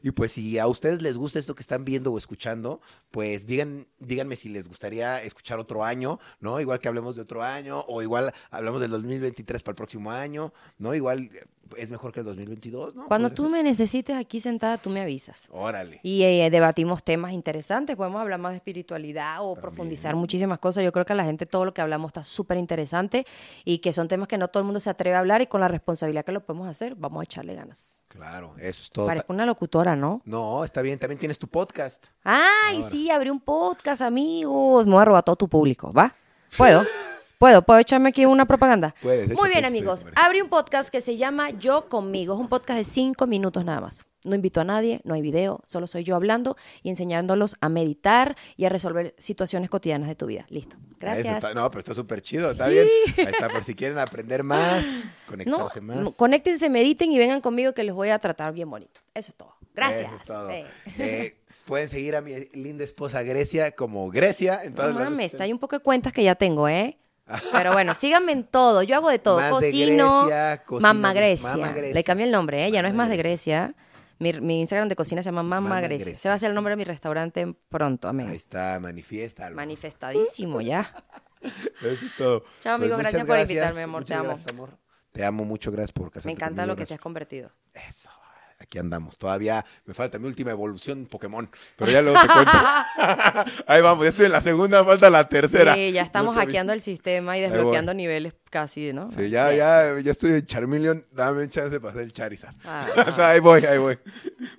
[0.02, 2.80] Y pues si a ustedes les gusta esto que están viendo o escuchando,
[3.10, 6.60] pues digan, díganme si les gustaría escuchar otro año, ¿no?
[6.60, 10.52] Igual que hablemos de otro año, o igual hablamos del 2023 para el próximo año,
[10.78, 10.94] ¿no?
[10.94, 11.30] Igual
[11.76, 13.06] es mejor que el 2022, ¿no?
[13.06, 13.52] Cuando tú ser.
[13.52, 15.48] me necesites aquí sentada, tú me avisas.
[15.50, 16.00] Órale.
[16.02, 20.84] Y eh, debatimos temas interesantes, podemos hablar más de espiritualidad o profundizar muchísimas cosas.
[20.84, 23.26] Yo creo que a la gente todo lo que hablamos está súper interesante
[23.64, 25.60] y que son temas que no todo el mundo se atreve a hablar y con
[25.60, 28.02] la responsabilidad que lo podemos hacer, vamos a echarle ganas.
[28.08, 29.06] Claro, eso es todo.
[29.06, 30.22] Parezco una locutora, ¿no?
[30.24, 32.06] No, está bien, también tienes tu podcast.
[32.24, 32.90] Ay, Ahora.
[32.90, 34.86] sí, abrí un podcast, amigos.
[34.86, 36.14] Me voy a robar todo tu público, ¿va?
[36.56, 36.82] ¿Puedo?
[37.38, 37.62] ¿Puedo?
[37.62, 38.96] ¿Puedo echarme aquí una propaganda?
[39.00, 40.04] Puedes, Muy bien, amigos.
[40.16, 42.34] Abrí un podcast que se llama Yo Conmigo.
[42.34, 44.06] Es un podcast de cinco minutos nada más.
[44.24, 48.36] No invito a nadie, no hay video, solo soy yo hablando y enseñándolos a meditar
[48.56, 50.44] y a resolver situaciones cotidianas de tu vida.
[50.48, 50.76] Listo.
[50.76, 51.36] Eso Gracias.
[51.36, 52.88] está- no, pero está súper chido, está bien.
[53.16, 54.84] Ahí está, por si quieren aprender más,
[55.28, 55.96] No, conectarse más.
[55.98, 59.00] no, conéctense, mediten y vengan conmigo que les voy a tratar bien bonito.
[59.14, 59.54] Eso es todo.
[59.74, 60.06] Gracias.
[60.08, 60.50] Eso es todo.
[60.50, 60.66] Eh.
[60.98, 61.36] Eh,
[61.66, 64.60] pueden seguir a mi linda esposa Grecia como Grecia.
[64.64, 66.98] En todas No mames, está hay un poco de cuentas que ya tengo, ¿eh?
[67.52, 68.82] Pero bueno, síganme en todo.
[68.82, 69.36] Yo hago de todo.
[69.36, 70.22] Más de Cocino.
[70.26, 71.56] Grecia, cocina- Mamá Grecia.
[71.72, 72.70] Le cambié el nombre, ¿eh?
[72.70, 73.74] Ya no es más de Grecia.
[74.20, 76.04] Mi, mi Instagram de cocina se llama Mamá, Mamá Grecia.
[76.06, 76.20] Grecia.
[76.22, 78.30] Se va a hacer el nombre de mi restaurante pronto, Ahí amigo.
[78.30, 79.48] está, manifiesta.
[79.50, 80.92] Manifestadísimo ya.
[81.40, 82.42] Eso es todo.
[82.42, 84.24] Pues Chao, amigo, muchas gracias por invitarme, amor, te amo.
[84.24, 84.70] gracias, amor.
[85.12, 87.52] Te amo mucho, gracias por casarte Me encanta conmigo, lo que te has convertido.
[87.88, 88.10] Eso,
[88.58, 89.18] aquí andamos.
[89.18, 92.52] Todavía me falta mi última evolución Pokémon, pero ya luego te cuento.
[93.66, 95.74] Ahí vamos, ya estoy en la segunda, falta la tercera.
[95.74, 99.08] Sí, ya estamos No hackeando el sistema y desbloqueando niveles casi, ¿no?
[99.08, 101.06] Sí, ya, ya, ya estoy en Charmeleon.
[101.12, 102.54] Dame un chance de pasar el Charizard.
[102.64, 102.86] Ah.
[103.30, 103.98] ahí voy, ahí voy.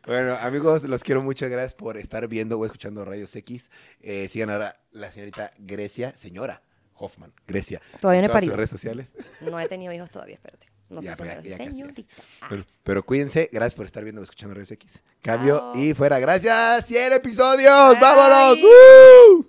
[0.05, 1.49] Bueno, amigos, los quiero mucho.
[1.49, 3.69] Gracias por estar viendo o escuchando Rayos X.
[4.01, 6.61] Eh, sigan ahora la señorita Grecia, señora
[6.93, 7.81] Hoffman, Grecia.
[7.99, 8.51] Todavía no he parido.
[8.51, 9.13] sus redes sociales.
[9.41, 10.67] No he tenido hijos todavía, espérate.
[10.89, 12.01] No Ya, señorita.
[12.49, 13.49] Pero, pero cuídense.
[13.51, 15.03] Gracias por estar viendo o escuchando Rayos X.
[15.21, 15.77] Cambio Chao.
[15.77, 16.19] y fuera.
[16.19, 16.87] Gracias.
[16.87, 17.89] 100 episodios.
[17.91, 17.99] Bye.
[18.01, 18.57] ¡Vámonos!
[18.63, 19.45] ¡Uh!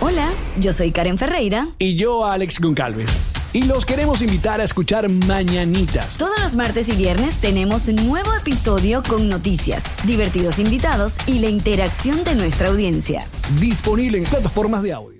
[0.00, 1.68] Hola, yo soy Karen Ferreira.
[1.78, 3.10] Y yo, Alex Goncalves.
[3.52, 6.16] Y los queremos invitar a escuchar Mañanitas.
[6.16, 11.48] Todos los martes y viernes tenemos un nuevo episodio con noticias, divertidos invitados y la
[11.48, 13.26] interacción de nuestra audiencia.
[13.58, 15.16] Disponible en plataformas de audio.